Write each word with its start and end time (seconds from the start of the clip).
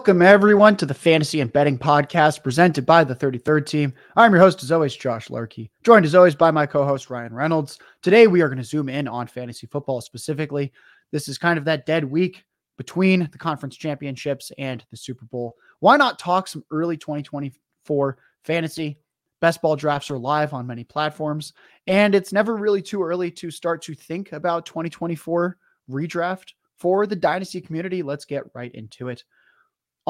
Welcome, 0.00 0.22
everyone, 0.22 0.78
to 0.78 0.86
the 0.86 0.94
Fantasy 0.94 1.42
and 1.42 1.52
Betting 1.52 1.76
Podcast 1.76 2.42
presented 2.42 2.86
by 2.86 3.04
the 3.04 3.14
33rd 3.14 3.66
Team. 3.66 3.92
I'm 4.16 4.32
your 4.32 4.40
host, 4.40 4.62
as 4.62 4.72
always, 4.72 4.96
Josh 4.96 5.28
Larky, 5.28 5.70
joined 5.82 6.06
as 6.06 6.14
always 6.14 6.34
by 6.34 6.50
my 6.50 6.64
co 6.64 6.86
host, 6.86 7.10
Ryan 7.10 7.34
Reynolds. 7.34 7.78
Today, 8.00 8.26
we 8.26 8.40
are 8.40 8.48
going 8.48 8.56
to 8.56 8.64
zoom 8.64 8.88
in 8.88 9.06
on 9.06 9.26
fantasy 9.26 9.66
football 9.66 10.00
specifically. 10.00 10.72
This 11.12 11.28
is 11.28 11.36
kind 11.36 11.58
of 11.58 11.66
that 11.66 11.84
dead 11.84 12.02
week 12.02 12.44
between 12.78 13.28
the 13.30 13.36
conference 13.36 13.76
championships 13.76 14.50
and 14.56 14.82
the 14.90 14.96
Super 14.96 15.26
Bowl. 15.26 15.54
Why 15.80 15.98
not 15.98 16.18
talk 16.18 16.48
some 16.48 16.64
early 16.70 16.96
2024 16.96 18.18
fantasy? 18.42 18.98
Best 19.42 19.60
ball 19.60 19.76
drafts 19.76 20.10
are 20.10 20.18
live 20.18 20.54
on 20.54 20.66
many 20.66 20.82
platforms, 20.82 21.52
and 21.86 22.14
it's 22.14 22.32
never 22.32 22.56
really 22.56 22.80
too 22.80 23.02
early 23.02 23.30
to 23.32 23.50
start 23.50 23.82
to 23.82 23.94
think 23.94 24.32
about 24.32 24.64
2024 24.64 25.58
redraft 25.90 26.54
for 26.78 27.06
the 27.06 27.14
dynasty 27.14 27.60
community. 27.60 28.02
Let's 28.02 28.24
get 28.24 28.44
right 28.54 28.74
into 28.74 29.08
it 29.08 29.24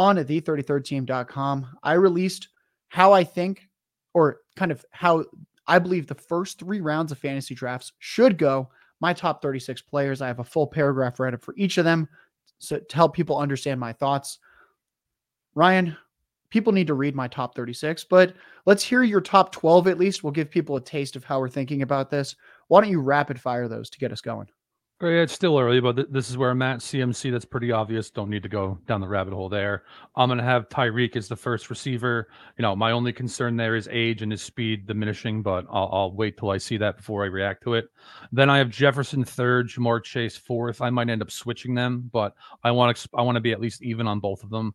on 0.01 0.19
at 0.19 0.27
the33rdteam.com, 0.27 1.77
I 1.83 1.93
released 1.93 2.49
how 2.89 3.13
I 3.13 3.23
think, 3.23 3.69
or 4.15 4.39
kind 4.57 4.73
of 4.73 4.85
how 4.91 5.25
I 5.67 5.79
believe 5.79 6.07
the 6.07 6.15
first 6.15 6.59
three 6.59 6.81
rounds 6.81 7.13
of 7.13 7.19
fantasy 7.19 7.55
drafts 7.55 7.93
should 7.99 8.39
go. 8.39 8.71
My 9.01 9.13
top 9.13 9.43
36 9.43 9.83
players. 9.83 10.21
I 10.21 10.27
have 10.27 10.41
a 10.41 10.45
full 10.45 10.67
paragraph 10.67 11.21
read 11.21 11.35
up 11.35 11.43
for 11.43 11.55
each 11.57 11.79
of 11.79 11.85
them 11.85 12.09
so 12.59 12.79
to 12.79 12.97
help 12.97 13.15
people 13.15 13.39
understand 13.39 13.79
my 13.79 13.93
thoughts. 13.93 14.39
Ryan, 15.55 15.97
people 16.51 16.73
need 16.73 16.87
to 16.87 16.95
read 16.95 17.15
my 17.15 17.29
top 17.29 17.55
36, 17.55 18.05
but 18.05 18.35
let's 18.67 18.85
hear 18.85 19.03
your 19.03 19.21
top 19.21 19.53
12 19.53 19.89
at 19.89 19.99
least. 19.99 20.23
We'll 20.23 20.33
give 20.33 20.51
people 20.51 20.77
a 20.77 20.81
taste 20.81 21.17
of 21.17 21.25
how 21.25 21.41
we're 21.41 21.49
thinking 21.49 21.83
about 21.83 22.11
this. 22.11 22.37
Why 22.69 22.81
don't 22.81 22.91
you 22.91 23.01
rapid 23.01 23.41
fire 23.41 23.69
those 23.69 23.91
to 23.91 23.99
get 23.99 24.13
us 24.13 24.21
going? 24.21 24.49
Oh, 25.03 25.09
yeah, 25.09 25.23
it's 25.23 25.33
still 25.33 25.59
early, 25.59 25.81
but 25.81 25.97
th- 25.97 26.09
this 26.11 26.29
is 26.29 26.37
where 26.37 26.51
I'm 26.51 26.61
at. 26.61 26.81
CMC, 26.81 27.33
that's 27.33 27.47
pretty 27.47 27.73
obvious. 27.73 28.11
Don't 28.11 28.29
need 28.29 28.43
to 28.43 28.51
go 28.51 28.79
down 28.87 29.01
the 29.01 29.09
rabbit 29.09 29.33
hole 29.33 29.49
there. 29.49 29.85
I'm 30.15 30.29
going 30.29 30.37
to 30.37 30.45
have 30.45 30.69
Tyreek 30.69 31.17
as 31.17 31.27
the 31.27 31.37
first 31.37 31.71
receiver. 31.71 32.29
You 32.59 32.63
know, 32.63 32.77
my 32.77 32.91
only 32.91 33.11
concern 33.11 33.57
there 33.57 33.77
is 33.77 33.89
age 33.91 34.21
and 34.21 34.31
his 34.31 34.43
speed 34.43 34.87
diminishing, 34.87 35.43
but 35.43 35.65
I'll, 35.71 35.89
I'll 35.91 36.13
wait 36.13 36.37
till 36.37 36.51
I 36.51 36.59
see 36.59 36.77
that 36.77 36.99
before 36.99 37.25
I 37.25 37.29
react 37.29 37.63
to 37.63 37.75
it. 37.75 37.87
Then 38.31 38.51
I 38.51 38.59
have 38.59 38.69
Jefferson 38.69 39.25
third, 39.25 39.71
Ja'Marr 39.71 40.05
Chase 40.05 40.37
fourth. 40.37 40.83
I 40.83 40.91
might 40.91 41.09
end 41.09 41.23
up 41.23 41.31
switching 41.31 41.75
them, 41.75 42.11
but 42.13 42.35
I 42.63 42.71
want 42.71 42.95
to 42.95 43.09
I 43.17 43.23
want 43.23 43.37
to 43.37 43.41
be 43.41 43.53
at 43.53 43.61
least 43.61 43.83
even 43.83 44.07
on 44.07 44.21
both 44.21 44.43
of 44.43 44.51
them. 44.51 44.75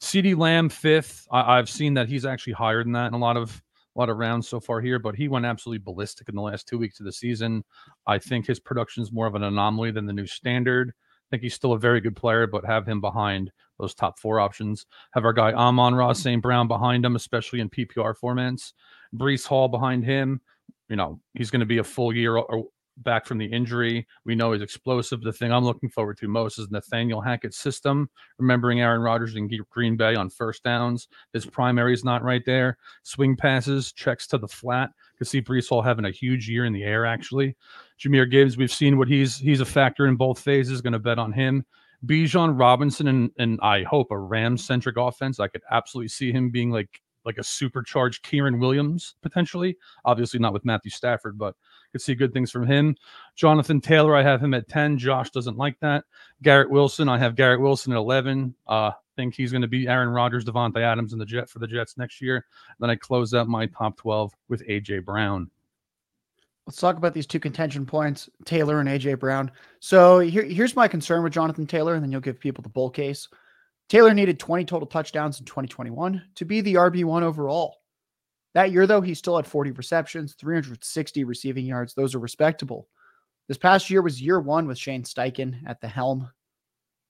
CD 0.00 0.34
Lamb 0.34 0.70
fifth. 0.70 1.26
I, 1.30 1.58
I've 1.58 1.68
seen 1.68 1.92
that 1.94 2.08
he's 2.08 2.24
actually 2.24 2.54
higher 2.54 2.82
than 2.82 2.92
that 2.92 3.08
in 3.08 3.14
a 3.14 3.18
lot 3.18 3.36
of 3.36 3.62
a 3.96 3.98
lot 3.98 4.10
of 4.10 4.18
rounds 4.18 4.46
so 4.46 4.60
far 4.60 4.80
here, 4.80 4.98
but 4.98 5.16
he 5.16 5.28
went 5.28 5.46
absolutely 5.46 5.82
ballistic 5.82 6.28
in 6.28 6.34
the 6.34 6.42
last 6.42 6.68
two 6.68 6.78
weeks 6.78 7.00
of 7.00 7.06
the 7.06 7.12
season. 7.12 7.64
I 8.06 8.18
think 8.18 8.46
his 8.46 8.60
production 8.60 9.02
is 9.02 9.10
more 9.10 9.26
of 9.26 9.34
an 9.34 9.42
anomaly 9.42 9.90
than 9.92 10.06
the 10.06 10.12
new 10.12 10.26
standard. 10.26 10.90
I 10.90 11.26
think 11.30 11.42
he's 11.42 11.54
still 11.54 11.72
a 11.72 11.78
very 11.78 12.00
good 12.00 12.14
player, 12.14 12.46
but 12.46 12.64
have 12.64 12.86
him 12.86 13.00
behind 13.00 13.50
those 13.78 13.94
top 13.94 14.18
four 14.18 14.38
options. 14.38 14.86
Have 15.12 15.24
our 15.24 15.32
guy 15.32 15.52
Amon-Ra 15.52 16.12
St. 16.12 16.42
Brown 16.42 16.68
behind 16.68 17.04
him, 17.04 17.16
especially 17.16 17.60
in 17.60 17.70
PPR 17.70 18.14
formats. 18.22 18.72
Breece 19.14 19.46
Hall 19.46 19.68
behind 19.68 20.04
him. 20.04 20.40
You 20.88 20.96
know, 20.96 21.20
he's 21.34 21.50
going 21.50 21.60
to 21.60 21.66
be 21.66 21.78
a 21.78 21.84
full 21.84 22.14
year 22.14 22.40
back 22.98 23.26
from 23.26 23.38
the 23.38 23.46
injury. 23.46 24.06
We 24.24 24.34
know 24.34 24.52
he's 24.52 24.62
explosive. 24.62 25.20
The 25.20 25.32
thing 25.32 25.52
I'm 25.52 25.64
looking 25.64 25.88
forward 25.88 26.18
to 26.18 26.28
most 26.28 26.58
is 26.58 26.70
Nathaniel 26.70 27.20
Hackett's 27.20 27.58
system, 27.58 28.08
remembering 28.38 28.80
Aaron 28.80 29.02
Rodgers 29.02 29.36
in 29.36 29.50
Green 29.70 29.96
Bay 29.96 30.14
on 30.14 30.30
first 30.30 30.62
downs. 30.62 31.08
His 31.32 31.46
primary 31.46 31.92
is 31.92 32.04
not 32.04 32.22
right 32.22 32.44
there. 32.44 32.78
Swing 33.02 33.36
passes, 33.36 33.92
checks 33.92 34.26
to 34.28 34.38
the 34.38 34.48
flat. 34.48 34.90
Could 35.18 35.26
see 35.26 35.42
Breece 35.42 35.68
Hall 35.68 35.82
having 35.82 36.04
a 36.04 36.10
huge 36.10 36.48
year 36.48 36.64
in 36.64 36.72
the 36.72 36.84
air, 36.84 37.06
actually. 37.06 37.56
Jahmyr 37.98 38.30
Gibbs, 38.30 38.56
we've 38.56 38.72
seen 38.72 38.98
what 38.98 39.08
he's 39.08 39.36
he's 39.36 39.60
a 39.60 39.64
factor 39.64 40.06
in 40.06 40.16
both 40.16 40.38
phases. 40.38 40.82
Going 40.82 40.92
to 40.92 40.98
bet 40.98 41.18
on 41.18 41.32
him. 41.32 41.64
Bijan 42.04 42.58
Robinson 42.58 43.08
and, 43.08 43.30
and 43.38 43.58
I 43.62 43.82
hope 43.82 44.10
a 44.10 44.18
Rams 44.18 44.66
centric 44.66 44.96
offense. 44.98 45.40
I 45.40 45.48
could 45.48 45.62
absolutely 45.70 46.08
see 46.08 46.30
him 46.30 46.50
being 46.50 46.70
like 46.70 47.00
like 47.24 47.38
a 47.38 47.44
supercharged 47.44 48.24
Kyren 48.24 48.60
Williams 48.60 49.16
potentially. 49.22 49.76
Obviously 50.04 50.38
not 50.38 50.52
with 50.52 50.64
Matthew 50.64 50.90
Stafford, 50.90 51.36
but 51.36 51.56
could 51.96 52.02
see 52.02 52.14
good 52.14 52.32
things 52.32 52.50
from 52.50 52.66
him. 52.66 52.96
Jonathan 53.34 53.80
Taylor, 53.80 54.14
I 54.14 54.22
have 54.22 54.42
him 54.42 54.54
at 54.54 54.68
10. 54.68 54.98
Josh 54.98 55.30
doesn't 55.30 55.56
like 55.56 55.78
that. 55.80 56.04
Garrett 56.42 56.70
Wilson, 56.70 57.08
I 57.08 57.18
have 57.18 57.36
Garrett 57.36 57.60
Wilson 57.60 57.92
at 57.92 57.98
11. 57.98 58.54
Uh, 58.66 58.92
think 59.16 59.34
he's 59.34 59.50
going 59.50 59.62
to 59.62 59.68
be 59.68 59.88
Aaron 59.88 60.10
Rodgers, 60.10 60.44
Davante 60.44 60.80
Adams 60.80 61.12
in 61.12 61.18
the 61.18 61.26
Jet 61.26 61.48
for 61.48 61.58
the 61.58 61.66
Jets 61.66 61.96
next 61.96 62.20
year. 62.20 62.46
Then 62.78 62.90
I 62.90 62.96
close 62.96 63.34
out 63.34 63.48
my 63.48 63.66
top 63.66 63.96
12 63.96 64.32
with 64.48 64.66
AJ 64.68 65.04
Brown. 65.04 65.50
Let's 66.66 66.80
talk 66.80 66.96
about 66.96 67.14
these 67.14 67.26
two 67.26 67.40
contention 67.40 67.86
points, 67.86 68.28
Taylor 68.44 68.80
and 68.80 68.88
AJ 68.88 69.20
Brown. 69.20 69.50
So 69.80 70.18
here, 70.18 70.42
here's 70.42 70.76
my 70.76 70.88
concern 70.88 71.22
with 71.22 71.32
Jonathan 71.32 71.66
Taylor, 71.66 71.94
and 71.94 72.02
then 72.02 72.12
you'll 72.12 72.20
give 72.20 72.40
people 72.40 72.62
the 72.62 72.68
bull 72.68 72.90
case. 72.90 73.28
Taylor 73.88 74.12
needed 74.12 74.40
20 74.40 74.64
total 74.64 74.86
touchdowns 74.86 75.38
in 75.38 75.46
2021 75.46 76.22
to 76.34 76.44
be 76.44 76.60
the 76.60 76.74
RB1 76.74 77.22
overall. 77.22 77.76
That 78.56 78.72
year, 78.72 78.86
though, 78.86 79.02
he 79.02 79.12
still 79.12 79.36
had 79.36 79.46
40 79.46 79.72
receptions, 79.72 80.32
360 80.32 81.24
receiving 81.24 81.66
yards. 81.66 81.92
Those 81.92 82.14
are 82.14 82.18
respectable. 82.18 82.88
This 83.48 83.58
past 83.58 83.90
year 83.90 84.00
was 84.00 84.22
year 84.22 84.40
one 84.40 84.66
with 84.66 84.78
Shane 84.78 85.02
Steichen 85.02 85.60
at 85.66 85.78
the 85.82 85.88
helm, 85.88 86.30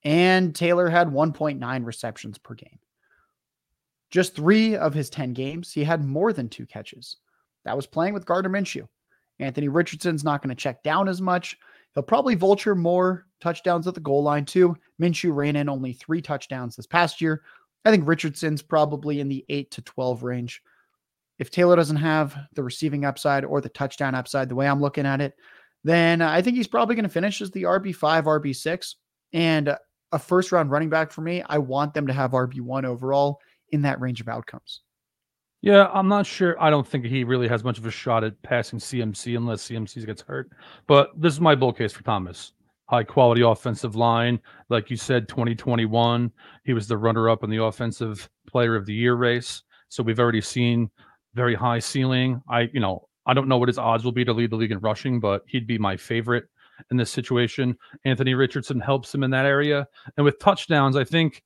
and 0.03 0.53
Taylor 0.53 0.89
had 0.89 1.07
1.9 1.07 1.85
receptions 1.85 2.37
per 2.37 2.53
game. 2.53 2.79
Just 4.11 4.35
three 4.35 4.75
of 4.75 4.93
his 4.93 5.09
10 5.09 5.31
games, 5.31 5.71
he 5.71 5.85
had 5.85 6.03
more 6.03 6.33
than 6.33 6.49
two 6.49 6.65
catches. 6.65 7.15
That 7.63 7.77
was 7.77 7.87
playing 7.87 8.13
with 8.13 8.25
Gardner 8.25 8.49
Minshew. 8.49 8.85
Anthony 9.39 9.69
Richardson's 9.69 10.25
not 10.25 10.41
going 10.41 10.53
to 10.53 10.61
check 10.61 10.83
down 10.83 11.07
as 11.07 11.21
much. 11.21 11.57
He'll 11.93 12.03
probably 12.03 12.35
vulture 12.35 12.75
more 12.75 13.25
touchdowns 13.39 13.87
at 13.87 13.93
the 13.93 14.01
goal 14.01 14.21
line, 14.21 14.43
too. 14.43 14.75
Minshew 15.01 15.33
ran 15.33 15.55
in 15.55 15.69
only 15.69 15.93
three 15.93 16.21
touchdowns 16.21 16.75
this 16.75 16.87
past 16.87 17.21
year. 17.21 17.43
I 17.85 17.91
think 17.91 18.05
Richardson's 18.05 18.61
probably 18.61 19.21
in 19.21 19.29
the 19.29 19.45
8 19.47 19.71
to 19.71 19.81
12 19.81 20.23
range 20.23 20.61
if 21.39 21.51
Taylor 21.51 21.75
doesn't 21.75 21.97
have 21.97 22.35
the 22.53 22.63
receiving 22.63 23.05
upside 23.05 23.45
or 23.45 23.61
the 23.61 23.69
touchdown 23.69 24.15
upside, 24.15 24.49
the 24.49 24.55
way 24.55 24.67
I'm 24.67 24.81
looking 24.81 25.05
at 25.05 25.21
it, 25.21 25.33
then 25.83 26.21
I 26.21 26.41
think 26.41 26.57
he's 26.57 26.67
probably 26.67 26.95
going 26.95 27.03
to 27.03 27.09
finish 27.09 27.41
as 27.41 27.51
the 27.51 27.63
RB5, 27.63 28.23
RB6. 28.23 28.95
And 29.33 29.75
a 30.11 30.19
first 30.19 30.51
round 30.51 30.71
running 30.71 30.89
back 30.89 31.11
for 31.11 31.21
me, 31.21 31.43
I 31.47 31.57
want 31.57 31.93
them 31.93 32.07
to 32.07 32.13
have 32.13 32.31
RB1 32.31 32.85
overall 32.85 33.39
in 33.71 33.81
that 33.83 33.99
range 33.99 34.21
of 34.21 34.27
outcomes. 34.27 34.81
Yeah, 35.61 35.89
I'm 35.91 36.07
not 36.07 36.25
sure. 36.25 36.61
I 36.61 36.69
don't 36.69 36.87
think 36.87 37.05
he 37.05 37.23
really 37.23 37.47
has 37.47 37.63
much 37.63 37.77
of 37.77 37.85
a 37.85 37.91
shot 37.91 38.23
at 38.23 38.41
passing 38.43 38.79
CMC 38.79 39.35
unless 39.35 39.67
CMC 39.67 40.05
gets 40.05 40.21
hurt. 40.21 40.51
But 40.87 41.09
this 41.19 41.33
is 41.33 41.41
my 41.41 41.55
bull 41.55 41.73
case 41.73 41.91
for 41.91 42.03
Thomas. 42.03 42.53
High 42.85 43.03
quality 43.03 43.41
offensive 43.41 43.95
line. 43.95 44.39
Like 44.69 44.89
you 44.89 44.97
said, 44.97 45.27
2021, 45.27 46.31
he 46.63 46.73
was 46.73 46.87
the 46.87 46.97
runner 46.97 47.29
up 47.29 47.43
in 47.43 47.49
the 47.49 47.61
offensive 47.61 48.29
player 48.47 48.75
of 48.75 48.85
the 48.85 48.93
year 48.93 49.15
race. 49.15 49.63
So 49.89 50.03
we've 50.03 50.19
already 50.19 50.41
seen 50.41 50.89
very 51.37 51.55
high 51.55 51.79
ceiling. 51.79 52.41
I, 52.49 52.69
you 52.73 52.81
know, 52.81 53.07
I 53.25 53.33
don't 53.33 53.47
know 53.47 53.57
what 53.57 53.69
his 53.69 53.77
odds 53.77 54.03
will 54.03 54.11
be 54.11 54.25
to 54.25 54.33
lead 54.33 54.49
the 54.49 54.57
league 54.57 54.73
in 54.73 54.79
rushing, 54.79 55.21
but 55.21 55.43
he'd 55.47 55.67
be 55.67 55.77
my 55.77 55.95
favorite 55.95 56.45
in 56.91 56.97
this 56.97 57.11
situation. 57.11 57.77
Anthony 58.03 58.33
Richardson 58.33 58.79
helps 58.79 59.13
him 59.13 59.23
in 59.23 59.31
that 59.31 59.45
area. 59.45 59.87
And 60.17 60.25
with 60.25 60.39
touchdowns, 60.39 60.97
I 60.97 61.05
think 61.05 61.43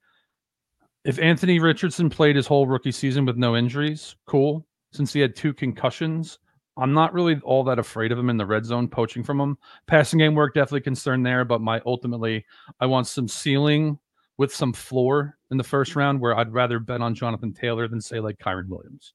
if 1.04 1.20
Anthony 1.20 1.60
Richardson 1.60 2.10
played 2.10 2.36
his 2.36 2.48
whole 2.48 2.68
rookie 2.68 2.92
season 2.92 3.26
with 3.26 3.38
no 3.38 3.56
injuries, 3.56 4.16
cool. 4.26 4.66
Since 4.94 5.14
he 5.14 5.20
had 5.20 5.36
two 5.36 5.54
concussions, 5.54 6.40
I'm 6.78 6.94
not 6.94 7.14
really 7.14 7.40
all 7.44 7.64
that 7.66 7.80
afraid 7.80 8.12
of 8.12 8.20
him 8.20 8.30
in 8.30 8.38
the 8.38 8.46
red 8.46 8.66
zone, 8.66 8.88
poaching 8.88 9.24
from 9.24 9.40
him. 9.40 9.58
Passing 9.88 10.20
game 10.20 10.36
work 10.36 10.54
definitely 10.54 10.82
concerned 10.82 11.26
there, 11.26 11.46
but 11.46 11.62
my 11.62 11.82
ultimately, 11.86 12.46
I 12.80 12.86
want 12.86 13.08
some 13.08 13.28
ceiling 13.28 13.98
with 14.38 14.54
some 14.54 14.74
floor 14.74 15.38
in 15.50 15.58
the 15.58 15.64
first 15.64 15.96
round 15.96 16.20
where 16.20 16.38
I'd 16.38 16.54
rather 16.54 16.80
bet 16.80 17.02
on 17.02 17.16
Jonathan 17.16 17.54
Taylor 17.54 17.88
than 17.88 18.02
say 18.02 18.20
like 18.20 18.38
Kyren 18.38 18.68
Williams. 18.68 19.14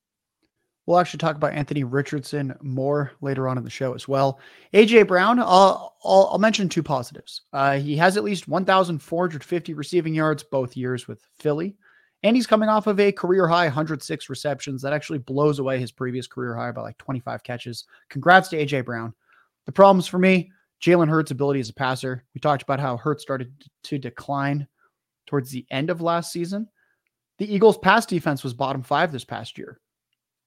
We'll 0.87 1.01
actually 1.01 1.19
talk 1.19 1.35
about 1.35 1.53
Anthony 1.53 1.83
Richardson 1.83 2.55
more 2.63 3.13
later 3.21 3.49
on 3.49 3.59
in 3.59 3.65
the 3.65 3.71
show 3.71 3.93
as 3.93 4.07
well. 4.07 4.39
AJ 4.73 5.09
Brown, 5.09 5.41
I'll, 5.41 5.97
I'll, 6.05 6.29
I'll 6.31 6.39
mention 6.39 6.69
two 6.69 6.83
positives. 6.83 7.43
Uh, 7.53 7.79
he 7.79 7.97
has 7.97 8.17
at 8.17 8.23
least 8.23 8.47
1,450 8.47 9.75
receiving 9.75 10.15
yards 10.15 10.45
both 10.45 10.77
years 10.77 11.09
with 11.09 11.27
Philly, 11.41 11.77
and 12.23 12.37
he's 12.37 12.47
coming 12.47 12.69
off 12.69 12.87
of 12.87 13.01
a 13.01 13.11
career 13.11 13.49
high 13.49 13.65
106 13.65 14.31
receptions. 14.31 14.81
That 14.81 14.93
actually 14.93 15.19
blows 15.19 15.59
away 15.59 15.81
his 15.81 15.91
previous 15.91 16.29
career 16.29 16.55
high 16.55 16.71
by 16.71 16.83
like 16.83 16.99
25 16.99 17.43
catches. 17.43 17.85
Congrats 18.09 18.49
to 18.51 18.57
AJ 18.57 18.85
Brown. 18.85 19.13
The 19.67 19.73
problems 19.73 20.07
for 20.07 20.19
me, 20.19 20.53
Jalen 20.81 21.09
Hurts' 21.09 21.33
ability 21.33 21.59
as 21.59 21.69
a 21.71 21.75
passer. 21.75 22.25
We 22.33 22.41
talked 22.41 22.63
about 22.63 22.79
how 22.79 22.97
Hurts 22.97 23.23
started 23.23 23.53
to 23.85 23.99
decline 23.99 24.69
towards 25.27 25.51
the 25.51 25.67
end 25.71 25.91
of 25.91 26.01
last 26.01 26.31
season. 26.31 26.69
The 27.39 27.53
Eagles' 27.53 27.79
pass 27.79 28.07
defense 28.07 28.45
was 28.45 28.55
bottom 28.55 28.83
five 28.83 29.11
this 29.11 29.25
past 29.25 29.59
year. 29.59 29.81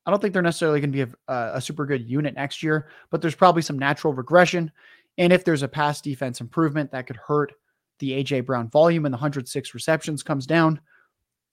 I 0.09 0.11
don't 0.11 0.19
think 0.19 0.33
they're 0.33 0.41
necessarily 0.41 0.79
going 0.79 0.91
to 0.91 1.05
be 1.05 1.11
a, 1.27 1.31
uh, 1.31 1.51
a, 1.53 1.61
super 1.61 1.85
good 1.85 2.09
unit 2.09 2.33
next 2.33 2.63
year, 2.63 2.89
but 3.11 3.21
there's 3.21 3.35
probably 3.35 3.61
some 3.61 3.77
natural 3.77 4.11
regression. 4.11 4.71
And 5.19 5.31
if 5.31 5.45
there's 5.45 5.61
a 5.61 5.67
pass 5.67 6.01
defense 6.01 6.41
improvement 6.41 6.91
that 6.91 7.05
could 7.05 7.17
hurt 7.17 7.53
the 7.99 8.11
AJ 8.13 8.47
Brown 8.47 8.69
volume 8.69 9.05
and 9.05 9.13
the 9.13 9.17
106 9.17 9.75
receptions 9.75 10.23
comes 10.23 10.47
down, 10.47 10.81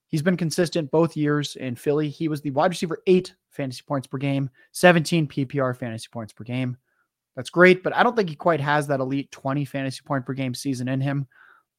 he's 0.09 0.23
been 0.23 0.39
consistent 0.39 0.91
both 0.91 1.19
years 1.19 1.57
in 1.57 1.77
Philly. 1.77 2.09
He 2.09 2.29
was 2.29 2.41
the 2.41 2.51
wide 2.53 2.71
receiver 2.71 3.03
eight 3.07 3.35
fantasy 3.51 3.83
points 3.87 4.07
per 4.07 4.17
game, 4.17 4.49
17 4.73 5.29
PPR 5.29 5.77
fantasy 5.77 6.09
points 6.11 6.33
per 6.33 6.45
game. 6.45 6.79
That's 7.35 7.51
great, 7.51 7.83
but 7.83 7.95
I 7.95 8.03
don't 8.03 8.17
think 8.17 8.31
he 8.31 8.37
quite 8.37 8.61
has 8.61 8.87
that 8.87 9.01
elite 9.01 9.31
20 9.33 9.67
fantasy 9.67 10.01
point 10.03 10.25
per 10.25 10.33
game 10.33 10.55
season 10.55 10.89
in 10.89 11.03
him. 11.03 11.27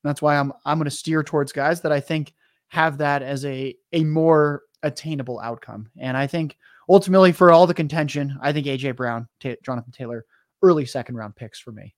That's 0.03 0.21
why 0.21 0.37
I'm 0.37 0.53
I'm 0.63 0.77
going 0.77 0.85
to 0.85 0.91
steer 0.91 1.23
towards 1.23 1.51
guys 1.51 1.81
that 1.81 1.91
I 1.91 1.99
think 1.99 2.35
have 2.67 2.99
that 2.99 3.23
as 3.23 3.43
a 3.45 3.75
a 3.93 4.03
more 4.03 4.61
attainable 4.83 5.39
outcome. 5.39 5.89
And 5.97 6.15
I 6.15 6.27
think 6.27 6.57
ultimately 6.89 7.31
for 7.31 7.51
all 7.51 7.67
the 7.67 7.73
contention, 7.73 8.37
I 8.41 8.53
think 8.53 8.67
AJ 8.67 8.95
Brown, 8.95 9.27
Jonathan 9.63 9.91
Taylor, 9.91 10.25
early 10.61 10.85
second 10.85 11.15
round 11.15 11.35
picks 11.35 11.59
for 11.59 11.71
me. 11.71 11.95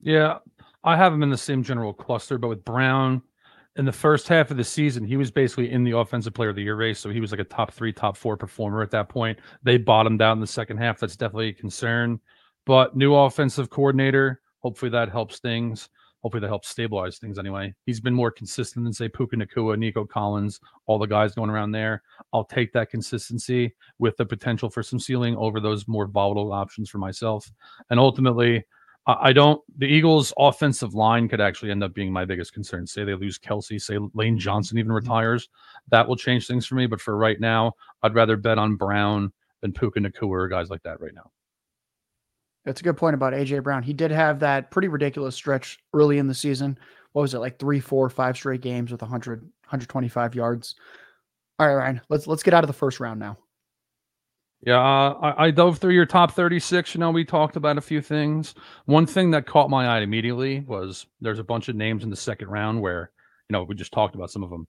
Yeah, 0.00 0.38
I 0.82 0.96
have 0.96 1.12
him 1.12 1.22
in 1.22 1.30
the 1.30 1.36
same 1.36 1.62
general 1.62 1.92
cluster, 1.92 2.38
but 2.38 2.48
with 2.48 2.64
Brown 2.64 3.22
in 3.76 3.84
the 3.84 3.92
first 3.92 4.28
half 4.28 4.50
of 4.50 4.56
the 4.56 4.64
season, 4.64 5.04
he 5.04 5.16
was 5.16 5.30
basically 5.30 5.72
in 5.72 5.82
the 5.82 5.96
offensive 5.96 6.34
player 6.34 6.50
of 6.50 6.56
the 6.56 6.62
year 6.62 6.76
race. 6.76 7.00
So 7.00 7.10
he 7.10 7.20
was 7.20 7.30
like 7.30 7.40
a 7.40 7.44
top 7.44 7.72
three, 7.72 7.92
top 7.92 8.16
four 8.16 8.36
performer 8.36 8.82
at 8.82 8.90
that 8.92 9.08
point. 9.08 9.38
They 9.62 9.78
bottomed 9.78 10.22
out 10.22 10.32
in 10.32 10.40
the 10.40 10.46
second 10.46 10.76
half. 10.76 11.00
That's 11.00 11.16
definitely 11.16 11.48
a 11.48 11.54
concern. 11.54 12.20
But 12.66 12.96
new 12.96 13.14
offensive 13.14 13.70
coordinator, 13.70 14.40
hopefully 14.60 14.90
that 14.90 15.10
helps 15.10 15.40
things. 15.40 15.88
Hopefully 16.24 16.40
that 16.40 16.48
helps 16.48 16.70
stabilize 16.70 17.18
things 17.18 17.38
anyway. 17.38 17.74
He's 17.84 18.00
been 18.00 18.14
more 18.14 18.30
consistent 18.30 18.86
than 18.86 18.94
say 18.94 19.10
Puka 19.10 19.36
Nacua, 19.36 19.76
Nico 19.76 20.06
Collins, 20.06 20.58
all 20.86 20.98
the 20.98 21.04
guys 21.04 21.34
going 21.34 21.50
around 21.50 21.72
there. 21.72 22.02
I'll 22.32 22.46
take 22.46 22.72
that 22.72 22.88
consistency 22.88 23.74
with 23.98 24.16
the 24.16 24.24
potential 24.24 24.70
for 24.70 24.82
some 24.82 24.98
ceiling 24.98 25.36
over 25.36 25.60
those 25.60 25.86
more 25.86 26.06
volatile 26.06 26.50
options 26.50 26.88
for 26.88 26.96
myself. 26.96 27.52
And 27.90 28.00
ultimately, 28.00 28.64
I 29.06 29.34
don't. 29.34 29.60
The 29.76 29.84
Eagles' 29.84 30.32
offensive 30.38 30.94
line 30.94 31.28
could 31.28 31.42
actually 31.42 31.70
end 31.70 31.84
up 31.84 31.92
being 31.92 32.10
my 32.10 32.24
biggest 32.24 32.54
concern. 32.54 32.86
Say 32.86 33.04
they 33.04 33.12
lose 33.12 33.38
Kelce, 33.38 33.78
say 33.78 33.98
Lane 34.14 34.38
Johnson 34.38 34.78
even 34.78 34.88
mm-hmm. 34.88 34.96
retires, 34.96 35.50
that 35.90 36.08
will 36.08 36.16
change 36.16 36.46
things 36.46 36.64
for 36.64 36.74
me. 36.74 36.86
But 36.86 37.02
for 37.02 37.18
right 37.18 37.38
now, 37.38 37.74
I'd 38.02 38.14
rather 38.14 38.38
bet 38.38 38.56
on 38.56 38.76
Brown 38.76 39.30
than 39.60 39.74
Puka 39.74 40.00
Nacua 40.00 40.30
or 40.30 40.48
guys 40.48 40.70
like 40.70 40.82
that 40.84 41.02
right 41.02 41.14
now. 41.14 41.30
That's 42.64 42.80
a 42.80 42.84
good 42.84 42.96
point 42.96 43.14
about 43.14 43.34
AJ 43.34 43.62
Brown. 43.62 43.82
He 43.82 43.92
did 43.92 44.10
have 44.10 44.40
that 44.40 44.70
pretty 44.70 44.88
ridiculous 44.88 45.34
stretch 45.34 45.78
early 45.92 46.18
in 46.18 46.26
the 46.26 46.34
season. 46.34 46.78
What 47.12 47.22
was 47.22 47.34
it 47.34 47.38
like 47.38 47.58
three, 47.58 47.80
four, 47.80 48.08
five 48.08 48.36
straight 48.36 48.62
games 48.62 48.90
with 48.90 49.02
100, 49.02 49.40
125 49.40 50.34
yards? 50.34 50.74
All 51.58 51.66
right, 51.68 51.74
Ryan, 51.74 52.00
let's 52.08 52.26
let's 52.26 52.42
get 52.42 52.54
out 52.54 52.64
of 52.64 52.68
the 52.68 52.72
first 52.72 53.00
round 53.00 53.20
now. 53.20 53.38
Yeah, 54.66 54.78
uh, 54.78 55.18
I, 55.20 55.46
I, 55.46 55.50
dove 55.50 55.78
through 55.78 55.92
your 55.92 56.06
top 56.06 56.32
36. 56.32 56.94
You 56.94 56.98
know, 56.98 57.10
we 57.10 57.22
talked 57.22 57.56
about 57.56 57.76
a 57.76 57.82
few 57.82 58.00
things. 58.00 58.54
One 58.86 59.04
thing 59.04 59.30
that 59.32 59.46
caught 59.46 59.68
my 59.68 59.86
eye 59.86 60.00
immediately 60.00 60.60
was 60.60 61.06
there's 61.20 61.38
a 61.38 61.44
bunch 61.44 61.68
of 61.68 61.76
names 61.76 62.02
in 62.02 62.08
the 62.08 62.16
second 62.16 62.48
round 62.48 62.80
where, 62.80 63.10
you 63.50 63.52
know, 63.52 63.64
we 63.64 63.74
just 63.74 63.92
talked 63.92 64.14
about 64.14 64.30
some 64.30 64.42
of 64.42 64.48
them. 64.48 64.66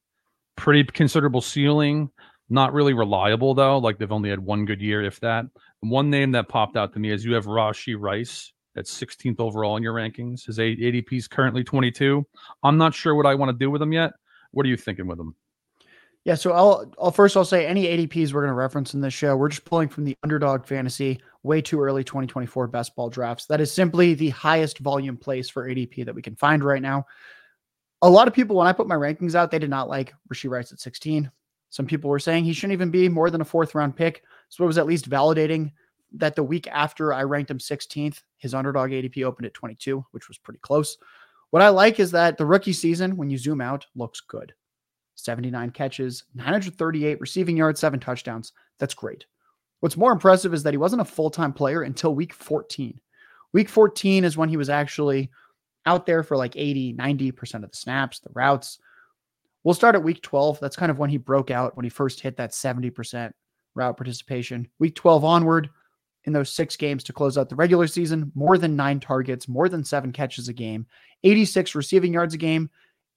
Pretty 0.58 0.84
considerable 0.84 1.40
ceiling, 1.40 2.10
not 2.50 2.74
really 2.74 2.94
reliable 2.94 3.54
though. 3.54 3.78
Like 3.78 3.98
they've 3.98 4.12
only 4.12 4.30
had 4.30 4.40
one 4.40 4.66
good 4.66 4.82
year, 4.82 5.02
if 5.02 5.22
that. 5.22 5.46
One 5.90 6.10
name 6.10 6.32
that 6.32 6.50
popped 6.50 6.78
out 6.78 6.94
to 6.94 7.00
me 7.00 7.12
is 7.12 7.24
you 7.24 7.34
have 7.34 7.46
Rashee 7.46 7.96
Rice 8.00 8.52
at 8.76 8.86
16th 8.86 9.40
overall 9.40 9.78
in 9.78 9.84
your 9.84 9.94
rankings. 9.94 10.46
His 10.46 10.58
ADP 10.58 11.14
is 11.14 11.28
currently 11.28 11.64
22. 11.64 12.26
I'm 12.64 12.78
not 12.78 12.94
sure 12.94 13.16
what 13.16 13.26
I 13.26 13.36
want 13.36 13.50
to 13.50 13.58
do 13.58 13.70
with 13.70 13.82
him 13.82 13.94
yet. 13.94 14.14
What 14.52 14.66
are 14.66 14.70
you 14.70 14.78
thinking 14.78 15.08
with 15.08 15.20
him? 15.20 15.36
Yeah, 16.24 16.34
so 16.34 16.54
I'll, 16.54 16.92
I'll 17.00 17.12
first 17.12 17.38
I'll 17.38 17.46
say 17.46 17.68
any 17.68 17.86
ADPs 17.86 18.34
we're 18.34 18.42
going 18.42 18.50
to 18.50 18.56
reference 18.56 18.96
in 18.96 19.02
this 19.02 19.14
show, 19.14 19.38
we're 19.38 19.50
just 19.50 19.64
pulling 19.64 19.88
from 19.88 20.06
the 20.06 20.18
Underdog 20.24 20.66
Fantasy 20.66 21.22
way 21.44 21.62
too 21.62 21.80
early 21.80 22.04
2024 22.04 22.68
best 22.68 22.96
ball 22.96 23.10
drafts. 23.12 23.46
That 23.46 23.62
is 23.62 23.72
simply 23.72 24.16
the 24.16 24.30
highest 24.30 24.80
volume 24.80 25.18
place 25.18 25.50
for 25.50 25.70
ADP 25.70 26.04
that 26.06 26.16
we 26.16 26.24
can 26.24 26.36
find 26.36 26.64
right 26.64 26.82
now. 26.82 27.06
A 28.02 28.10
lot 28.10 28.28
of 28.28 28.34
people, 28.34 28.56
when 28.56 28.66
I 28.66 28.74
put 28.74 28.88
my 28.88 28.96
rankings 28.96 29.36
out, 29.36 29.52
they 29.52 29.60
did 29.60 29.70
not 29.70 29.88
like 29.88 30.16
Rashee 30.34 30.50
Rice 30.50 30.72
at 30.72 30.80
16. 30.80 31.30
Some 31.70 31.86
people 31.86 32.10
were 32.10 32.20
saying 32.20 32.44
he 32.44 32.54
shouldn't 32.54 32.74
even 32.74 32.90
be 32.90 33.08
more 33.08 33.30
than 33.30 33.42
a 33.42 33.46
fourth 33.46 33.76
round 33.76 33.96
pick. 33.96 34.24
So 34.50 34.64
it 34.64 34.68
was 34.68 34.78
at 34.78 34.86
least 34.86 35.10
validating 35.10 35.72
that 36.14 36.36
the 36.36 36.44
week 36.44 36.68
after 36.68 37.14
I 37.14 37.24
ranked 37.24 37.52
him 37.52 37.58
16th, 37.58 38.22
his 38.38 38.54
underdog 38.54 38.92
ADP 38.92 39.24
opened 39.24 39.48
at 39.48 39.54
22, 39.54 40.06
which 40.12 40.28
was 40.28 40.38
pretty 40.38 40.60
close. 40.60 40.98
What 41.50 41.62
I 41.62 41.70
like 41.70 42.00
is 42.00 42.12
that 42.12 42.38
the 42.38 42.46
rookie 42.46 42.74
season, 42.74 43.18
when 43.18 43.30
you 43.30 43.38
zoom 43.38 43.62
out, 43.62 43.86
looks 43.96 44.22
good. 44.22 44.54
79 45.16 45.70
catches, 45.72 46.24
938 46.36 47.20
receiving 47.22 47.58
yards, 47.58 47.80
seven 47.80 48.00
touchdowns. 48.00 48.54
That's 48.80 48.94
great. 48.94 49.26
What's 49.80 49.98
more 49.98 50.12
impressive 50.12 50.54
is 50.54 50.64
that 50.64 50.74
he 50.74 50.78
wasn't 50.78 51.02
a 51.02 51.06
full 51.06 51.30
time 51.30 51.54
player 51.54 51.84
until 51.84 52.16
week 52.16 52.34
14. 52.34 53.00
Week 53.54 53.70
14 53.70 54.26
is 54.26 54.38
when 54.38 54.50
he 54.50 54.58
was 54.58 54.70
actually 54.70 55.32
out 55.86 56.06
there 56.06 56.24
for 56.24 56.36
like 56.36 56.56
80, 56.56 56.94
90% 56.96 57.64
of 57.64 57.72
the 57.72 57.78
snaps, 57.78 58.20
the 58.20 58.30
routes. 58.34 58.80
We'll 59.64 59.74
start 59.74 59.96
at 59.96 60.04
week 60.04 60.22
12. 60.22 60.60
That's 60.60 60.76
kind 60.76 60.92
of 60.92 61.00
when 61.00 61.10
he 61.10 61.18
broke 61.18 61.52
out, 61.52 61.76
when 61.78 61.84
he 61.84 61.90
first 61.90 62.20
hit 62.20 62.38
that 62.38 62.52
70% 62.52 63.32
route 63.76 63.98
participation. 63.98 64.68
Week 64.80 64.96
12 64.96 65.24
onward, 65.24 65.70
in 66.26 66.34
those 66.34 66.52
six 66.52 66.76
games 66.76 67.04
to 67.04 67.14
close 67.14 67.38
out 67.38 67.50
the 67.50 67.56
regular 67.56 67.88
season, 67.88 68.32
more 68.36 68.58
than 68.58 68.76
nine 68.76 69.00
targets, 69.00 69.48
more 69.48 69.70
than 69.70 69.84
seven 69.84 70.12
catches 70.12 70.48
a 70.48 70.54
game, 70.54 70.86
86 71.24 71.76
receiving 71.76 72.14
yards 72.14 72.34
a 72.34 72.38
game, 72.38 72.70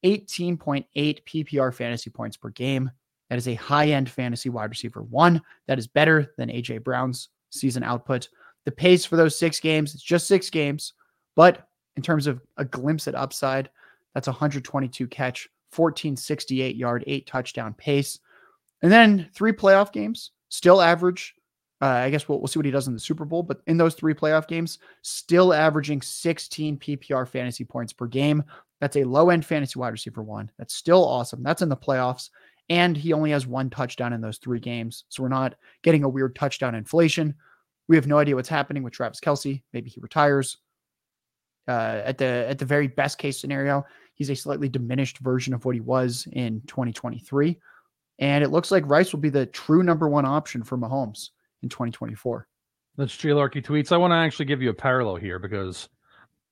18.8 0.04 0.84
PPR 0.94 1.74
fantasy 1.74 2.10
points 2.10 2.36
per 2.36 2.50
game. 2.50 2.90
That 3.30 3.38
is 3.38 3.48
a 3.48 3.54
high 3.54 3.88
end 3.88 4.08
fantasy 4.08 4.48
wide 4.48 4.70
receiver 4.70 5.02
one. 5.02 5.42
That 5.66 5.78
is 5.78 5.86
better 5.86 6.32
than 6.36 6.50
AJ 6.50 6.84
Brown's 6.84 7.28
season 7.50 7.82
output. 7.82 8.28
The 8.64 8.72
pace 8.72 9.04
for 9.04 9.16
those 9.16 9.38
six 9.38 9.60
games, 9.60 9.94
it's 9.94 10.02
just 10.02 10.26
six 10.26 10.50
games, 10.50 10.92
but 11.34 11.68
in 11.96 12.02
terms 12.02 12.26
of 12.26 12.40
a 12.58 12.64
glimpse 12.64 13.08
at 13.08 13.14
upside, 13.14 13.70
that's 14.14 14.28
122 14.28 15.06
catch, 15.08 15.48
1468 15.74 16.76
yard, 16.76 17.04
eight 17.06 17.26
touchdown 17.26 17.74
pace. 17.74 18.20
And 18.82 18.92
then 18.92 19.28
three 19.34 19.52
playoff 19.52 19.92
games, 19.92 20.30
still 20.48 20.80
average. 20.80 21.34
Uh, 21.80 21.86
I 21.86 22.10
guess 22.10 22.28
we'll, 22.28 22.38
we'll 22.38 22.48
see 22.48 22.58
what 22.58 22.66
he 22.66 22.72
does 22.72 22.88
in 22.88 22.94
the 22.94 23.00
Super 23.00 23.24
Bowl, 23.24 23.42
but 23.42 23.60
in 23.66 23.76
those 23.76 23.94
three 23.94 24.14
playoff 24.14 24.48
games, 24.48 24.78
still 25.02 25.54
averaging 25.54 26.02
16 26.02 26.76
PPR 26.78 27.28
fantasy 27.28 27.64
points 27.64 27.92
per 27.92 28.06
game. 28.06 28.42
That's 28.80 28.96
a 28.96 29.04
low 29.04 29.30
end 29.30 29.44
fantasy 29.44 29.78
wide 29.78 29.90
receiver 29.90 30.22
one. 30.22 30.50
That's 30.58 30.74
still 30.74 31.04
awesome. 31.04 31.42
That's 31.42 31.62
in 31.62 31.68
the 31.68 31.76
playoffs. 31.76 32.30
And 32.68 32.96
he 32.96 33.12
only 33.12 33.30
has 33.30 33.46
one 33.46 33.70
touchdown 33.70 34.12
in 34.12 34.20
those 34.20 34.38
three 34.38 34.60
games. 34.60 35.04
So 35.08 35.22
we're 35.22 35.28
not 35.30 35.54
getting 35.82 36.04
a 36.04 36.08
weird 36.08 36.36
touchdown 36.36 36.74
inflation. 36.74 37.34
We 37.88 37.96
have 37.96 38.06
no 38.06 38.18
idea 38.18 38.34
what's 38.34 38.48
happening 38.48 38.82
with 38.82 38.92
Travis 38.92 39.20
Kelce. 39.20 39.62
Maybe 39.72 39.88
he 39.88 40.00
retires. 40.00 40.58
Uh, 41.66 42.00
at 42.04 42.16
the 42.16 42.46
at 42.48 42.58
the 42.58 42.64
very 42.64 42.86
best 42.86 43.18
case 43.18 43.38
scenario, 43.38 43.84
he's 44.14 44.30
a 44.30 44.36
slightly 44.36 44.68
diminished 44.68 45.18
version 45.18 45.52
of 45.52 45.64
what 45.64 45.74
he 45.74 45.80
was 45.80 46.26
in 46.32 46.62
2023. 46.66 47.58
And 48.18 48.42
it 48.42 48.50
looks 48.50 48.70
like 48.70 48.88
Rice 48.88 49.12
will 49.12 49.20
be 49.20 49.28
the 49.30 49.46
true 49.46 49.82
number 49.82 50.08
one 50.08 50.24
option 50.24 50.62
for 50.62 50.76
Mahomes 50.76 51.30
in 51.62 51.68
2024. 51.68 52.46
That's 52.96 53.24
Larky 53.24 53.62
tweets. 53.62 53.92
I 53.92 53.96
want 53.96 54.10
to 54.10 54.16
actually 54.16 54.46
give 54.46 54.60
you 54.60 54.70
a 54.70 54.74
parallel 54.74 55.16
here 55.16 55.38
because 55.38 55.88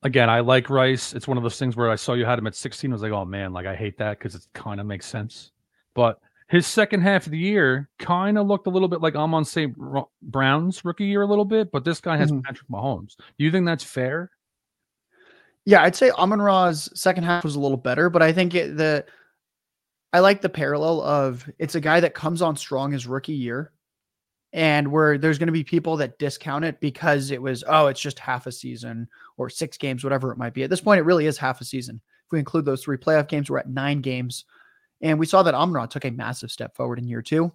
again, 0.03 0.29
I 0.29 0.39
like 0.39 0.69
Rice. 0.69 1.13
It's 1.13 1.27
one 1.27 1.37
of 1.37 1.43
those 1.43 1.59
things 1.59 1.75
where 1.75 1.89
I 1.89 1.95
saw 1.95 2.13
you 2.13 2.25
had 2.25 2.39
him 2.39 2.47
at 2.47 2.55
16. 2.55 2.91
I 2.91 2.93
was 2.93 3.01
like, 3.01 3.11
oh 3.11 3.25
man, 3.25 3.51
like 3.51 3.65
I 3.65 3.75
hate 3.75 3.97
that 3.97 4.17
because 4.17 4.35
it 4.35 4.47
kind 4.53 4.79
of 4.79 4.85
makes 4.85 5.05
sense. 5.05 5.51
But 5.93 6.19
his 6.47 6.65
second 6.65 7.01
half 7.01 7.25
of 7.25 7.33
the 7.33 7.37
year 7.37 7.89
kind 7.99 8.37
of 8.37 8.47
looked 8.47 8.67
a 8.67 8.69
little 8.69 8.87
bit 8.87 9.01
like 9.01 9.15
Amon 9.15 9.43
St. 9.43 9.75
Brown's 10.21 10.85
rookie 10.85 11.05
year 11.05 11.23
a 11.23 11.27
little 11.27 11.45
bit, 11.45 11.71
but 11.71 11.83
this 11.83 11.99
guy 11.99 12.15
has 12.15 12.31
mm-hmm. 12.31 12.41
Patrick 12.41 12.69
Mahomes. 12.69 13.17
Do 13.17 13.43
you 13.43 13.51
think 13.51 13.65
that's 13.65 13.83
fair? 13.83 14.31
Yeah, 15.65 15.83
I'd 15.83 15.97
say 15.97 16.11
Amon 16.11 16.41
Ra's 16.41 16.89
second 16.93 17.25
half 17.25 17.43
was 17.43 17.55
a 17.55 17.59
little 17.59 17.77
better, 17.77 18.09
but 18.09 18.21
I 18.21 18.31
think 18.31 18.55
it, 18.55 18.77
the 18.77 19.05
I 20.13 20.19
like 20.19 20.41
the 20.41 20.49
parallel 20.49 21.01
of 21.01 21.49
it's 21.59 21.75
a 21.75 21.81
guy 21.81 21.99
that 21.99 22.13
comes 22.13 22.41
on 22.41 22.55
strong 22.55 22.91
his 22.91 23.07
rookie 23.07 23.33
year 23.33 23.71
and 24.53 24.89
where 24.91 25.17
there's 25.17 25.37
going 25.37 25.47
to 25.47 25.53
be 25.53 25.63
people 25.63 25.97
that 25.97 26.17
discount 26.17 26.63
it 26.63 26.79
because 26.79 27.31
it 27.31 27.41
was 27.41 27.63
oh 27.67 27.87
it's 27.87 27.99
just 27.99 28.17
half 28.17 28.47
a 28.47 28.51
season 28.51 29.09
or 29.35 29.49
six 29.49 29.77
games 29.77 30.03
whatever 30.03 30.31
it 30.31 30.37
might 30.37 30.53
be. 30.53 30.63
At 30.63 30.69
this 30.69 30.81
point 30.81 30.99
it 30.99 31.03
really 31.03 31.25
is 31.25 31.37
half 31.37 31.59
a 31.59 31.65
season. 31.65 32.01
If 32.25 32.31
we 32.31 32.39
include 32.39 32.65
those 32.65 32.83
three 32.83 32.97
playoff 32.97 33.27
games 33.27 33.49
we're 33.49 33.59
at 33.59 33.69
nine 33.69 34.01
games. 34.01 34.45
And 35.01 35.19
we 35.19 35.27
saw 35.27 35.43
that 35.43 35.53
Amon-Ra 35.53 35.85
took 35.85 36.05
a 36.05 36.09
massive 36.09 36.51
step 36.51 36.75
forward 36.75 36.97
in 36.97 37.07
year 37.07 37.21
two. 37.21 37.51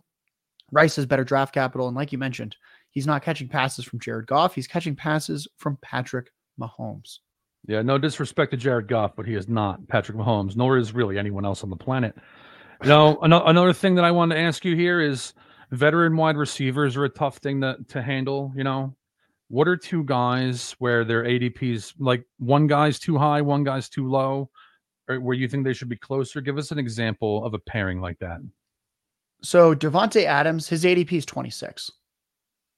Rice 0.70 0.96
has 0.96 1.06
better 1.06 1.24
draft 1.24 1.54
capital 1.54 1.88
and 1.88 1.96
like 1.96 2.12
you 2.12 2.18
mentioned 2.18 2.56
he's 2.90 3.06
not 3.06 3.22
catching 3.22 3.48
passes 3.48 3.86
from 3.86 3.98
Jared 3.98 4.26
Goff. 4.26 4.54
He's 4.54 4.68
catching 4.68 4.94
passes 4.94 5.48
from 5.56 5.78
Patrick 5.80 6.30
Mahomes 6.60 7.18
yeah 7.66 7.82
no 7.82 7.98
disrespect 7.98 8.50
to 8.50 8.56
Jared 8.56 8.88
Goff 8.88 9.16
but 9.16 9.26
he 9.26 9.34
is 9.34 9.48
not 9.48 9.86
Patrick 9.88 10.16
Mahomes 10.16 10.56
nor 10.56 10.78
is 10.78 10.92
really 10.92 11.18
anyone 11.18 11.44
else 11.44 11.62
on 11.62 11.70
the 11.70 11.76
planet 11.76 12.14
know 12.84 13.18
another 13.20 13.72
thing 13.72 13.94
that 13.94 14.04
I 14.04 14.10
wanted 14.10 14.34
to 14.34 14.40
ask 14.40 14.64
you 14.64 14.74
here 14.74 15.00
is 15.00 15.34
veteran 15.72 16.16
wide 16.16 16.36
receivers 16.36 16.96
are 16.96 17.04
a 17.04 17.08
tough 17.08 17.38
thing 17.38 17.60
to, 17.62 17.76
to 17.88 18.02
handle, 18.02 18.52
you 18.54 18.62
know. 18.62 18.94
What 19.48 19.68
are 19.68 19.76
two 19.76 20.04
guys 20.04 20.74
where 20.78 21.04
their 21.04 21.24
ADPs 21.24 21.94
like 21.98 22.24
one 22.38 22.66
guy's 22.66 22.98
too 22.98 23.18
high, 23.18 23.42
one 23.42 23.64
guy's 23.64 23.88
too 23.88 24.08
low, 24.08 24.50
or 25.08 25.20
where 25.20 25.36
you 25.36 25.46
think 25.46 25.64
they 25.64 25.74
should 25.74 25.90
be 25.90 25.96
closer? 25.96 26.40
Give 26.40 26.56
us 26.56 26.70
an 26.70 26.78
example 26.78 27.44
of 27.44 27.52
a 27.52 27.58
pairing 27.58 28.00
like 28.00 28.18
that. 28.20 28.40
So 29.42 29.74
Davante 29.74 30.24
Adams, 30.24 30.68
his 30.68 30.84
ADP 30.84 31.12
is 31.12 31.26
26. 31.26 31.90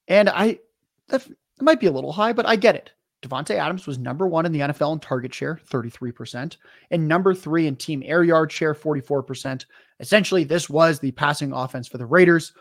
And 0.09 0.29
I 0.29 0.59
that 1.07 1.25
might 1.61 1.79
be 1.79 1.87
a 1.87 1.91
little 1.91 2.11
high, 2.11 2.33
but 2.33 2.45
I 2.45 2.57
get 2.57 2.75
it. 2.75 2.91
Davante 3.25 3.55
Adams 3.55 3.87
was 3.87 3.97
number 3.97 4.27
one 4.27 4.45
in 4.45 4.51
the 4.51 4.59
NFL 4.59 4.93
in 4.93 4.99
target 4.99 5.33
share, 5.33 5.59
33%, 5.69 6.57
and 6.91 7.07
number 7.07 7.33
three 7.33 7.67
in 7.67 7.75
team 7.75 8.03
air 8.05 8.23
yard 8.23 8.51
share, 8.51 8.75
44%. 8.75 9.65
Essentially, 9.99 10.43
this 10.43 10.69
was 10.69 10.99
the 10.99 11.11
passing 11.11 11.51
offense 11.51 11.87
for 11.87 11.97
the 11.97 12.05
Raiders. 12.05 12.53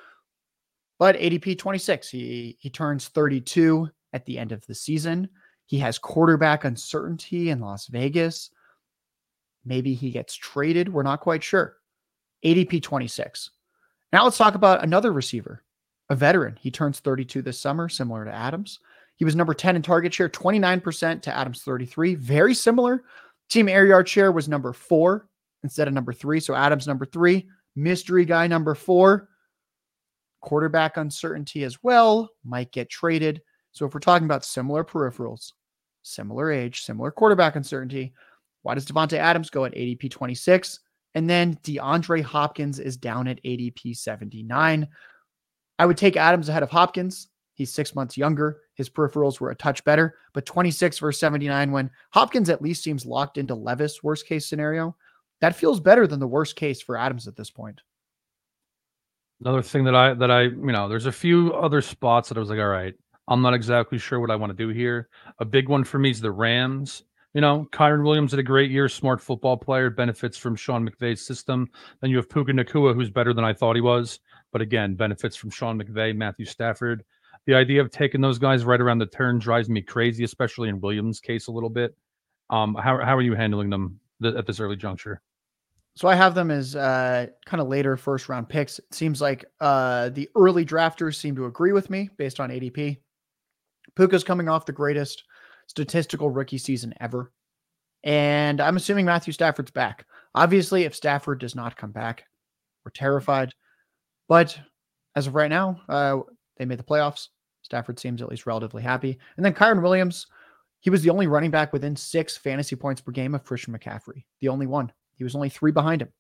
But 0.99 1.17
ADP 1.17 1.59
26, 1.59 2.09
he 2.09 2.57
he 2.61 2.71
turns 2.71 3.09
32 3.09 3.91
at 4.13 4.25
the 4.25 4.39
end 4.39 4.53
of 4.53 4.65
the 4.67 4.75
season. 4.75 5.29
He 5.67 5.79
has 5.79 5.99
quarterback 5.99 6.65
uncertainty 6.65 7.51
in 7.51 7.61
Las 7.61 7.89
Vegas. 7.89 8.51
Maybe 9.65 9.95
he 9.95 10.11
gets 10.11 10.35
traded. 10.35 10.93
We're 10.93 11.03
not 11.03 11.21
quite 11.21 11.43
sure. 11.43 11.77
ADP 12.45 12.83
26. 12.83 13.51
Now 14.13 14.25
let's 14.25 14.39
talk 14.39 14.55
about 14.55 14.85
another 14.85 15.13
receiver, 15.13 15.65
a 16.11 16.15
veteran. 16.15 16.57
He 16.61 16.71
turns 16.71 17.01
32 17.01 17.43
this 17.43 17.59
summer, 17.59 17.89
similar 17.89 18.25
to 18.25 18.33
Adams. 18.33 18.79
He 19.17 19.25
was 19.25 19.37
number 19.37 19.55
10 19.55 19.77
in 19.77 19.83
target 19.83 20.13
share, 20.13 20.29
29% 20.29 21.23
to 21.23 21.37
Adams 21.37 21.63
33. 21.63 22.17
Very 22.17 22.55
similar. 22.55 23.05
Team 23.49 23.69
air 23.69 23.87
yard 23.87 24.09
share 24.09 24.33
was 24.33 24.49
number 24.49 24.73
four 24.73 25.29
instead 25.63 25.89
of 25.89 25.95
number 25.95 26.13
three. 26.13 26.41
So 26.41 26.55
Adams 26.55 26.87
number 26.87 27.05
three, 27.05 27.49
mystery 27.77 28.25
guy 28.25 28.47
number 28.47 28.75
four. 28.75 29.29
Quarterback 30.41 30.97
uncertainty 30.97 31.65
as 31.65 31.83
well, 31.83 32.29
might 32.45 32.71
get 32.73 32.91
traded. 32.91 33.41
So 33.73 33.87
if 33.87 33.95
we're 33.95 34.01
talking 34.01 34.27
about 34.27 34.45
similar 34.45 34.85
peripherals, 34.85 35.53
similar 36.03 36.53
age, 36.53 36.83
similar 36.83 37.11
quarterback 37.11 37.57
uncertainty, 37.57 38.13
why 38.63 38.75
does 38.75 38.87
Davante 38.87 39.19
Adams 39.19 39.51
go 39.51 39.65
at 39.65 39.75
ADP 39.75 40.11
26? 40.11 40.81
And 41.15 41.31
then 41.31 41.57
DeAndre 41.63 42.23
Hopkins 42.23 42.79
is 42.79 42.97
down 42.97 43.29
at 43.29 43.43
ADP 43.43 43.97
79. 43.97 44.89
I 45.79 45.87
would 45.87 45.97
take 45.97 46.17
Adams 46.17 46.49
ahead 46.49 46.63
of 46.63 46.71
Hopkins. 46.71 47.29
He's 47.55 47.73
six 47.73 47.95
months 47.95 48.17
younger. 48.17 48.61
His 48.75 48.91
peripherals 48.91 49.41
were 49.41 49.51
a 49.51 49.57
touch 49.57 49.85
better, 49.85 50.17
but 50.33 50.45
26 50.45 50.99
versus 50.99 51.21
79 51.21 51.71
when 51.71 51.91
Hopkins 52.11 52.51
at 52.51 52.63
least 52.63 52.83
seems 52.83 53.07
locked 53.07 53.39
into 53.39 53.55
Levis, 53.55 54.03
worst 54.03 54.27
case 54.27 54.47
scenario. 54.47 54.97
That 55.41 55.57
feels 55.57 55.81
better 55.81 56.07
than 56.07 56.21
the 56.21 56.27
worst 56.27 56.57
case 56.57 56.83
for 56.83 56.97
Adams 56.97 57.29
at 57.29 57.37
this 57.37 57.51
point. 57.51 57.81
Another 59.41 59.63
thing 59.63 59.85
that 59.85 59.95
I 59.95 60.15
that 60.15 60.31
I 60.31 60.43
you 60.43 60.73
know, 60.73 60.89
there's 60.89 61.07
a 61.07 61.13
few 61.13 61.53
other 61.53 61.81
spots 61.81 62.29
that 62.29 62.37
I 62.37 62.41
was 62.41 62.51
like, 62.51 62.59
all 62.59 62.69
right, 62.69 62.95
I'm 63.29 63.43
not 63.43 63.55
exactly 63.55 63.99
sure 63.99 64.21
what 64.21 64.31
I 64.31 64.37
want 64.37 64.51
to 64.51 64.57
do 64.57 64.69
here. 64.69 65.09
A 65.39 65.45
big 65.45 65.69
one 65.69 65.85
for 65.85 65.99
me 65.99 66.11
is 66.11 66.21
the 66.21 66.31
Rams. 66.31 67.03
You 67.35 67.41
know, 67.41 67.67
Kyren 67.73 68.05
Williams 68.05 68.31
had 68.31 68.39
a 68.39 68.45
great 68.45 68.71
year, 68.71 68.89
smart 68.89 69.21
football 69.21 69.57
player, 69.57 69.91
benefits 69.91 70.39
from 70.39 70.55
Sean 70.55 70.89
McVay's 70.89 71.27
system. 71.27 71.69
Then 72.01 72.11
you 72.11 72.17
have 72.17 72.31
Puka 72.31 72.53
Nacua, 72.53 72.95
who's 72.95 73.11
better 73.11 73.35
than 73.35 73.45
I 73.45 73.53
thought 73.53 73.75
he 73.75 73.83
was, 73.83 74.21
but 74.53 74.63
again, 74.63 74.95
benefits 74.95 75.35
from 75.35 75.51
Sean 75.51 75.81
McVay, 75.81 76.15
Matthew 76.15 76.47
Stafford. 76.47 77.05
The 77.47 77.55
idea 77.55 77.81
of 77.81 77.91
taking 77.91 78.21
those 78.21 78.39
guys 78.39 78.65
right 78.65 78.81
around 78.81 78.99
the 78.99 79.07
turn 79.07 79.39
drives 79.39 79.69
me 79.69 79.83
crazy, 79.83 80.25
especially 80.25 80.69
in 80.69 80.81
Williams' 80.81 81.21
case 81.21 81.47
a 81.47 81.53
little 81.53 81.71
bit. 81.71 81.95
Um, 82.51 82.75
how 82.75 82.99
how 83.03 83.17
are 83.17 83.23
you 83.23 83.35
handling 83.35 83.71
them 83.71 84.01
th- 84.23 84.35
at 84.35 84.47
this 84.47 84.61
early 84.61 84.77
juncture? 84.77 85.21
So 85.97 86.09
I 86.09 86.15
have 86.15 86.35
them 86.35 86.51
as 86.51 86.75
uh, 86.75 87.27
kind 87.47 87.61
of 87.61 87.69
later 87.69 87.97
first 87.97 88.29
round 88.29 88.49
picks. 88.49 88.79
It 88.79 88.93
seems 88.93 89.21
like 89.21 89.45
uh, 89.61 90.09
the 90.09 90.29
early 90.35 90.65
drafters 90.65 91.17
seem 91.17 91.37
to 91.37 91.47
agree 91.47 91.73
with 91.73 91.89
me 91.89 92.11
based 92.17 92.41
on 92.41 92.51
ADP. 92.51 92.99
Puka's 93.95 94.25
coming 94.25 94.49
off 94.49 94.67
the 94.67 94.73
greatest 94.73 95.23
statistical 95.69 96.31
rookie 96.31 96.59
season 96.59 96.95
ever. 97.01 97.33
And 98.03 98.61
I'm 98.61 98.77
assuming 98.77 99.07
Matthew 99.07 99.33
Stafford's 99.33 99.71
back. 99.71 100.05
Obviously, 100.35 100.83
if 100.83 100.95
Stafford 100.97 101.39
does 101.39 101.55
not 101.55 101.77
come 101.77 101.93
back, 101.93 102.25
we're 102.85 102.91
terrified. 102.91 103.55
But 104.29 104.59
as 105.15 105.27
of 105.27 105.35
right 105.35 105.49
now, 105.49 105.81
uh, 105.89 106.21
they 106.57 106.65
made 106.65 106.79
the 106.79 106.85
playoffs. 106.85 107.29
Stafford 107.65 107.99
seems 107.99 108.23
at 108.23 108.29
least 108.29 108.47
relatively 108.47 108.83
happy. 108.83 109.19
And 109.37 109.45
then 109.45 109.55
Kyren 109.55 109.83
Williams, 109.83 110.27
he 110.81 110.91
was 110.91 111.03
the 111.03 111.11
only 111.11 111.27
running 111.27 111.51
back 111.51 111.73
within 111.73 111.97
six 111.97 112.37
fantasy 112.37 112.77
points 112.77 113.01
per 113.01 113.11
game 113.11 113.35
of 113.35 113.45
Christian 113.45 113.77
McCaffrey, 113.77 114.25
the 114.41 114.49
only 114.49 114.67
one. 114.67 114.93
He 115.17 115.25
was 115.25 115.35
only 115.35 115.49
three 115.49 115.73
behind 115.73 116.03
him. 116.03 116.13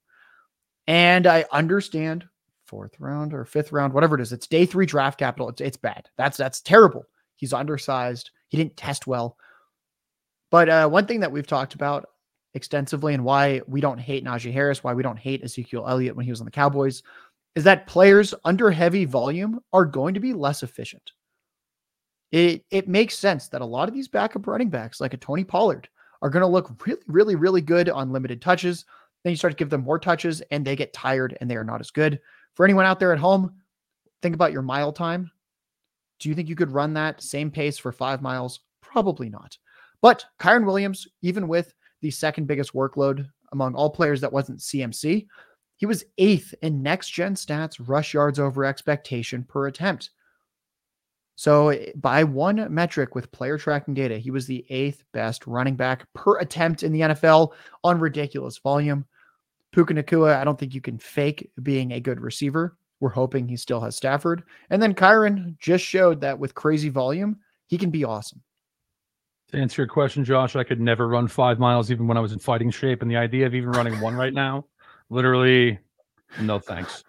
And 0.86 1.26
I 1.26 1.44
understand 1.52 2.24
fourth 2.66 2.98
round 2.98 3.34
or 3.34 3.44
fifth 3.44 3.72
round, 3.72 3.92
whatever 3.92 4.14
it 4.14 4.22
is. 4.22 4.32
It's 4.32 4.46
day 4.46 4.66
three 4.66 4.86
draft 4.86 5.18
capital. 5.18 5.48
It's 5.48 5.60
it's 5.60 5.76
bad. 5.76 6.08
That's 6.16 6.36
that's 6.36 6.60
terrible. 6.60 7.04
He's 7.36 7.52
undersized. 7.52 8.30
He 8.48 8.56
didn't 8.56 8.76
test 8.76 9.06
well. 9.06 9.36
But 10.50 10.68
uh, 10.68 10.88
one 10.88 11.06
thing 11.06 11.20
that 11.20 11.32
we've 11.32 11.46
talked 11.46 11.74
about 11.74 12.06
extensively 12.54 13.14
and 13.14 13.24
why 13.24 13.60
we 13.66 13.80
don't 13.80 13.98
hate 13.98 14.24
Najee 14.24 14.52
Harris, 14.52 14.84
why 14.84 14.94
we 14.94 15.02
don't 15.02 15.18
hate 15.18 15.42
Ezekiel 15.42 15.86
Elliott 15.88 16.16
when 16.16 16.24
he 16.24 16.30
was 16.30 16.40
on 16.40 16.44
the 16.46 16.50
Cowboys, 16.50 17.02
is 17.54 17.64
that 17.64 17.86
players 17.86 18.34
under 18.44 18.70
heavy 18.70 19.04
volume 19.04 19.60
are 19.72 19.84
going 19.84 20.14
to 20.14 20.20
be 20.20 20.32
less 20.32 20.62
efficient. 20.62 21.12
It 22.34 22.64
it 22.72 22.88
makes 22.88 23.16
sense 23.16 23.46
that 23.46 23.60
a 23.60 23.64
lot 23.64 23.88
of 23.88 23.94
these 23.94 24.08
backup 24.08 24.48
running 24.48 24.68
backs, 24.68 25.00
like 25.00 25.14
a 25.14 25.16
Tony 25.16 25.44
Pollard, 25.44 25.88
are 26.20 26.28
going 26.28 26.40
to 26.40 26.48
look 26.48 26.84
really, 26.84 27.00
really, 27.06 27.36
really 27.36 27.60
good 27.60 27.88
on 27.88 28.10
limited 28.10 28.42
touches. 28.42 28.84
Then 29.22 29.30
you 29.30 29.36
start 29.36 29.52
to 29.52 29.56
give 29.56 29.70
them 29.70 29.82
more 29.82 30.00
touches 30.00 30.40
and 30.50 30.64
they 30.64 30.74
get 30.74 30.92
tired 30.92 31.38
and 31.40 31.48
they 31.48 31.54
are 31.54 31.62
not 31.62 31.78
as 31.78 31.92
good. 31.92 32.18
For 32.54 32.64
anyone 32.64 32.86
out 32.86 32.98
there 32.98 33.12
at 33.12 33.20
home, 33.20 33.54
think 34.20 34.34
about 34.34 34.50
your 34.50 34.62
mile 34.62 34.92
time. 34.92 35.30
Do 36.18 36.28
you 36.28 36.34
think 36.34 36.48
you 36.48 36.56
could 36.56 36.72
run 36.72 36.92
that 36.94 37.22
same 37.22 37.52
pace 37.52 37.78
for 37.78 37.92
five 37.92 38.20
miles? 38.20 38.58
Probably 38.80 39.28
not. 39.28 39.56
But 40.00 40.24
Kyren 40.40 40.66
Williams, 40.66 41.06
even 41.22 41.46
with 41.46 41.72
the 42.00 42.10
second 42.10 42.48
biggest 42.48 42.72
workload 42.72 43.28
among 43.52 43.76
all 43.76 43.90
players 43.90 44.20
that 44.22 44.32
wasn't 44.32 44.58
CMC, 44.58 45.28
he 45.76 45.86
was 45.86 46.04
eighth 46.18 46.52
in 46.62 46.82
next 46.82 47.10
gen 47.10 47.36
stats, 47.36 47.76
rush 47.78 48.12
yards 48.12 48.40
over 48.40 48.64
expectation 48.64 49.44
per 49.44 49.68
attempt. 49.68 50.10
So, 51.36 51.70
eh, 51.70 51.92
by 51.96 52.24
one 52.24 52.72
metric 52.72 53.14
with 53.14 53.32
player 53.32 53.58
tracking 53.58 53.94
data, 53.94 54.18
he 54.18 54.30
was 54.30 54.46
the 54.46 54.64
eighth 54.70 55.02
best 55.12 55.46
running 55.46 55.76
back 55.76 56.06
per 56.14 56.38
attempt 56.38 56.82
in 56.82 56.92
the 56.92 57.00
NFL 57.00 57.52
on 57.82 57.98
ridiculous 57.98 58.58
volume. 58.58 59.04
Puka 59.72 59.94
Nacua, 59.94 60.36
I 60.36 60.44
don't 60.44 60.58
think 60.58 60.74
you 60.74 60.80
can 60.80 60.98
fake 60.98 61.50
being 61.62 61.92
a 61.92 62.00
good 62.00 62.20
receiver. 62.20 62.76
We're 63.00 63.10
hoping 63.10 63.48
he 63.48 63.56
still 63.56 63.80
has 63.80 63.96
Stafford. 63.96 64.44
And 64.70 64.80
then 64.80 64.94
Kyren 64.94 65.58
just 65.58 65.84
showed 65.84 66.20
that 66.20 66.38
with 66.38 66.54
crazy 66.54 66.88
volume, 66.88 67.38
he 67.66 67.76
can 67.76 67.90
be 67.90 68.04
awesome. 68.04 68.40
To 69.48 69.58
answer 69.58 69.82
your 69.82 69.88
question, 69.88 70.24
Josh, 70.24 70.56
I 70.56 70.64
could 70.64 70.80
never 70.80 71.08
run 71.08 71.28
five 71.28 71.58
miles 71.58 71.90
even 71.90 72.06
when 72.06 72.16
I 72.16 72.20
was 72.20 72.32
in 72.32 72.38
fighting 72.38 72.70
shape. 72.70 73.02
And 73.02 73.10
the 73.10 73.16
idea 73.16 73.46
of 73.46 73.54
even 73.54 73.70
running 73.70 74.00
one 74.00 74.14
right 74.14 74.32
now, 74.32 74.66
literally, 75.10 75.78
no 76.40 76.58
thanks. 76.58 77.04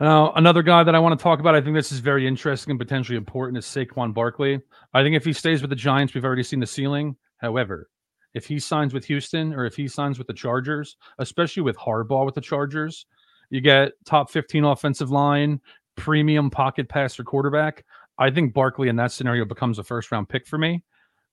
Now, 0.00 0.32
another 0.32 0.62
guy 0.62 0.82
that 0.82 0.94
I 0.94 0.98
want 0.98 1.16
to 1.18 1.22
talk 1.22 1.38
about, 1.38 1.54
I 1.54 1.60
think 1.60 1.76
this 1.76 1.92
is 1.92 2.00
very 2.00 2.26
interesting 2.26 2.72
and 2.72 2.80
potentially 2.80 3.16
important, 3.16 3.58
is 3.58 3.64
Saquon 3.64 4.12
Barkley. 4.12 4.60
I 4.92 5.02
think 5.02 5.14
if 5.14 5.24
he 5.24 5.32
stays 5.32 5.60
with 5.60 5.70
the 5.70 5.76
Giants, 5.76 6.14
we've 6.14 6.24
already 6.24 6.42
seen 6.42 6.58
the 6.58 6.66
ceiling. 6.66 7.14
However, 7.38 7.88
if 8.34 8.44
he 8.44 8.58
signs 8.58 8.92
with 8.92 9.04
Houston 9.04 9.54
or 9.54 9.66
if 9.66 9.76
he 9.76 9.86
signs 9.86 10.18
with 10.18 10.26
the 10.26 10.34
Chargers, 10.34 10.96
especially 11.18 11.62
with 11.62 11.76
Harbaugh 11.76 12.26
with 12.26 12.34
the 12.34 12.40
Chargers, 12.40 13.06
you 13.50 13.60
get 13.60 13.92
top 14.04 14.30
15 14.30 14.64
offensive 14.64 15.12
line, 15.12 15.60
premium 15.96 16.50
pocket 16.50 16.88
passer 16.88 17.22
quarterback. 17.22 17.84
I 18.18 18.30
think 18.30 18.52
Barkley 18.52 18.88
in 18.88 18.96
that 18.96 19.12
scenario 19.12 19.44
becomes 19.44 19.78
a 19.78 19.84
first 19.84 20.10
round 20.10 20.28
pick 20.28 20.46
for 20.46 20.58
me. 20.58 20.82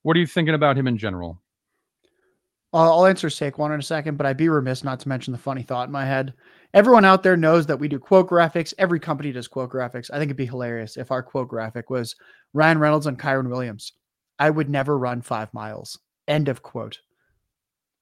What 0.02 0.16
are 0.16 0.20
you 0.20 0.26
thinking 0.26 0.54
about 0.54 0.76
him 0.76 0.86
in 0.86 0.96
general? 0.96 1.40
Uh, 2.74 2.90
I'll 2.90 3.06
answer 3.06 3.28
Saquon 3.28 3.74
in 3.74 3.80
a 3.80 3.82
second, 3.82 4.16
but 4.16 4.26
I'd 4.26 4.36
be 4.36 4.48
remiss 4.48 4.82
not 4.82 5.00
to 5.00 5.08
mention 5.08 5.32
the 5.32 5.38
funny 5.38 5.62
thought 5.62 5.88
in 5.88 5.92
my 5.92 6.06
head. 6.06 6.32
Everyone 6.74 7.04
out 7.04 7.22
there 7.22 7.36
knows 7.36 7.66
that 7.66 7.78
we 7.78 7.88
do 7.88 7.98
quote 7.98 8.30
graphics. 8.30 8.72
Every 8.78 8.98
company 8.98 9.30
does 9.30 9.46
quote 9.46 9.70
graphics. 9.70 10.10
I 10.10 10.18
think 10.18 10.28
it'd 10.28 10.36
be 10.36 10.46
hilarious 10.46 10.96
if 10.96 11.10
our 11.10 11.22
quote 11.22 11.48
graphic 11.48 11.90
was 11.90 12.16
Ryan 12.54 12.78
Reynolds 12.78 13.06
and 13.06 13.18
Kyren 13.18 13.50
Williams. 13.50 13.92
I 14.38 14.48
would 14.48 14.70
never 14.70 14.96
run 14.96 15.20
five 15.20 15.52
miles. 15.52 15.98
End 16.26 16.48
of 16.48 16.62
quote. 16.62 16.98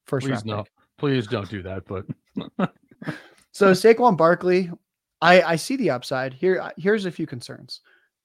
First 0.05 0.27
Please 0.27 0.45
no. 0.45 0.63
Pick. 0.63 0.71
Please 0.97 1.27
don't 1.27 1.49
do 1.49 1.61
that. 1.63 1.83
But 1.85 2.05
so 3.51 3.71
Saquon 3.71 4.15
Barkley, 4.15 4.71
I, 5.21 5.41
I 5.41 5.55
see 5.57 5.75
the 5.75 5.89
upside. 5.89 6.33
Here, 6.33 6.61
uh, 6.61 6.71
here's 6.77 7.05
a 7.05 7.11
few 7.11 7.27
concerns. 7.27 7.81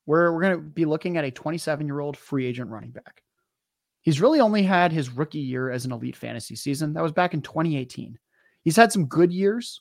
We're 0.06 0.32
we're 0.32 0.42
gonna 0.42 0.58
be 0.58 0.84
looking 0.84 1.16
at 1.16 1.24
a 1.24 1.30
27 1.32 1.86
year 1.86 1.98
old 1.98 2.16
free 2.16 2.46
agent 2.46 2.70
running 2.70 2.90
back. 2.90 3.22
He's 4.02 4.20
really 4.20 4.38
only 4.38 4.62
had 4.62 4.92
his 4.92 5.10
rookie 5.10 5.40
year 5.40 5.70
as 5.72 5.84
an 5.84 5.90
elite 5.90 6.14
fantasy 6.14 6.54
season. 6.54 6.92
That 6.92 7.02
was 7.02 7.10
back 7.10 7.34
in 7.34 7.42
2018. 7.42 8.16
He's 8.62 8.76
had 8.76 8.92
some 8.92 9.06
good 9.06 9.32
years 9.32 9.80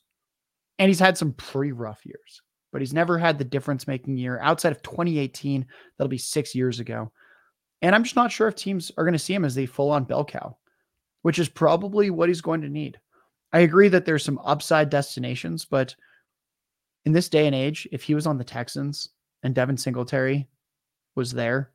and 0.79 0.89
he's 0.89 1.00
had 1.00 1.17
some 1.17 1.34
pretty 1.34 1.72
rough 1.72 2.05
years, 2.05 2.41
but 2.72 2.82
he's 2.82 2.94
never 2.94 3.17
had 3.17 3.38
the 3.38 3.46
difference 3.46 3.88
making 3.88 4.17
year 4.17 4.39
outside 4.41 4.72
of 4.72 4.82
2018. 4.82 5.65
That'll 5.98 6.10
be 6.10 6.17
six 6.17 6.53
years 6.55 6.79
ago. 6.79 7.12
And 7.82 7.94
I'm 7.94 8.03
just 8.03 8.15
not 8.15 8.32
sure 8.32 8.48
if 8.48 8.55
teams 8.55 8.91
are 8.98 9.03
going 9.03 9.13
to 9.13 9.20
see 9.20 9.34
him 9.34 9.46
as 9.46 9.58
a 9.58 9.65
full 9.65 9.91
on 9.91 10.05
bell 10.05 10.25
cow, 10.25 10.58
which 11.22 11.39
is 11.39 11.50
probably 11.50 12.10
what 12.10 12.29
he's 12.29 12.41
going 12.41 12.62
to 12.62 12.70
need. 12.70 12.98
I 13.53 13.60
agree 13.60 13.88
that 13.89 14.05
there's 14.05 14.24
some 14.24 14.39
upside 14.44 14.89
destinations, 14.89 15.65
but 15.65 15.96
in 17.05 17.13
this 17.13 17.29
day 17.29 17.46
and 17.46 17.55
age, 17.55 17.88
if 17.91 18.03
he 18.03 18.15
was 18.15 18.27
on 18.27 18.38
the 18.38 18.44
Texans 18.44 19.10
and 19.44 19.53
Devin 19.53 19.77
Singletary 19.77 20.48
was 21.15 21.32
there, 21.32 21.72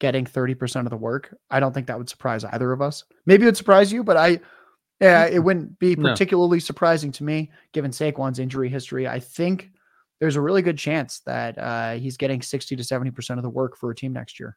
getting 0.00 0.24
30% 0.24 0.80
of 0.80 0.90
the 0.90 0.96
work. 0.96 1.36
I 1.50 1.60
don't 1.60 1.72
think 1.72 1.86
that 1.86 1.98
would 1.98 2.08
surprise 2.08 2.44
either 2.44 2.72
of 2.72 2.82
us. 2.82 3.04
Maybe 3.26 3.44
it 3.44 3.46
would 3.46 3.56
surprise 3.56 3.92
you, 3.92 4.02
but 4.02 4.16
I, 4.16 4.40
yeah, 5.00 5.26
it 5.26 5.38
wouldn't 5.38 5.78
be 5.78 5.96
particularly 5.96 6.56
no. 6.56 6.60
surprising 6.60 7.10
to 7.12 7.24
me 7.24 7.50
given 7.72 7.90
Saquon's 7.90 8.38
injury 8.38 8.68
history. 8.68 9.08
I 9.08 9.18
think 9.18 9.70
there's 10.20 10.36
a 10.36 10.40
really 10.40 10.60
good 10.60 10.78
chance 10.78 11.20
that 11.24 11.58
uh, 11.58 11.92
he's 11.94 12.18
getting 12.18 12.42
60 12.42 12.76
to 12.76 12.82
70% 12.82 13.36
of 13.36 13.42
the 13.42 13.48
work 13.48 13.76
for 13.76 13.90
a 13.90 13.94
team 13.94 14.12
next 14.12 14.38
year. 14.38 14.56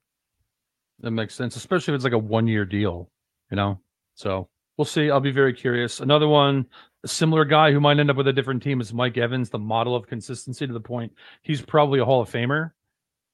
That 0.99 1.11
makes 1.11 1.33
sense, 1.33 1.55
especially 1.55 1.93
if 1.93 1.95
it's 1.95 2.03
like 2.03 2.13
a 2.13 2.17
one 2.17 2.47
year 2.47 2.65
deal, 2.65 3.09
you 3.49 3.55
know? 3.55 3.79
So 4.15 4.49
we'll 4.77 4.85
see. 4.85 5.09
I'll 5.09 5.21
be 5.21 5.31
very 5.31 5.53
curious. 5.53 6.01
Another 6.01 6.27
one, 6.27 6.65
a 7.03 7.07
similar 7.07 7.45
guy 7.45 7.71
who 7.71 7.79
might 7.79 7.99
end 7.99 8.11
up 8.11 8.17
with 8.17 8.27
a 8.27 8.33
different 8.33 8.61
team 8.61 8.81
is 8.81 8.93
Mike 8.93 9.17
Evans, 9.17 9.49
the 9.49 9.59
model 9.59 9.95
of 9.95 10.07
consistency 10.07 10.67
to 10.67 10.73
the 10.73 10.79
point 10.79 11.13
he's 11.41 11.61
probably 11.61 11.99
a 11.99 12.05
Hall 12.05 12.21
of 12.21 12.29
Famer. 12.29 12.71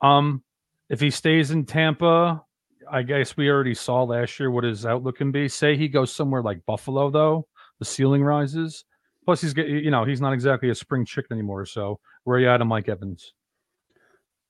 Um, 0.02 0.44
if 0.90 1.00
he 1.00 1.10
stays 1.10 1.52
in 1.52 1.66
Tampa, 1.66 2.44
I 2.92 3.04
guess 3.04 3.38
we 3.38 3.50
already 3.50 3.74
saw 3.74 4.04
last 4.04 4.40
year 4.40 4.52
what 4.52 4.64
his 4.64 4.86
outlook 4.86 5.18
can 5.18 5.32
be. 5.32 5.48
Say 5.48 5.78
he 5.78 5.88
goes 5.88 6.14
somewhere 6.14 6.42
like 6.42 6.66
Buffalo, 6.66 7.10
though, 7.10 7.48
the 7.80 7.86
ceiling 7.86 8.24
rises. 8.24 8.86
Plus, 9.26 9.42
he's 9.42 9.56
you 9.56 9.92
know 9.92 10.06
he's 10.06 10.22
not 10.22 10.34
exactly 10.34 10.70
a 10.70 10.76
spring 10.76 11.06
chicken 11.06 11.34
anymore. 11.34 11.66
So 11.66 12.00
where 12.24 12.38
are 12.38 12.40
you 12.40 12.50
at 12.50 12.62
on 12.62 12.68
Mike 12.68 12.90
Evans? 12.90 13.34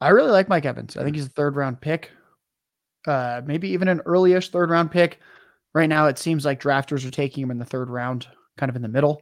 I 0.02 0.10
really 0.10 0.32
like 0.32 0.48
Mike 0.48 0.66
Evans. 0.66 0.96
I 0.96 1.04
think 1.04 1.16
he's 1.16 1.26
a 1.26 1.30
third 1.30 1.56
round 1.56 1.82
pick, 1.82 2.12
uh, 3.08 3.42
maybe 3.46 3.70
even 3.70 3.88
an 3.88 4.00
earlyish 4.06 4.50
third 4.50 4.70
round 4.70 4.92
pick. 4.92 5.20
Right 5.74 5.90
now, 5.90 6.08
it 6.08 6.18
seems 6.18 6.46
like 6.46 6.62
drafters 6.62 7.06
are 7.06 7.12
taking 7.12 7.44
him 7.44 7.52
in 7.52 7.60
the 7.60 7.66
third 7.66 7.90
round, 7.90 8.28
kind 8.58 8.70
of 8.70 8.76
in 8.76 8.82
the 8.82 8.88
middle. 8.88 9.22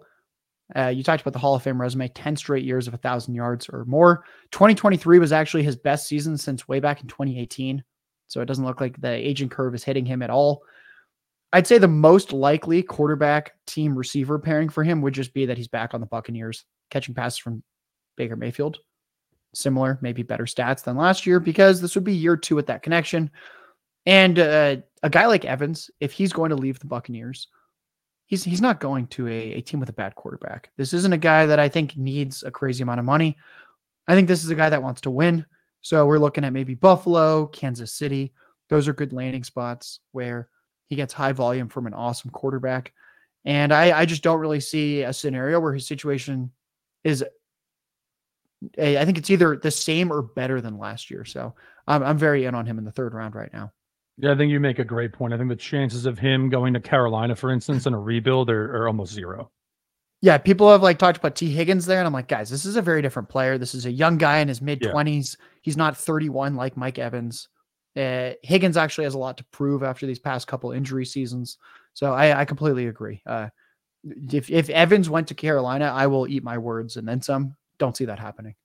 Uh, 0.76 0.88
you 0.88 1.04
talked 1.04 1.22
about 1.22 1.34
the 1.34 1.40
Hall 1.40 1.56
of 1.56 1.64
Fame 1.64 1.80
resume, 1.80 2.08
10 2.10 2.36
straight 2.36 2.66
years 2.66 2.88
of 2.88 2.94
a 2.94 2.98
thousand 2.98 3.36
yards 3.36 3.70
or 3.70 3.86
more. 3.86 4.24
2023 4.52 5.20
was 5.20 5.32
actually 5.32 5.64
his 5.64 5.78
best 5.78 6.08
season 6.08 6.38
since 6.38 6.68
way 6.68 6.80
back 6.80 7.02
in 7.02 7.08
2018. 7.08 7.84
So 8.28 8.42
it 8.42 8.46
doesn't 8.46 8.66
look 8.66 8.82
like 8.82 9.00
the 9.00 9.10
aging 9.10 9.50
curve 9.50 9.74
is 9.74 9.84
hitting 9.84 10.06
him 10.06 10.22
at 10.22 10.30
all. 10.30 10.64
I'd 11.54 11.68
say 11.68 11.78
the 11.78 11.88
most 11.88 12.34
likely 12.34 12.84
quarterback 12.84 13.54
team 13.66 13.98
receiver 13.98 14.38
pairing 14.38 14.70
for 14.70 14.84
him 14.84 15.02
would 15.02 15.14
just 15.14 15.34
be 15.34 15.46
that 15.46 15.58
he's 15.58 15.70
back 15.70 15.94
on 15.94 16.02
the 16.02 16.08
Buccaneers, 16.08 16.66
catching 16.92 17.16
passes 17.16 17.40
from 17.40 17.64
Baker 18.18 18.36
Mayfield. 18.36 18.80
Similar, 19.54 19.98
maybe 20.02 20.24
better 20.24 20.44
stats 20.44 20.84
than 20.84 20.98
last 20.98 21.26
year 21.26 21.40
because 21.40 21.80
this 21.80 21.96
would 21.96 22.04
be 22.04 22.14
year 22.14 22.36
two 22.36 22.56
with 22.56 22.68
that 22.68 22.84
connection. 22.84 23.32
And 24.06 24.38
uh, 24.40 24.78
a 25.04 25.10
guy 25.10 25.26
like 25.26 25.46
Evans, 25.46 25.90
if 26.00 26.12
he's 26.12 26.34
going 26.34 26.50
to 26.50 26.56
leave 26.56 26.80
the 26.80 26.86
Buccaneers, 26.86 27.48
he's 28.26 28.44
he's 28.44 28.62
not 28.62 28.80
going 28.80 29.08
to 29.08 29.28
a, 29.28 29.54
a 29.54 29.62
team 29.62 29.80
with 29.80 29.90
a 29.90 29.94
bad 29.94 30.16
quarterback. 30.16 30.70
This 30.78 30.94
isn't 30.94 31.14
a 31.14 31.18
guy 31.18 31.46
that 31.46 31.60
I 31.60 31.70
think 31.70 31.98
needs 31.98 32.44
a 32.44 32.52
crazy 32.52 32.84
amount 32.84 33.00
of 33.00 33.06
money. 33.06 33.38
I 34.08 34.16
think 34.16 34.28
this 34.28 34.44
is 34.44 34.50
a 34.50 34.56
guy 34.56 34.70
that 34.70 34.84
wants 34.84 35.02
to 35.02 35.12
win. 35.12 35.46
So 35.88 36.06
we're 36.06 36.20
looking 36.20 36.44
at 36.44 36.52
maybe 36.52 36.76
Buffalo, 36.76 37.48
Kansas 37.48 37.94
City. 37.94 38.34
Those 38.68 38.90
are 38.90 38.94
good 38.94 39.14
landing 39.14 39.46
spots 39.46 40.02
where 40.12 40.50
he 40.90 40.98
gets 40.98 41.14
high 41.14 41.32
volume 41.32 41.70
from 41.70 41.88
an 41.88 41.94
awesome 41.94 42.30
quarterback. 42.30 42.92
And 43.46 43.74
I, 43.74 43.98
I 43.98 44.06
just 44.06 44.22
don't 44.22 44.42
really 44.42 44.60
see 44.60 45.04
a 45.04 45.14
scenario 45.14 45.62
where 45.62 45.74
his 45.74 45.88
situation 45.88 46.52
is. 47.06 47.24
I 48.78 49.06
think 49.06 49.18
it's 49.18 49.30
either 49.30 49.56
the 49.56 49.72
same 49.72 50.12
or 50.12 50.22
better 50.22 50.60
than 50.60 50.78
last 50.78 51.10
year. 51.10 51.24
So 51.24 51.56
I'm, 51.88 52.04
I'm 52.04 52.18
very 52.18 52.44
in 52.44 52.54
on 52.54 52.66
him 52.66 52.78
in 52.80 52.84
the 52.84 52.92
third 52.92 53.14
round 53.14 53.34
right 53.34 53.54
now. 53.54 53.72
Yeah, 54.18 54.34
I 54.34 54.36
think 54.36 54.52
you 54.52 54.60
make 54.60 54.80
a 54.80 54.84
great 54.84 55.14
point. 55.14 55.34
I 55.34 55.38
think 55.38 55.48
the 55.48 55.56
chances 55.56 56.06
of 56.06 56.20
him 56.20 56.50
going 56.50 56.74
to 56.74 56.82
Carolina, 56.82 57.34
for 57.34 57.50
instance, 57.50 57.86
in 57.86 57.94
a 57.94 58.00
rebuild 58.00 58.50
are, 58.50 58.76
are 58.76 58.88
almost 58.90 59.14
zero. 59.14 59.52
Yeah, 60.28 60.38
people 60.38 60.70
have 60.70 60.84
like 60.84 60.98
talked 60.98 61.18
about 61.18 61.38
Tee 61.38 61.52
Higgins 61.52 61.86
there, 61.86 62.00
and 62.00 62.06
I'm 62.06 62.12
like, 62.12 62.28
guys, 62.28 62.50
this 62.50 62.66
is 62.66 62.76
a 62.76 62.82
very 62.82 63.02
different 63.02 63.30
player. 63.30 63.58
This 63.58 63.74
is 63.74 63.86
a 63.86 63.92
young 63.92 64.18
guy 64.18 64.40
in 64.40 64.50
his 64.50 64.62
mid 64.62 64.82
20s. 64.82 65.38
Yeah. 65.40 65.46
He's 65.62 65.78
not 65.78 65.96
31 65.96 66.58
like 66.58 66.76
Mike 66.76 67.00
Evans. 67.00 67.48
Uh, 67.96 68.32
Higgins 68.44 68.76
actually 68.76 69.06
has 69.06 69.14
a 69.14 69.20
lot 69.20 69.38
to 69.38 69.46
prove 69.54 69.84
after 69.84 70.06
these 70.06 70.20
past 70.20 70.46
couple 70.46 70.74
injury 70.74 71.06
seasons. 71.06 71.58
So 71.94 72.14
I, 72.14 72.42
I 72.42 72.44
completely 72.44 72.88
agree. 72.88 73.22
Uh, 73.26 73.48
if 74.04 74.52
if 74.52 74.70
Evans 74.70 75.10
went 75.10 75.30
to 75.30 75.34
Carolina, 75.34 75.86
I 75.86 76.08
will 76.08 76.28
eat 76.28 76.44
my 76.44 76.58
words 76.58 76.98
and 76.98 77.08
then 77.08 77.22
some. 77.22 77.56
Don't 77.80 77.96
see 77.96 78.04
that 78.04 78.20
happening. 78.20 78.56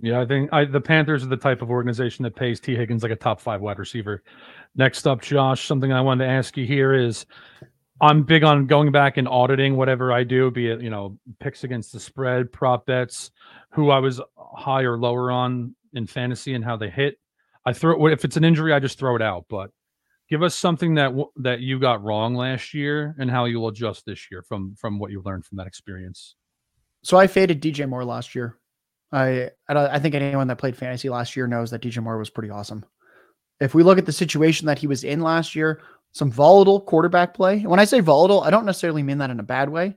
Yeah, 0.00 0.20
I 0.20 0.26
think 0.26 0.52
I, 0.52 0.64
the 0.64 0.80
Panthers 0.80 1.22
are 1.22 1.28
the 1.28 1.36
type 1.36 1.62
of 1.62 1.70
organization 1.70 2.24
that 2.24 2.34
pays 2.34 2.58
Tee 2.58 2.74
Higgins 2.74 3.04
like 3.04 3.12
a 3.12 3.16
top 3.16 3.40
five 3.40 3.60
wide 3.60 3.78
receiver. 3.78 4.24
Next 4.74 5.06
up, 5.06 5.22
Josh, 5.22 5.68
something 5.68 5.92
I 5.92 6.00
wanted 6.00 6.24
to 6.24 6.30
ask 6.32 6.56
you 6.56 6.66
here 6.66 6.92
is 6.94 7.26
I'm 8.02 8.24
big 8.24 8.42
on 8.42 8.66
going 8.66 8.90
back 8.90 9.16
and 9.16 9.28
auditing 9.28 9.76
whatever 9.76 10.12
I 10.12 10.24
do, 10.24 10.50
be 10.50 10.66
it, 10.66 10.82
you 10.82 10.90
know, 10.90 11.16
picks 11.38 11.62
against 11.62 11.92
the 11.92 12.00
spread, 12.00 12.50
prop 12.50 12.84
bets, 12.84 13.30
who 13.70 13.90
I 13.90 14.00
was 14.00 14.20
high 14.36 14.82
or 14.82 14.98
lower 14.98 15.30
on 15.30 15.76
in 15.94 16.08
fantasy 16.08 16.54
and 16.54 16.64
how 16.64 16.76
they 16.76 16.90
hit. 16.90 17.16
I 17.64 17.72
throw 17.72 18.08
if 18.08 18.24
it's 18.24 18.36
an 18.36 18.42
injury, 18.44 18.72
I 18.72 18.80
just 18.80 18.98
throw 18.98 19.14
it 19.14 19.22
out. 19.22 19.46
But 19.48 19.70
give 20.28 20.42
us 20.42 20.56
something 20.56 20.96
that 20.96 21.12
that 21.36 21.60
you 21.60 21.78
got 21.78 22.02
wrong 22.02 22.34
last 22.34 22.74
year 22.74 23.14
and 23.20 23.30
how 23.30 23.44
you'll 23.44 23.68
adjust 23.68 24.04
this 24.04 24.32
year 24.32 24.42
from 24.42 24.74
from 24.74 24.98
what 24.98 25.12
you 25.12 25.22
learned 25.24 25.46
from 25.46 25.58
that 25.58 25.68
experience. 25.68 26.34
So 27.04 27.18
I 27.18 27.28
faded 27.28 27.62
DJ 27.62 27.88
Moore 27.88 28.04
last 28.04 28.34
year. 28.34 28.58
I 29.12 29.50
I 29.68 30.00
think 30.00 30.16
anyone 30.16 30.48
that 30.48 30.58
played 30.58 30.76
fantasy 30.76 31.08
last 31.08 31.36
year 31.36 31.46
knows 31.46 31.70
that 31.70 31.82
DJ 31.82 32.02
Moore 32.02 32.18
was 32.18 32.30
pretty 32.30 32.50
awesome. 32.50 32.84
If 33.60 33.74
we 33.74 33.84
look 33.84 33.98
at 33.98 34.06
the 34.06 34.12
situation 34.12 34.66
that 34.66 34.78
he 34.78 34.88
was 34.88 35.04
in 35.04 35.20
last 35.20 35.54
year, 35.54 35.80
some 36.12 36.30
volatile 36.30 36.80
quarterback 36.80 37.34
play. 37.34 37.54
And 37.54 37.68
when 37.68 37.80
I 37.80 37.84
say 37.84 38.00
volatile, 38.00 38.42
I 38.42 38.50
don't 38.50 38.66
necessarily 38.66 39.02
mean 39.02 39.18
that 39.18 39.30
in 39.30 39.40
a 39.40 39.44
bad 39.44 39.68
way. 39.68 39.96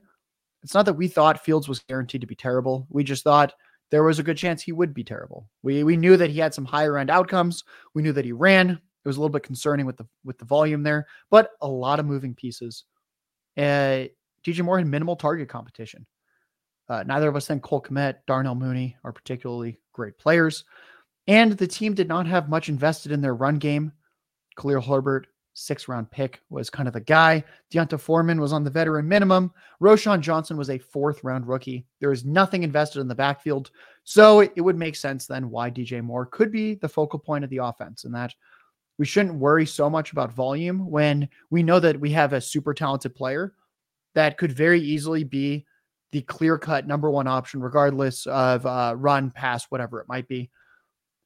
It's 0.62 0.74
not 0.74 0.86
that 0.86 0.94
we 0.94 1.08
thought 1.08 1.44
Fields 1.44 1.68
was 1.68 1.78
guaranteed 1.80 2.22
to 2.22 2.26
be 2.26 2.34
terrible. 2.34 2.86
We 2.90 3.04
just 3.04 3.22
thought 3.22 3.54
there 3.90 4.02
was 4.02 4.18
a 4.18 4.22
good 4.22 4.36
chance 4.36 4.62
he 4.62 4.72
would 4.72 4.94
be 4.94 5.04
terrible. 5.04 5.48
We 5.62 5.84
we 5.84 5.96
knew 5.96 6.16
that 6.16 6.30
he 6.30 6.38
had 6.38 6.54
some 6.54 6.64
higher 6.64 6.98
end 6.98 7.10
outcomes. 7.10 7.62
We 7.94 8.02
knew 8.02 8.12
that 8.12 8.24
he 8.24 8.32
ran. 8.32 8.70
It 8.70 9.08
was 9.08 9.16
a 9.16 9.20
little 9.20 9.32
bit 9.32 9.44
concerning 9.44 9.86
with 9.86 9.96
the 9.96 10.06
with 10.24 10.38
the 10.38 10.44
volume 10.44 10.82
there, 10.82 11.06
but 11.30 11.50
a 11.60 11.68
lot 11.68 12.00
of 12.00 12.06
moving 12.06 12.34
pieces. 12.34 12.84
Uh, 13.56 14.06
DJ 14.44 14.62
Moore 14.62 14.78
had 14.78 14.86
minimal 14.86 15.16
target 15.16 15.48
competition. 15.48 16.06
Uh, 16.88 17.02
neither 17.04 17.28
of 17.28 17.36
us 17.36 17.46
think 17.46 17.62
Cole 17.62 17.82
Kmet, 17.82 18.16
Darnell 18.26 18.54
Mooney 18.54 18.96
are 19.04 19.12
particularly 19.12 19.78
great 19.92 20.18
players, 20.18 20.64
and 21.26 21.52
the 21.52 21.66
team 21.66 21.94
did 21.94 22.08
not 22.08 22.26
have 22.26 22.48
much 22.48 22.68
invested 22.68 23.12
in 23.12 23.20
their 23.20 23.34
run 23.34 23.56
game. 23.56 23.92
Khalil 24.56 24.80
Herbert 24.80 25.26
six 25.56 25.88
round 25.88 26.10
pick 26.10 26.40
was 26.50 26.68
kind 26.68 26.86
of 26.86 26.92
the 26.92 27.00
guy. 27.00 27.42
D'Onta 27.70 27.98
Foreman 27.98 28.40
was 28.40 28.52
on 28.52 28.62
the 28.62 28.70
veteran 28.70 29.08
minimum. 29.08 29.50
Roschon 29.80 30.20
Johnson 30.20 30.56
was 30.56 30.68
a 30.68 30.78
fourth 30.78 31.24
round 31.24 31.48
rookie. 31.48 31.86
There 31.98 32.10
was 32.10 32.24
nothing 32.24 32.62
invested 32.62 33.00
in 33.00 33.08
the 33.08 33.14
backfield. 33.14 33.70
So 34.04 34.40
it, 34.40 34.52
it, 34.54 34.60
would 34.60 34.76
make 34.76 34.96
sense 34.96 35.26
then 35.26 35.50
why 35.50 35.70
DJ 35.70 36.02
Moore 36.02 36.26
could 36.26 36.52
be 36.52 36.74
the 36.74 36.88
focal 36.88 37.18
point 37.18 37.42
of 37.42 37.50
the 37.50 37.56
offense 37.58 38.04
and 38.04 38.14
that 38.14 38.34
we 38.98 39.06
shouldn't 39.06 39.36
worry 39.36 39.66
so 39.66 39.88
much 39.88 40.12
about 40.12 40.32
volume 40.32 40.90
when 40.90 41.28
we 41.50 41.62
know 41.62 41.80
that 41.80 41.98
we 41.98 42.10
have 42.10 42.34
a 42.34 42.40
super 42.40 42.74
talented 42.74 43.14
player 43.14 43.54
that 44.14 44.38
could 44.38 44.52
very 44.52 44.80
easily 44.80 45.24
be 45.24 45.64
the 46.12 46.20
clear 46.22 46.58
cut 46.58 46.86
number 46.86 47.10
one 47.10 47.26
option, 47.26 47.60
regardless 47.60 48.26
of 48.26 48.64
uh, 48.64 48.94
run, 48.96 49.30
pass, 49.30 49.64
whatever 49.70 50.00
it 50.00 50.08
might 50.08 50.28
be. 50.28 50.50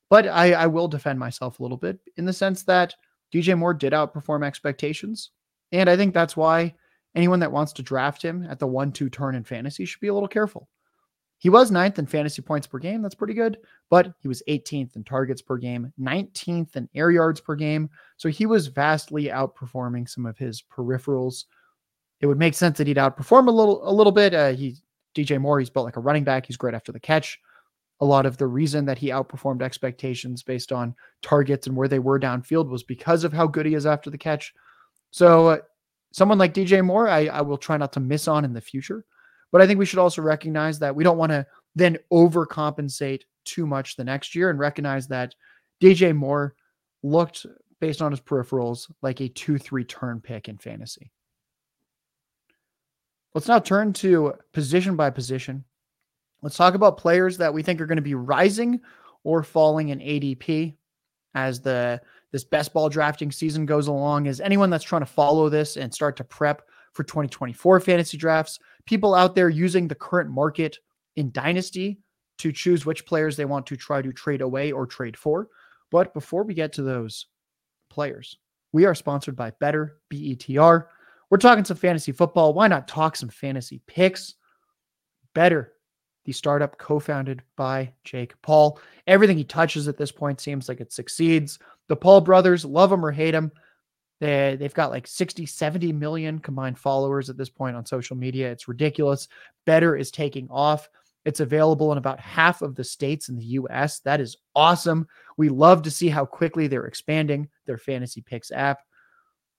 But 0.09 0.27
I, 0.27 0.53
I 0.53 0.67
will 0.67 0.89
defend 0.89 1.19
myself 1.19 1.59
a 1.59 1.63
little 1.63 1.77
bit 1.77 1.99
in 2.17 2.25
the 2.25 2.33
sense 2.33 2.63
that 2.65 2.95
DJ 3.33 3.57
Moore 3.57 3.75
did 3.75 3.93
outperform 3.93 4.45
expectations. 4.45 5.31
And 5.73 5.89
I 5.89 5.97
think 5.97 6.15
that's 6.15 6.37
why 6.37 6.75
anyone 7.15 7.41
that 7.41 7.53
wants 7.53 7.73
to 7.75 7.83
draft 7.83 8.23
him 8.23 8.47
at 8.49 8.59
the 8.59 8.67
one 8.67 8.93
two 8.93 9.09
turn 9.09 9.35
in 9.35 9.45
fantasy 9.45 9.85
should 9.85 10.01
be 10.01 10.09
a 10.09 10.15
little 10.15 10.29
careful. 10.29 10.69
He 11.39 11.49
was 11.49 11.71
ninth 11.71 11.99
in 11.99 12.07
fantasy 12.07 12.43
points 12.43 12.67
per 12.67 12.79
game. 12.79 13.01
That's 13.01 13.15
pretty 13.15 13.33
good. 13.33 13.57
But 13.89 14.13
he 14.21 14.29
was 14.29 14.43
18th 14.47 14.97
in 14.97 15.05
targets 15.05 15.41
per 15.41 15.57
game, 15.57 15.91
19th 15.99 16.77
in 16.77 16.89
air 16.95 17.11
yards 17.11 17.41
per 17.41 17.55
game. 17.55 17.89
So 18.19 18.29
he 18.29 18.45
was 18.45 18.67
vastly 18.67 19.25
outperforming 19.25 20.09
some 20.09 20.27
of 20.27 20.37
his 20.37 20.63
peripherals. 20.63 21.45
It 22.21 22.27
would 22.27 22.39
make 22.39 22.53
sense 22.53 22.77
that 22.77 22.87
he'd 22.87 22.99
outperform 22.99 23.49
a 23.49 23.53
little, 23.53 23.89
a 23.89 23.93
little 23.93 24.13
bit. 24.13 24.35
Uh, 24.35 24.53
he 24.53 24.77
DJ 25.15 25.41
Moore, 25.41 25.59
he's 25.59 25.71
built 25.71 25.87
like 25.87 25.97
a 25.97 26.01
running 26.01 26.25
back. 26.25 26.45
He's 26.45 26.59
great 26.59 26.75
after 26.75 26.93
the 26.93 27.01
catch 27.01 27.39
a 28.01 28.05
lot 28.05 28.27
of 28.27 28.37
the 28.39 28.47
reason 28.47 28.87
that 28.87 28.99
he 28.99 29.09
outperformed 29.09 29.63
expectations 29.63 30.43
based 30.43 30.73
on 30.73 30.95
targets 31.23 31.67
and 31.67 31.77
where 31.77 31.89
they 31.89 31.99
were 31.99 32.19
downfield 32.19 32.69
was 32.69 32.83
because 32.83 33.25
of 33.25 33.33
how 33.33 33.47
good 33.47 33.67
he 33.67 33.75
is 33.75 33.87
after 33.87 34.11
the 34.11 34.19
catch. 34.19 34.55
So, 35.11 35.49
uh, 35.49 35.59
someone 36.13 36.39
like 36.39 36.55
DJ 36.55 36.85
Moore, 36.85 37.09
I, 37.09 37.27
I 37.27 37.41
will 37.43 37.59
try 37.59 37.77
not 37.77 37.93
to 37.93 38.01
miss 38.01 38.27
on 38.27 38.45
in 38.45 38.53
the 38.53 38.61
future. 38.61 39.05
But 39.53 39.61
I 39.61 39.67
think 39.67 39.79
we 39.79 39.87
should 39.87 39.99
also 39.99 40.23
recognize 40.23 40.79
that 40.79 40.95
we 40.95 41.05
don't 41.05 41.19
want 41.19 41.33
to 41.33 41.47
then 41.75 41.99
overcompensate 42.13 43.23
too 43.45 43.67
much 43.67 43.97
the 43.97 44.05
next 44.05 44.35
year 44.35 44.51
and 44.51 44.59
recognize 44.59 45.09
that 45.09 45.35
DJ 45.83 46.15
Moore 46.15 46.55
looked, 47.03 47.47
based 47.81 48.03
on 48.03 48.13
his 48.13 48.21
peripherals, 48.21 48.91
like 49.03 49.21
a 49.21 49.29
2 49.29 49.59
3 49.59 49.85
turn 49.85 50.21
pick 50.21 50.49
in 50.49 50.59
fantasy. 50.59 51.11
Let's 53.35 53.49
now 53.49 53.59
turn 53.59 53.93
to 53.95 54.35
position 54.53 54.97
by 54.97 55.11
position 55.11 55.65
Let's 56.43 56.57
talk 56.57 56.75
about 56.75 56.97
players 56.97 57.37
that 57.39 57.53
we 57.53 57.63
think 57.63 57.81
are 57.81 57.87
going 57.87 57.97
to 57.97 58.03
be 58.03 58.15
rising 58.15 58.81
or 59.25 59.43
falling 59.43 59.91
in 59.91 59.99
ADP 59.99 60.75
as 61.35 61.61
the 61.61 62.01
this 62.33 62.45
best 62.45 62.73
ball 62.73 62.89
drafting 62.89 63.33
season 63.33 63.67
goes 63.67 63.89
along. 63.89 64.29
As 64.29 64.41
anyone 64.41 64.71
that's 64.71 64.85
trying 64.85 65.03
to 65.03 65.07
follow 65.07 65.49
this 65.49 65.77
and 65.77 65.93
start 65.93 66.17
to 66.17 66.25
prep 66.25 66.63
for 66.93 67.03
2024 67.03 67.81
fantasy 67.81 68.17
drafts, 68.17 68.59
people 68.87 69.15
out 69.15 69.35
there 69.35 69.49
using 69.49 69.89
the 69.89 69.95
current 69.95 70.31
market 70.31 70.79
in 71.17 71.33
Dynasty 71.33 71.99
to 72.39 72.53
choose 72.53 72.87
which 72.87 73.05
players 73.05 73.37
they 73.37 73.45
want 73.45 73.67
to 73.67 73.77
try 73.77 74.01
to 74.01 74.13
trade 74.13 74.41
away 74.41 74.73
or 74.73 74.87
trade 74.87 75.17
for. 75.17 75.49
But 75.91 76.15
before 76.15 76.45
we 76.45 76.55
get 76.55 76.73
to 76.75 76.83
those 76.83 77.27
players, 77.91 78.39
we 78.73 78.85
are 78.87 78.95
sponsored 78.95 79.37
by 79.37 79.51
Better 79.59 79.99
BETR. 80.13 80.87
We're 81.29 81.39
talking 81.39 81.65
some 81.65 81.77
fantasy 81.77 82.13
football. 82.13 82.55
Why 82.55 82.69
not 82.69 82.89
talk 82.89 83.17
some 83.17 83.29
fantasy 83.29 83.83
picks? 83.87 84.37
Betr 85.35 85.69
the 86.25 86.33
startup 86.33 86.79
co-founded 86.79 87.43
by 87.57 87.93
Jake 88.05 88.35
Paul. 88.43 88.79
Everything 89.07 89.37
he 89.37 89.45
touches 89.45 89.89
at 89.89 89.97
this 89.97 90.13
point 90.13 90.41
seems 90.41 90.69
like 90.69 90.81
it 90.81 90.93
succeeds. 90.93 91.59
The 91.89 91.97
Paul 91.97 92.21
brothers, 92.21 92.65
love 92.65 92.93
him 92.93 93.05
or 93.05 93.11
hate 93.11 93.35
him, 93.35 93.51
they, 94.21 94.57
they've 94.59 94.75
got 94.75 94.91
like 94.91 95.07
60, 95.07 95.47
70 95.47 95.93
million 95.93 96.39
combined 96.39 96.79
followers 96.79 97.31
at 97.31 97.39
this 97.39 97.49
point 97.49 97.75
on 97.75 97.87
social 97.87 98.17
media. 98.17 98.51
It's 98.51 98.69
ridiculous. 98.69 99.29
Betr 99.67 99.99
is 99.99 100.11
taking 100.11 100.47
off. 100.51 100.89
It's 101.25 101.41
available 101.41 101.91
in 101.93 101.99
about 101.99 102.21
half 102.21 102.63
of 102.63 102.75
the 102.75 102.85
states 102.85 103.29
in 103.29 103.37
the 103.37 103.45
US. 103.45 104.01
That 104.01 104.21
is 104.21 104.37
awesome. 104.55 105.07
We 105.37 105.49
love 105.49 105.83
to 105.83 105.91
see 105.91 106.09
how 106.09 106.27
quickly 106.27 106.67
they're 106.67 106.87
expanding 106.87 107.49
their 107.67 107.79
fantasy 107.79 108.21
picks 108.21 108.51
app. 108.51 108.81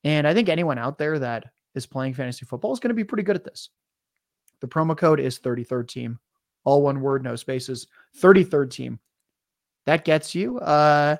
And 0.04 0.28
I 0.28 0.34
think 0.34 0.50
anyone 0.50 0.78
out 0.78 0.98
there 0.98 1.20
that 1.20 1.46
is 1.76 1.86
playing 1.86 2.14
fantasy 2.14 2.46
football 2.46 2.74
is 2.74 2.80
going 2.80 2.90
to 2.90 2.96
be 2.96 3.04
pretty 3.04 3.24
good 3.24 3.36
at 3.36 3.44
this. 3.44 3.70
The 4.60 4.68
promo 4.68 4.96
code 4.96 5.20
is 5.20 5.40
33rd 5.40 5.88
team. 5.88 6.20
All 6.64 6.82
one 6.82 7.02
word, 7.02 7.24
no 7.24 7.36
spaces. 7.36 7.88
33rd 8.20 8.72
team. 8.72 9.00
That 9.86 10.06
gets 10.06 10.36
you 10.36 10.60
uh 10.60 11.18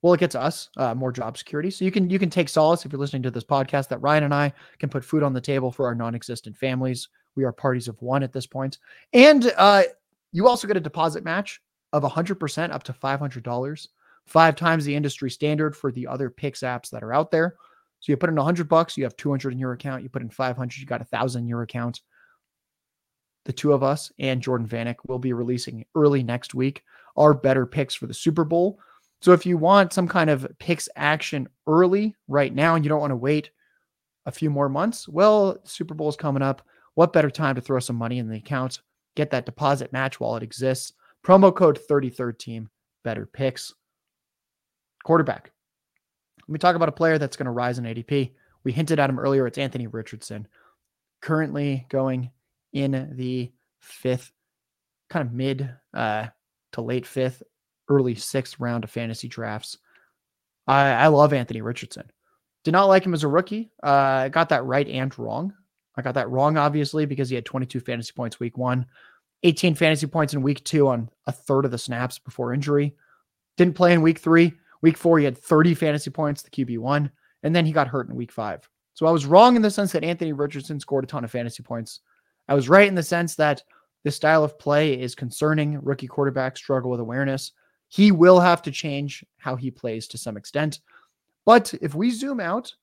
well, 0.00 0.12
it 0.12 0.20
gets 0.20 0.36
us 0.36 0.70
uh, 0.76 0.94
more 0.94 1.10
job 1.10 1.36
security. 1.36 1.70
So 1.70 1.84
you 1.84 1.90
can 1.90 2.08
you 2.08 2.18
can 2.18 2.30
take 2.30 2.48
solace 2.48 2.84
if 2.84 2.92
you're 2.92 3.00
listening 3.00 3.22
to 3.24 3.30
this 3.30 3.44
podcast 3.44 3.88
that 3.88 4.00
Ryan 4.00 4.24
and 4.24 4.34
I 4.34 4.52
can 4.78 4.88
put 4.88 5.04
food 5.04 5.22
on 5.22 5.32
the 5.32 5.40
table 5.40 5.72
for 5.72 5.86
our 5.86 5.94
non-existent 5.94 6.56
families. 6.56 7.08
We 7.34 7.44
are 7.44 7.52
parties 7.52 7.88
of 7.88 8.00
one 8.00 8.22
at 8.22 8.32
this 8.32 8.46
point, 8.46 8.78
and 9.12 9.52
uh, 9.56 9.82
you 10.32 10.46
also 10.46 10.68
get 10.68 10.76
a 10.76 10.80
deposit 10.80 11.24
match 11.24 11.60
of 11.92 12.02
100% 12.02 12.72
up 12.72 12.82
to 12.82 12.92
$500, 12.92 13.88
five 14.26 14.56
times 14.56 14.84
the 14.84 14.94
industry 14.94 15.30
standard 15.30 15.74
for 15.74 15.90
the 15.90 16.06
other 16.06 16.30
picks 16.30 16.60
apps 16.60 16.90
that 16.90 17.02
are 17.02 17.14
out 17.14 17.30
there. 17.30 17.56
So 18.00 18.12
you 18.12 18.16
put 18.16 18.28
in 18.28 18.36
100 18.36 18.68
bucks, 18.68 18.96
you 18.96 19.04
have 19.04 19.16
200 19.16 19.52
in 19.52 19.58
your 19.58 19.72
account. 19.72 20.02
You 20.02 20.08
put 20.08 20.22
in 20.22 20.30
500, 20.30 20.78
you 20.78 20.86
got 20.86 21.00
a 21.00 21.04
thousand 21.04 21.42
in 21.42 21.48
your 21.48 21.62
account. 21.62 22.00
The 23.48 23.54
two 23.54 23.72
of 23.72 23.82
us 23.82 24.12
and 24.18 24.42
Jordan 24.42 24.68
Vanek 24.68 24.96
will 25.06 25.18
be 25.18 25.32
releasing 25.32 25.86
early 25.94 26.22
next 26.22 26.54
week 26.54 26.84
our 27.16 27.32
better 27.32 27.64
picks 27.64 27.94
for 27.94 28.06
the 28.06 28.12
Super 28.12 28.44
Bowl. 28.44 28.78
So 29.22 29.32
if 29.32 29.46
you 29.46 29.56
want 29.56 29.94
some 29.94 30.06
kind 30.06 30.28
of 30.28 30.46
picks 30.58 30.86
action 30.96 31.48
early 31.66 32.14
right 32.28 32.54
now 32.54 32.74
and 32.74 32.84
you 32.84 32.90
don't 32.90 33.00
want 33.00 33.10
to 33.10 33.16
wait 33.16 33.48
a 34.26 34.30
few 34.30 34.50
more 34.50 34.68
months, 34.68 35.08
well, 35.08 35.56
Super 35.64 35.94
Bowl 35.94 36.10
is 36.10 36.14
coming 36.14 36.42
up. 36.42 36.60
What 36.92 37.14
better 37.14 37.30
time 37.30 37.54
to 37.54 37.62
throw 37.62 37.80
some 37.80 37.96
money 37.96 38.18
in 38.18 38.28
the 38.28 38.36
account? 38.36 38.80
Get 39.16 39.30
that 39.30 39.46
deposit 39.46 39.94
match 39.94 40.20
while 40.20 40.36
it 40.36 40.42
exists. 40.42 40.92
Promo 41.24 41.52
code 41.52 41.80
33rd 41.88 42.38
team, 42.38 42.68
better 43.02 43.24
picks. 43.24 43.72
Quarterback. 45.04 45.52
Let 46.46 46.52
me 46.52 46.58
talk 46.58 46.76
about 46.76 46.90
a 46.90 46.92
player 46.92 47.16
that's 47.16 47.38
going 47.38 47.46
to 47.46 47.50
rise 47.50 47.78
in 47.78 47.86
ADP. 47.86 48.32
We 48.62 48.72
hinted 48.72 49.00
at 49.00 49.08
him 49.08 49.18
earlier. 49.18 49.46
It's 49.46 49.56
Anthony 49.56 49.86
Richardson, 49.86 50.46
currently 51.22 51.86
going 51.88 52.30
in 52.72 53.14
the 53.16 53.52
fifth, 53.80 54.32
kind 55.08 55.26
of 55.26 55.32
mid 55.32 55.70
uh, 55.94 56.26
to 56.72 56.80
late 56.80 57.06
fifth 57.06 57.42
early 57.88 58.14
sixth 58.14 58.60
round 58.60 58.84
of 58.84 58.90
fantasy 58.90 59.28
drafts. 59.28 59.78
I, 60.66 60.90
I 60.90 61.06
love 61.08 61.32
Anthony 61.32 61.62
Richardson. 61.62 62.10
Did 62.64 62.72
not 62.72 62.84
like 62.84 63.04
him 63.04 63.14
as 63.14 63.24
a 63.24 63.28
rookie. 63.28 63.70
Uh, 63.82 63.88
I 64.24 64.28
got 64.28 64.50
that 64.50 64.64
right 64.64 64.86
and 64.86 65.16
wrong. 65.18 65.54
I 65.96 66.02
got 66.02 66.14
that 66.14 66.30
wrong, 66.30 66.56
obviously, 66.56 67.06
because 67.06 67.28
he 67.28 67.34
had 67.34 67.44
22 67.44 67.80
fantasy 67.80 68.12
points 68.14 68.38
week 68.38 68.58
one, 68.58 68.86
18 69.42 69.74
fantasy 69.74 70.06
points 70.06 70.34
in 70.34 70.42
week 70.42 70.62
two 70.64 70.88
on 70.88 71.08
a 71.26 71.32
third 71.32 71.64
of 71.64 71.70
the 71.70 71.78
snaps 71.78 72.18
before 72.18 72.52
injury. 72.52 72.94
Didn't 73.56 73.74
play 73.74 73.92
in 73.92 74.02
week 74.02 74.18
three. 74.18 74.52
Week 74.82 74.96
four, 74.96 75.18
he 75.18 75.24
had 75.24 75.36
30 75.36 75.74
fantasy 75.74 76.10
points, 76.10 76.42
the 76.42 76.50
QB 76.50 76.78
one, 76.78 77.10
and 77.42 77.54
then 77.54 77.66
he 77.66 77.72
got 77.72 77.88
hurt 77.88 78.08
in 78.08 78.14
week 78.14 78.30
five. 78.30 78.68
So 78.94 79.06
I 79.06 79.10
was 79.10 79.26
wrong 79.26 79.56
in 79.56 79.62
the 79.62 79.70
sense 79.70 79.92
that 79.92 80.04
Anthony 80.04 80.32
Richardson 80.32 80.78
scored 80.78 81.04
a 81.04 81.06
ton 81.06 81.24
of 81.24 81.30
fantasy 81.30 81.62
points. 81.62 82.00
I 82.48 82.54
was 82.54 82.68
right 82.68 82.88
in 82.88 82.94
the 82.94 83.02
sense 83.02 83.34
that 83.36 83.62
this 84.04 84.16
style 84.16 84.44
of 84.44 84.58
play 84.58 84.98
is 84.98 85.14
concerning. 85.14 85.82
Rookie 85.82 86.08
quarterbacks 86.08 86.58
struggle 86.58 86.90
with 86.90 87.00
awareness. 87.00 87.52
He 87.88 88.12
will 88.12 88.40
have 88.40 88.62
to 88.62 88.70
change 88.70 89.24
how 89.38 89.56
he 89.56 89.70
plays 89.70 90.08
to 90.08 90.18
some 90.18 90.36
extent. 90.36 90.80
But 91.44 91.74
if 91.80 91.94
we 91.94 92.10
zoom 92.10 92.40
out, 92.40 92.74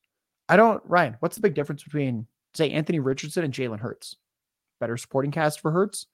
I 0.49 0.57
don't, 0.57 0.81
Ryan, 0.85 1.17
what's 1.19 1.35
the 1.35 1.41
big 1.41 1.55
difference 1.55 1.83
between, 1.83 2.27
say, 2.53 2.71
Anthony 2.71 2.99
Richardson 2.99 3.43
and 3.43 3.53
Jalen 3.53 3.79
Hurts? 3.79 4.15
Better 4.79 4.97
supporting 4.97 5.31
cast 5.31 5.59
for 5.59 5.71
Hurts. 5.71 6.07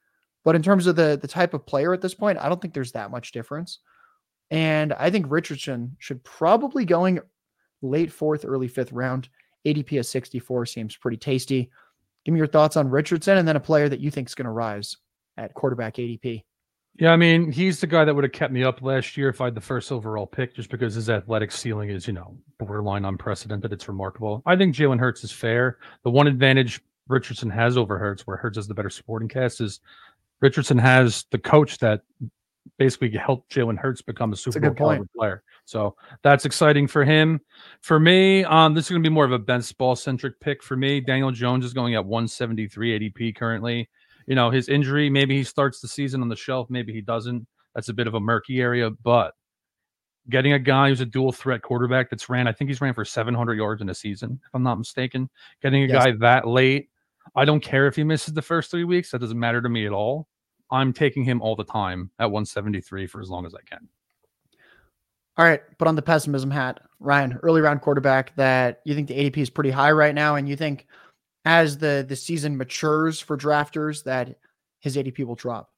But 0.43 0.55
in 0.55 0.63
terms 0.63 0.87
of 0.87 0.95
the, 0.95 1.17
the 1.21 1.27
type 1.27 1.53
of 1.53 1.65
player 1.65 1.93
at 1.93 2.01
this 2.01 2.13
point, 2.13 2.39
I 2.39 2.49
don't 2.49 2.61
think 2.61 2.73
there's 2.73 2.93
that 2.93 3.11
much 3.11 3.31
difference. 3.31 3.79
And 4.49 4.93
I 4.93 5.09
think 5.09 5.27
Richardson 5.29 5.95
should 5.99 6.23
probably 6.23 6.83
going 6.83 7.19
late 7.81 8.11
fourth, 8.11 8.43
early 8.45 8.67
fifth 8.67 8.91
round. 8.91 9.29
ADP 9.65 9.99
of 9.99 10.05
64 10.05 10.65
seems 10.65 10.95
pretty 10.95 11.17
tasty. 11.17 11.71
Give 12.25 12.33
me 12.33 12.37
your 12.37 12.47
thoughts 12.47 12.77
on 12.77 12.89
Richardson 12.89 13.37
and 13.37 13.47
then 13.47 13.55
a 13.55 13.59
player 13.59 13.89
that 13.89 13.99
you 13.99 14.11
think 14.11 14.27
is 14.27 14.35
going 14.35 14.45
to 14.45 14.51
rise 14.51 14.97
at 15.37 15.53
quarterback 15.53 15.95
ADP. 15.95 16.43
Yeah, 16.99 17.11
I 17.11 17.15
mean, 17.15 17.51
he's 17.51 17.79
the 17.79 17.87
guy 17.87 18.03
that 18.03 18.13
would 18.13 18.25
have 18.25 18.33
kept 18.33 18.53
me 18.53 18.63
up 18.63 18.81
last 18.81 19.15
year 19.15 19.29
if 19.29 19.39
I 19.39 19.45
had 19.45 19.55
the 19.55 19.61
first 19.61 19.91
overall 19.91 20.27
pick, 20.27 20.55
just 20.55 20.69
because 20.69 20.93
his 20.93 21.09
athletic 21.09 21.51
ceiling 21.51 21.89
is, 21.89 22.05
you 22.05 22.13
know, 22.13 22.37
borderline 22.59 23.05
unprecedented. 23.05 23.71
It's 23.71 23.87
remarkable. 23.87 24.43
I 24.45 24.55
think 24.55 24.75
Jalen 24.75 24.99
Hurts 24.99 25.23
is 25.23 25.31
fair. 25.31 25.77
The 26.03 26.11
one 26.11 26.27
advantage 26.27 26.81
Richardson 27.07 27.49
has 27.49 27.77
over 27.77 27.97
Hurts, 27.97 28.27
where 28.27 28.37
Hurts 28.37 28.57
has 28.57 28.67
the 28.67 28.73
better 28.73 28.89
supporting 28.89 29.29
cast, 29.29 29.61
is 29.61 29.79
Richardson 30.41 30.77
has 30.77 31.25
the 31.31 31.37
coach 31.37 31.77
that 31.79 32.01
basically 32.77 33.11
helped 33.11 33.51
Jalen 33.51 33.77
Hurts 33.77 34.01
become 34.01 34.33
a 34.33 34.35
Super 34.35 34.59
Bowl 34.59 34.73
caliber 34.73 35.07
player. 35.15 35.43
So 35.65 35.95
that's 36.23 36.45
exciting 36.45 36.87
for 36.87 37.03
him. 37.03 37.39
For 37.81 37.99
me, 37.99 38.43
um, 38.45 38.73
this 38.73 38.85
is 38.85 38.89
going 38.89 39.03
to 39.03 39.09
be 39.09 39.13
more 39.13 39.25
of 39.25 39.31
a 39.31 39.39
best 39.39 39.77
ball 39.77 39.95
centric 39.95 40.39
pick 40.39 40.63
for 40.63 40.75
me. 40.75 40.99
Daniel 40.99 41.31
Jones 41.31 41.65
is 41.65 41.73
going 41.73 41.95
at 41.95 42.05
173 42.05 43.11
ADP 43.11 43.35
currently 43.35 43.89
you 44.27 44.35
know, 44.35 44.49
his 44.49 44.69
injury, 44.69 45.09
maybe 45.09 45.35
he 45.35 45.43
starts 45.43 45.79
the 45.79 45.87
season 45.87 46.21
on 46.21 46.29
the 46.29 46.35
shelf, 46.35 46.69
maybe 46.69 46.93
he 46.93 47.01
doesn't. 47.01 47.45
That's 47.75 47.89
a 47.89 47.93
bit 47.93 48.07
of 48.07 48.13
a 48.13 48.19
murky 48.19 48.61
area, 48.61 48.89
but 48.89 49.33
getting 50.29 50.53
a 50.53 50.59
guy 50.59 50.89
who's 50.89 51.01
a 51.01 51.05
dual 51.05 51.31
threat 51.31 51.61
quarterback 51.61 52.09
that's 52.09 52.29
ran, 52.29 52.47
I 52.47 52.51
think 52.51 52.69
he's 52.69 52.81
ran 52.81 52.93
for 52.93 53.05
700 53.05 53.55
yards 53.55 53.81
in 53.81 53.89
a 53.89 53.93
season, 53.93 54.39
if 54.43 54.49
I'm 54.53 54.63
not 54.63 54.77
mistaken. 54.77 55.29
Getting 55.61 55.83
a 55.83 55.87
yes. 55.87 56.05
guy 56.05 56.11
that 56.19 56.47
late, 56.47 56.89
I 57.35 57.45
don't 57.45 57.61
care 57.61 57.87
if 57.87 57.95
he 57.95 58.03
misses 58.03 58.33
the 58.33 58.41
first 58.41 58.71
three 58.71 58.83
weeks. 58.83 59.11
That 59.11 59.19
doesn't 59.19 59.39
matter 59.39 59.61
to 59.61 59.69
me 59.69 59.85
at 59.85 59.93
all. 59.93 60.27
I'm 60.71 60.93
taking 60.93 61.23
him 61.23 61.41
all 61.41 61.55
the 61.55 61.63
time 61.63 62.11
at 62.19 62.31
173 62.31 63.07
for 63.07 63.21
as 63.21 63.29
long 63.29 63.45
as 63.45 63.53
I 63.53 63.61
can. 63.61 63.87
All 65.37 65.45
right, 65.45 65.61
put 65.77 65.87
on 65.87 65.95
the 65.95 66.01
pessimism 66.01 66.51
hat. 66.51 66.81
Ryan, 66.99 67.39
early 67.41 67.61
round 67.61 67.81
quarterback 67.81 68.35
that 68.35 68.81
you 68.85 68.93
think 68.93 69.07
the 69.07 69.15
ADP 69.15 69.37
is 69.37 69.49
pretty 69.49 69.71
high 69.71 69.91
right 69.91 70.13
now, 70.13 70.35
and 70.35 70.47
you 70.47 70.55
think 70.55 70.87
as 71.45 71.77
the 71.77 72.05
the 72.07 72.15
season 72.15 72.57
matures 72.57 73.19
for 73.19 73.37
drafters 73.37 74.03
that 74.03 74.35
his 74.79 74.97
ADP 74.97 75.23
will 75.25 75.35
drop. 75.35 75.69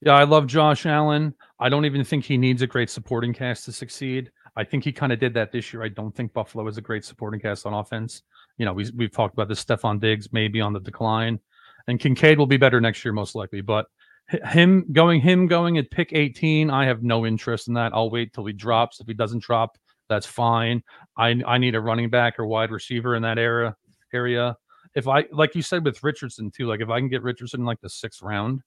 Yeah, 0.00 0.14
I 0.14 0.24
love 0.24 0.46
Josh 0.46 0.86
Allen. 0.86 1.34
I 1.58 1.68
don't 1.68 1.84
even 1.84 2.04
think 2.04 2.24
he 2.24 2.38
needs 2.38 2.62
a 2.62 2.66
great 2.66 2.88
supporting 2.88 3.34
cast 3.34 3.64
to 3.64 3.72
succeed. 3.72 4.30
I 4.56 4.64
think 4.64 4.84
he 4.84 4.92
kind 4.92 5.12
of 5.12 5.18
did 5.18 5.34
that 5.34 5.50
this 5.50 5.72
year. 5.72 5.82
I 5.82 5.88
don't 5.88 6.14
think 6.14 6.32
Buffalo 6.32 6.66
is 6.68 6.78
a 6.78 6.80
great 6.80 7.04
supporting 7.04 7.40
cast 7.40 7.66
on 7.66 7.74
offense. 7.74 8.22
You 8.58 8.64
know, 8.64 8.72
we, 8.72 8.88
we've 8.96 9.12
talked 9.12 9.34
about 9.34 9.48
this. 9.48 9.64
Stefon 9.64 10.00
Diggs 10.00 10.32
maybe 10.32 10.60
on 10.60 10.72
the 10.72 10.80
decline, 10.80 11.40
and 11.88 11.98
Kincaid 11.98 12.38
will 12.38 12.46
be 12.46 12.56
better 12.56 12.80
next 12.80 13.04
year 13.04 13.12
most 13.12 13.34
likely. 13.34 13.60
But 13.60 13.86
him 14.28 14.84
going, 14.92 15.20
him 15.20 15.46
going 15.46 15.78
at 15.78 15.90
pick 15.90 16.12
18, 16.12 16.70
I 16.70 16.86
have 16.86 17.02
no 17.02 17.26
interest 17.26 17.68
in 17.68 17.74
that. 17.74 17.92
I'll 17.94 18.10
wait 18.10 18.32
till 18.32 18.46
he 18.46 18.52
drops. 18.52 19.00
If 19.00 19.06
he 19.06 19.14
doesn't 19.14 19.42
drop, 19.42 19.78
that's 20.08 20.26
fine. 20.26 20.82
I 21.16 21.40
I 21.46 21.58
need 21.58 21.74
a 21.74 21.80
running 21.80 22.10
back 22.10 22.38
or 22.38 22.46
wide 22.46 22.70
receiver 22.70 23.14
in 23.14 23.22
that 23.22 23.38
era 23.38 23.76
area 24.12 24.56
if 24.94 25.08
I 25.08 25.24
like 25.32 25.54
you 25.54 25.62
said 25.62 25.84
with 25.84 26.02
Richardson 26.02 26.50
too, 26.50 26.66
like 26.66 26.80
if 26.80 26.88
I 26.88 26.98
can 26.98 27.08
get 27.08 27.22
Richardson 27.22 27.60
in 27.60 27.66
like 27.66 27.80
the 27.80 27.88
sixth 27.88 28.22
round, 28.22 28.62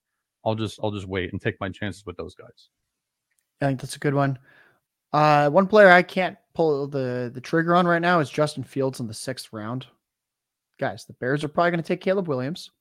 I'll 0.45 0.55
just 0.55 0.79
I'll 0.81 0.91
just 0.91 1.07
wait 1.07 1.31
and 1.31 1.41
take 1.41 1.59
my 1.59 1.69
chances 1.69 2.05
with 2.05 2.17
those 2.17 2.35
guys. 2.35 2.69
I 3.61 3.65
think 3.67 3.81
that's 3.81 3.95
a 3.95 3.99
good 3.99 4.13
one. 4.13 4.39
Uh, 5.13 5.49
one 5.49 5.67
player 5.67 5.89
I 5.89 6.03
can't 6.03 6.37
pull 6.53 6.87
the 6.87 7.31
the 7.33 7.41
trigger 7.41 7.75
on 7.75 7.85
right 7.85 8.01
now 8.01 8.19
is 8.19 8.29
Justin 8.29 8.63
Fields 8.63 8.99
in 8.99 9.07
the 9.07 9.13
sixth 9.13 9.51
round. 9.51 9.87
Guys, 10.79 11.05
the 11.05 11.13
Bears 11.13 11.43
are 11.43 11.49
probably 11.49 11.71
going 11.71 11.83
to 11.83 11.87
take 11.87 12.01
Caleb 12.01 12.27
Williams. 12.27 12.71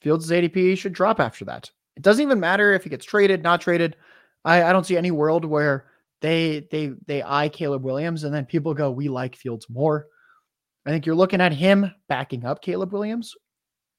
Fields' 0.00 0.30
ADP 0.30 0.78
should 0.78 0.92
drop 0.92 1.20
after 1.20 1.44
that. 1.44 1.70
It 1.98 2.02
doesn't 2.02 2.22
even 2.22 2.38
matter 2.38 2.72
if 2.72 2.84
he 2.84 2.90
gets 2.90 3.04
traded, 3.04 3.42
not 3.42 3.60
traded. 3.60 3.96
I, 4.44 4.62
I 4.62 4.72
don't 4.72 4.86
see 4.86 4.96
any 4.96 5.10
world 5.10 5.44
where 5.44 5.86
they 6.20 6.68
they 6.70 6.92
they 7.06 7.24
eye 7.24 7.48
Caleb 7.48 7.82
Williams 7.82 8.22
and 8.22 8.32
then 8.32 8.46
people 8.46 8.72
go, 8.72 8.88
we 8.92 9.08
like 9.08 9.34
Fields 9.34 9.68
more. 9.68 10.06
I 10.86 10.90
think 10.90 11.06
you're 11.06 11.16
looking 11.16 11.40
at 11.40 11.52
him 11.52 11.92
backing 12.08 12.44
up 12.44 12.62
Caleb 12.62 12.92
Williams, 12.92 13.34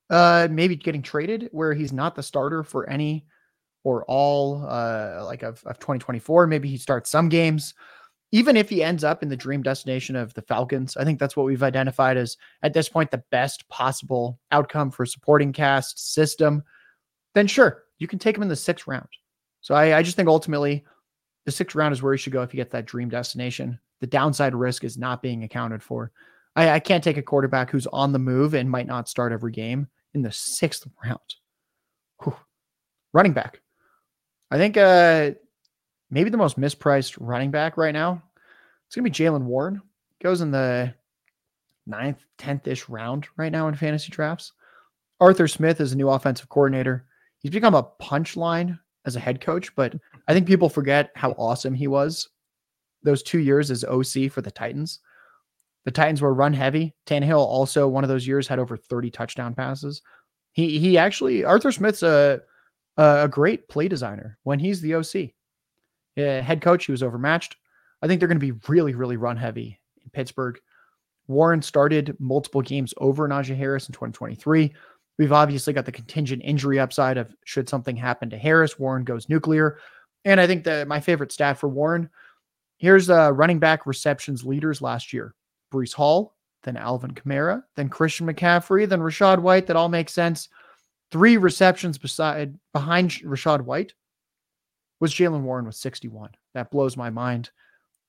uh, 0.10 0.48
maybe 0.50 0.78
getting 0.78 1.02
traded 1.02 1.50
where 1.52 1.74
he's 1.74 1.92
not 1.92 2.16
the 2.16 2.24
starter 2.24 2.64
for 2.64 2.90
any 2.90 3.26
or 3.84 4.06
all 4.06 4.66
uh, 4.66 5.22
like 5.26 5.44
of, 5.44 5.62
of 5.66 5.78
2024. 5.80 6.48
Maybe 6.48 6.70
he 6.70 6.78
starts 6.78 7.10
some 7.10 7.28
games. 7.28 7.74
Even 8.32 8.56
if 8.56 8.70
he 8.70 8.82
ends 8.82 9.04
up 9.04 9.24
in 9.24 9.28
the 9.28 9.36
dream 9.36 9.62
destination 9.62 10.16
of 10.16 10.34
the 10.36 10.42
Falcons, 10.44 10.96
I 10.96 11.04
think 11.04 11.20
that's 11.20 11.36
what 11.36 11.46
we've 11.46 11.64
identified 11.64 12.16
as 12.16 12.38
at 12.64 12.74
this 12.74 12.88
point 12.88 13.12
the 13.12 13.24
best 13.30 13.68
possible 13.68 14.40
outcome 14.52 14.90
for 14.90 15.06
supporting 15.06 15.52
cast 15.52 16.14
system. 16.14 16.64
Then 17.36 17.48
sure, 17.48 17.84
you 18.00 18.08
can 18.08 18.20
take 18.20 18.36
him 18.36 18.44
in 18.44 18.50
the 18.50 18.56
sixth 18.56 18.88
round. 18.88 19.08
So 19.62 19.76
I, 19.76 19.98
I 19.98 20.04
just 20.04 20.16
think 20.16 20.30
ultimately 20.30 20.86
the 21.46 21.52
sixth 21.52 21.76
round 21.76 21.94
is 21.94 22.02
where 22.02 22.14
he 22.14 22.18
should 22.18 22.34
go 22.34 22.42
if 22.42 22.54
you 22.54 22.58
get 22.58 22.72
that 22.72 22.86
dream 22.86 23.10
destination. 23.10 23.80
The 24.00 24.08
downside 24.08 24.56
risk 24.56 24.84
is 24.84 24.98
not 24.98 25.22
being 25.22 25.44
accounted 25.44 25.84
for. 25.84 26.12
I, 26.56 26.72
I 26.72 26.80
can't 26.80 27.04
take 27.04 27.18
a 27.18 27.22
quarterback 27.22 27.70
who's 27.70 27.88
on 27.88 28.12
the 28.12 28.20
move 28.20 28.54
and 28.54 28.70
might 28.70 28.88
not 28.88 29.10
start 29.10 29.32
every 29.32 29.52
game 29.52 29.88
in 30.14 30.22
the 30.22 30.32
sixth 30.32 30.88
round. 31.04 31.20
Whew. 32.24 32.36
Running 33.14 33.34
back. 33.34 33.62
I 34.52 34.58
think 34.58 34.78
uh, 34.78 35.32
maybe 36.10 36.30
the 36.30 36.38
most 36.38 36.60
mispriced 36.60 37.18
running 37.20 37.52
back 37.52 37.78
right 37.78 37.94
now. 37.94 38.24
It's 38.88 38.96
gonna 38.96 39.04
be 39.04 39.12
Jaylen 39.12 39.44
Warren. 39.44 39.82
Goes 40.22 40.42
in 40.42 40.52
the 40.52 40.94
ninth, 41.86 42.26
tenth 42.38 42.68
ish 42.68 42.90
round 42.90 43.28
right 43.38 43.52
now 43.52 43.68
in 43.68 43.76
fantasy 43.76 44.12
drafts. 44.12 44.54
Arthur 45.20 45.48
Smith 45.48 45.82
is 45.82 45.92
a 45.92 45.98
new 45.98 46.10
offensive 46.10 46.50
coordinator. 46.50 47.06
He's 47.40 47.52
become 47.52 47.76
a 47.76 47.88
punchline 48.02 48.80
as 49.06 49.16
a 49.16 49.20
head 49.20 49.42
coach, 49.42 49.74
but 49.76 49.96
I 50.28 50.34
think 50.34 50.48
people 50.48 50.70
forget 50.70 51.12
how 51.16 51.32
awesome 51.32 51.74
he 51.74 51.88
was 51.88 52.30
those 53.04 53.24
two 53.24 53.40
years 53.40 53.72
as 53.72 53.84
OC 53.86 54.30
for 54.32 54.42
the 54.42 54.52
Titans. 54.52 55.00
The 55.86 55.92
Titans 55.92 56.22
were 56.22 56.34
run 56.34 56.54
heavy. 56.54 56.94
Tannehill 57.06 57.38
also 57.38 57.88
one 57.88 58.04
of 58.04 58.10
those 58.10 58.28
years 58.28 58.48
had 58.48 58.60
over 58.60 58.76
30 58.76 59.10
touchdown 59.10 59.56
passes. 59.56 60.02
He 60.52 60.80
he 60.80 60.98
actually 60.98 61.46
Arthur 61.46 61.72
Smith's 61.72 62.04
a 62.04 62.42
a 62.98 63.30
great 63.30 63.68
play 63.70 63.88
designer 63.88 64.38
when 64.44 64.60
he's 64.60 64.82
the 64.82 64.96
OC. 64.96 65.32
Yeah, 66.16 66.42
head 66.42 66.62
coach, 66.62 66.86
he 66.86 66.92
was 66.92 67.04
overmatched. 67.04 67.56
I 68.02 68.08
think 68.08 68.20
they're 68.20 68.28
going 68.28 68.40
to 68.40 68.54
be 68.54 68.60
really, 68.68 68.94
really 68.94 69.18
run 69.18 69.38
heavy 69.38 69.80
in 70.04 70.10
Pittsburgh. 70.12 70.60
Warren 71.28 71.62
started 71.62 72.18
multiple 72.20 72.62
games 72.62 72.94
over 72.98 73.28
Najee 73.28 73.56
Harris 73.56 73.88
in 73.88 73.94
2023. 73.94 74.74
We've 75.20 75.34
obviously 75.34 75.74
got 75.74 75.86
the 75.86 75.92
contingent 75.92 76.42
injury 76.46 76.80
upside 76.80 77.18
of 77.18 77.36
should 77.44 77.68
something 77.68 77.98
happen 77.98 78.30
to 78.30 78.38
Harris, 78.38 78.80
Warren 78.80 79.04
goes 79.04 79.28
nuclear. 79.28 79.78
And 80.24 80.40
I 80.40 80.48
think 80.48 80.64
that 80.64 80.88
my 80.88 81.02
favorite 81.02 81.34
stat 81.34 81.60
for 81.60 81.68
Warren 81.68 82.10
here's 82.78 83.10
uh, 83.10 83.32
running 83.34 83.60
back 83.60 83.86
receptions 83.86 84.46
leaders 84.46 84.82
last 84.82 85.12
year 85.12 85.36
Breece 85.74 85.94
Hall, 85.94 86.36
then 86.64 86.78
Alvin 86.78 87.12
Kamara, 87.12 87.64
then 87.76 87.90
Christian 87.90 88.28
McCaffrey, 88.28 88.88
then 88.88 89.02
Rachaad 89.02 89.40
White. 89.40 89.68
That 89.68 89.76
all 89.76 89.90
makes 89.90 90.14
sense. 90.14 90.48
Three 91.12 91.36
receptions 91.36 91.98
beside 91.98 92.58
behind 92.72 93.12
Rachaad 93.12 93.62
White 93.62 93.94
was 95.02 95.14
Jaylen 95.14 95.42
Warren 95.42 95.66
with 95.66 95.76
61. 95.76 96.32
That 96.54 96.72
blows 96.72 96.96
my 96.96 97.10
mind. 97.10 97.50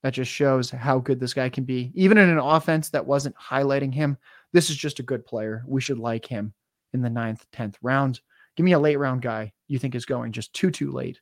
That 0.05 0.15
just 0.15 0.31
shows 0.31 0.71
how 0.71 1.01
good 1.01 1.19
this 1.19 1.35
guy 1.35 1.49
can 1.49 1.65
be. 1.65 1.91
Even 1.95 2.19
in 2.19 2.29
an 2.29 2.39
offense 2.39 2.89
that 2.91 3.07
wasn't 3.07 3.37
highlighting 3.37 3.93
him, 3.93 4.17
this 4.53 4.71
is 4.71 4.77
just 4.77 5.01
a 5.01 5.05
good 5.05 5.27
player. 5.27 5.65
We 5.67 5.81
should 5.81 5.99
like 5.99 6.25
him 6.25 6.55
in 6.93 7.03
the 7.03 7.11
ninth, 7.11 7.45
10th 7.53 7.75
round. 7.83 8.21
Give 8.57 8.65
me 8.65 8.73
a 8.73 8.79
late 8.79 8.99
round 8.99 9.23
guy 9.23 9.53
you 9.69 9.79
think 9.79 9.95
is 9.95 10.05
going 10.05 10.33
just 10.33 10.53
too, 10.53 10.71
too 10.71 10.91
late. 10.91 11.21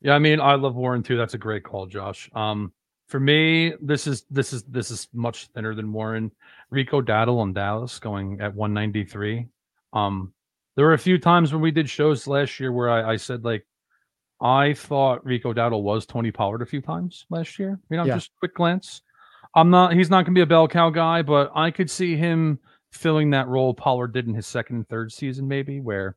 Yeah, 0.00 0.14
I 0.14 0.18
mean, 0.18 0.40
I 0.40 0.54
love 0.54 0.74
Warren 0.74 1.02
too. 1.02 1.16
That's 1.16 1.34
a 1.34 1.38
great 1.38 1.62
call, 1.62 1.86
Josh. 1.86 2.30
Um, 2.34 2.72
for 3.08 3.20
me, 3.20 3.74
this 3.82 4.06
is 4.06 4.24
this 4.30 4.52
is 4.52 4.62
this 4.64 4.90
is 4.90 5.08
much 5.12 5.46
thinner 5.48 5.74
than 5.74 5.92
Warren. 5.92 6.30
Rico 6.70 7.02
Dowdle 7.02 7.42
in 7.42 7.52
Dallas 7.52 7.98
going 7.98 8.40
at 8.40 8.54
193. 8.54 9.46
Um, 9.92 10.32
there 10.76 10.86
were 10.86 10.94
a 10.94 10.98
few 10.98 11.18
times 11.18 11.52
when 11.52 11.60
we 11.60 11.70
did 11.70 11.90
shows 11.90 12.26
last 12.26 12.58
year 12.60 12.72
where 12.72 12.88
I, 12.88 13.12
I 13.12 13.16
said 13.16 13.44
like 13.44 13.66
I 14.40 14.72
thought 14.72 15.24
Rico 15.24 15.52
Dowdle 15.52 15.82
was 15.82 16.06
Tony 16.06 16.30
Pollard 16.30 16.62
a 16.62 16.66
few 16.66 16.80
times 16.80 17.26
last 17.28 17.58
year. 17.58 17.78
You 17.90 17.96
know, 17.98 18.04
yeah. 18.04 18.14
just 18.14 18.30
quick 18.38 18.54
glance. 18.54 19.02
I'm 19.54 19.70
not. 19.70 19.92
He's 19.92 20.08
not 20.08 20.24
going 20.24 20.34
to 20.34 20.38
be 20.38 20.42
a 20.42 20.46
bell 20.46 20.68
cow 20.68 20.88
guy, 20.90 21.22
but 21.22 21.50
I 21.54 21.70
could 21.70 21.90
see 21.90 22.16
him 22.16 22.58
filling 22.92 23.30
that 23.30 23.48
role 23.48 23.74
Pollard 23.74 24.12
did 24.12 24.26
in 24.26 24.34
his 24.34 24.46
second 24.46 24.76
and 24.76 24.88
third 24.88 25.12
season, 25.12 25.46
maybe 25.46 25.80
where 25.80 26.16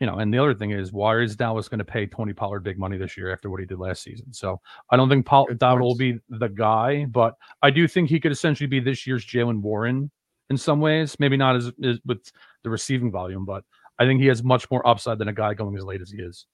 you 0.00 0.06
know, 0.06 0.16
and 0.16 0.32
the 0.32 0.38
other 0.38 0.54
thing 0.54 0.70
is, 0.70 0.92
why 0.92 1.20
is 1.20 1.36
Dallas 1.36 1.68
going 1.68 1.78
to 1.78 1.84
pay 1.84 2.06
Tony 2.06 2.32
Pollard 2.32 2.60
big 2.60 2.78
money 2.78 2.96
this 2.96 3.18
year 3.18 3.30
after 3.30 3.50
what 3.50 3.60
he 3.60 3.66
did 3.66 3.78
last 3.78 4.02
season? 4.02 4.32
So 4.32 4.58
I 4.88 4.96
don't 4.96 5.10
think 5.10 5.26
Paul 5.26 5.46
Dowdle 5.48 5.80
will 5.80 5.94
be 5.94 6.18
the 6.30 6.48
guy, 6.48 7.04
but 7.04 7.36
I 7.62 7.68
do 7.70 7.86
think 7.86 8.08
he 8.08 8.18
could 8.18 8.32
essentially 8.32 8.66
be 8.66 8.80
this 8.80 9.06
year's 9.06 9.24
Jaylen 9.24 9.60
Warren 9.60 10.10
in 10.48 10.56
some 10.56 10.80
ways. 10.80 11.20
Maybe 11.20 11.36
not 11.36 11.54
as, 11.54 11.70
as 11.84 11.98
with 12.06 12.32
the 12.62 12.70
receiving 12.70 13.10
volume, 13.10 13.44
but 13.44 13.62
I 13.98 14.06
think 14.06 14.22
he 14.22 14.26
has 14.28 14.42
much 14.42 14.70
more 14.70 14.86
upside 14.88 15.18
than 15.18 15.28
a 15.28 15.34
guy 15.34 15.52
going 15.52 15.76
as 15.76 15.84
late 15.84 16.00
as 16.00 16.10
he 16.10 16.18
is. 16.18 16.46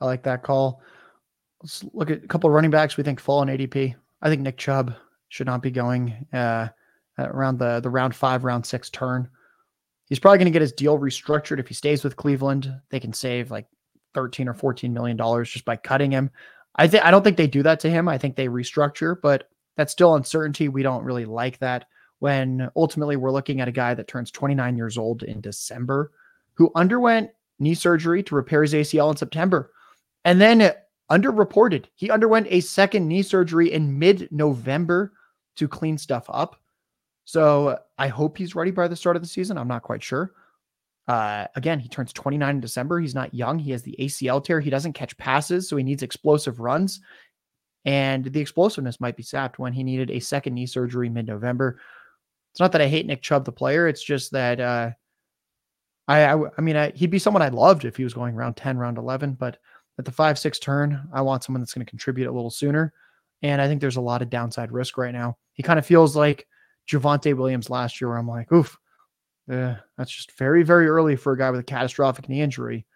I 0.00 0.06
like 0.06 0.24
that 0.24 0.42
call. 0.42 0.82
Let's 1.62 1.84
look 1.92 2.10
at 2.10 2.24
a 2.24 2.26
couple 2.26 2.50
of 2.50 2.54
running 2.54 2.72
backs 2.72 2.96
we 2.96 3.04
think 3.04 3.20
fall 3.20 3.42
in 3.42 3.48
ADP. 3.48 3.94
I 4.22 4.28
think 4.28 4.42
Nick 4.42 4.56
Chubb 4.56 4.96
should 5.28 5.46
not 5.46 5.62
be 5.62 5.70
going 5.70 6.26
uh, 6.32 6.68
Uh, 7.20 7.28
around 7.28 7.58
the 7.58 7.80
the 7.80 7.90
round 7.90 8.14
five, 8.14 8.44
round 8.44 8.64
six 8.64 8.88
turn. 8.88 9.28
He's 10.08 10.18
probably 10.18 10.38
going 10.38 10.46
to 10.46 10.52
get 10.52 10.62
his 10.62 10.72
deal 10.72 10.98
restructured 10.98 11.60
if 11.60 11.68
he 11.68 11.74
stays 11.74 12.02
with 12.02 12.16
Cleveland. 12.16 12.72
They 12.88 12.98
can 12.98 13.12
save 13.12 13.50
like 13.50 13.66
13 14.14 14.48
or 14.48 14.54
14 14.54 14.92
million 14.92 15.16
dollars 15.16 15.50
just 15.50 15.64
by 15.64 15.76
cutting 15.76 16.10
him. 16.10 16.30
I 16.76 16.88
think 16.88 17.04
I 17.04 17.10
don't 17.10 17.22
think 17.22 17.36
they 17.36 17.46
do 17.46 17.62
that 17.62 17.80
to 17.80 17.90
him. 17.90 18.08
I 18.08 18.16
think 18.16 18.36
they 18.36 18.48
restructure, 18.48 19.16
but 19.20 19.48
that's 19.76 19.92
still 19.92 20.14
uncertainty. 20.14 20.68
We 20.68 20.82
don't 20.82 21.04
really 21.04 21.24
like 21.24 21.58
that 21.58 21.86
when 22.20 22.70
ultimately 22.76 23.16
we're 23.16 23.32
looking 23.32 23.60
at 23.60 23.68
a 23.68 23.72
guy 23.72 23.94
that 23.94 24.08
turns 24.08 24.30
29 24.30 24.76
years 24.76 24.96
old 24.96 25.22
in 25.22 25.40
December 25.40 26.12
who 26.54 26.70
underwent 26.74 27.30
knee 27.58 27.74
surgery 27.74 28.22
to 28.22 28.34
repair 28.34 28.62
his 28.62 28.74
ACL 28.74 29.10
in 29.10 29.16
September 29.16 29.72
and 30.24 30.40
then 30.40 30.72
underreported. 31.10 31.86
He 31.94 32.10
underwent 32.10 32.46
a 32.50 32.60
second 32.60 33.08
knee 33.08 33.22
surgery 33.22 33.72
in 33.72 33.98
mid-November 33.98 35.12
to 35.56 35.68
clean 35.68 35.98
stuff 35.98 36.24
up. 36.28 36.56
So 37.30 37.78
I 37.96 38.08
hope 38.08 38.36
he's 38.36 38.56
ready 38.56 38.72
by 38.72 38.88
the 38.88 38.96
start 38.96 39.14
of 39.14 39.22
the 39.22 39.28
season. 39.28 39.56
I'm 39.56 39.68
not 39.68 39.84
quite 39.84 40.02
sure. 40.02 40.32
Uh, 41.06 41.46
again, 41.54 41.78
he 41.78 41.88
turns 41.88 42.12
29 42.12 42.56
in 42.56 42.60
December. 42.60 42.98
He's 42.98 43.14
not 43.14 43.32
young. 43.32 43.56
He 43.56 43.70
has 43.70 43.84
the 43.84 43.94
ACL 44.00 44.42
tear. 44.42 44.58
He 44.58 44.68
doesn't 44.68 44.94
catch 44.94 45.16
passes, 45.16 45.68
so 45.68 45.76
he 45.76 45.84
needs 45.84 46.02
explosive 46.02 46.58
runs. 46.58 47.00
And 47.84 48.24
the 48.24 48.40
explosiveness 48.40 49.00
might 49.00 49.16
be 49.16 49.22
sapped 49.22 49.60
when 49.60 49.72
he 49.72 49.84
needed 49.84 50.10
a 50.10 50.18
second 50.18 50.54
knee 50.54 50.66
surgery 50.66 51.08
mid 51.08 51.28
November. 51.28 51.78
It's 52.52 52.58
not 52.58 52.72
that 52.72 52.80
I 52.80 52.88
hate 52.88 53.06
Nick 53.06 53.22
Chubb, 53.22 53.44
the 53.44 53.52
player. 53.52 53.86
It's 53.86 54.02
just 54.02 54.32
that 54.32 54.58
uh, 54.58 54.90
I, 56.08 56.24
I, 56.24 56.42
I 56.58 56.60
mean, 56.60 56.74
I, 56.74 56.90
he'd 56.96 57.12
be 57.12 57.20
someone 57.20 57.42
I 57.42 57.48
loved 57.50 57.84
if 57.84 57.96
he 57.96 58.02
was 58.02 58.12
going 58.12 58.34
round 58.34 58.56
10, 58.56 58.76
round 58.76 58.98
11. 58.98 59.34
But 59.34 59.58
at 60.00 60.04
the 60.04 60.10
five, 60.10 60.36
six 60.36 60.58
turn, 60.58 61.08
I 61.12 61.20
want 61.20 61.44
someone 61.44 61.60
that's 61.60 61.74
going 61.74 61.86
to 61.86 61.90
contribute 61.90 62.26
a 62.26 62.32
little 62.32 62.50
sooner. 62.50 62.92
And 63.42 63.62
I 63.62 63.68
think 63.68 63.80
there's 63.80 63.98
a 63.98 64.00
lot 64.00 64.20
of 64.20 64.30
downside 64.30 64.72
risk 64.72 64.98
right 64.98 65.14
now. 65.14 65.38
He 65.52 65.62
kind 65.62 65.78
of 65.78 65.86
feels 65.86 66.16
like 66.16 66.48
Javonte 66.90 67.36
Williams 67.36 67.70
last 67.70 68.00
year, 68.00 68.08
where 68.08 68.18
I'm 68.18 68.28
like, 68.28 68.52
oof, 68.52 68.78
that's 69.46 70.10
just 70.10 70.36
very, 70.38 70.62
very 70.62 70.88
early 70.88 71.16
for 71.16 71.32
a 71.32 71.38
guy 71.38 71.50
with 71.50 71.60
a 71.60 71.64
catastrophic 71.64 72.28
knee 72.28 72.40
injury 72.40 72.86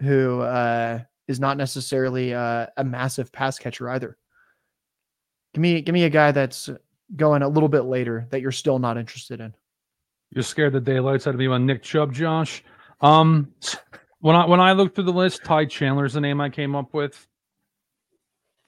who 0.00 0.40
uh, 0.40 1.00
is 1.28 1.40
not 1.40 1.56
necessarily 1.56 2.34
uh, 2.34 2.66
a 2.76 2.84
massive 2.84 3.32
pass 3.32 3.58
catcher 3.58 3.88
either. 3.90 4.16
Give 5.54 5.62
me, 5.62 5.80
give 5.82 5.92
me 5.92 6.04
a 6.04 6.10
guy 6.10 6.32
that's 6.32 6.70
going 7.14 7.42
a 7.42 7.48
little 7.48 7.68
bit 7.68 7.82
later 7.82 8.26
that 8.30 8.40
you're 8.40 8.52
still 8.52 8.78
not 8.78 8.96
interested 8.96 9.40
in. 9.40 9.54
You're 10.30 10.42
scared 10.42 10.72
the 10.72 10.80
daylights 10.80 11.26
out 11.26 11.34
of 11.34 11.40
me 11.40 11.46
on 11.46 11.66
Nick 11.66 11.82
Chubb, 11.82 12.14
Josh. 12.14 12.64
Um, 13.02 13.52
when 14.20 14.34
I 14.34 14.46
when 14.46 14.60
I 14.60 14.72
looked 14.72 14.94
through 14.94 15.04
the 15.04 15.12
list, 15.12 15.44
Ty 15.44 15.66
Chandler's 15.66 16.14
the 16.14 16.20
name 16.20 16.40
I 16.40 16.48
came 16.48 16.74
up 16.74 16.94
with. 16.94 17.26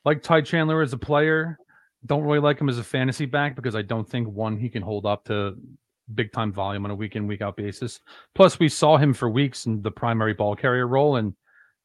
Like 0.04 0.22
Ty 0.22 0.42
Chandler 0.42 0.82
as 0.82 0.92
a 0.92 0.98
player, 0.98 1.58
don't 2.06 2.22
really 2.22 2.40
like 2.40 2.60
him 2.60 2.68
as 2.68 2.78
a 2.78 2.84
fantasy 2.84 3.26
back 3.26 3.56
because 3.56 3.74
I 3.74 3.82
don't 3.82 4.08
think 4.08 4.28
one 4.28 4.56
he 4.56 4.68
can 4.68 4.82
hold 4.82 5.06
up 5.06 5.24
to 5.24 5.56
big 6.14 6.32
time 6.32 6.52
volume 6.52 6.84
on 6.84 6.90
a 6.90 6.94
week 6.94 7.16
in 7.16 7.26
week 7.26 7.42
out 7.42 7.56
basis. 7.56 8.00
Plus, 8.34 8.58
we 8.58 8.68
saw 8.68 8.96
him 8.96 9.14
for 9.14 9.30
weeks 9.30 9.66
in 9.66 9.80
the 9.82 9.90
primary 9.90 10.34
ball 10.34 10.54
carrier 10.54 10.86
role, 10.86 11.16
and 11.16 11.34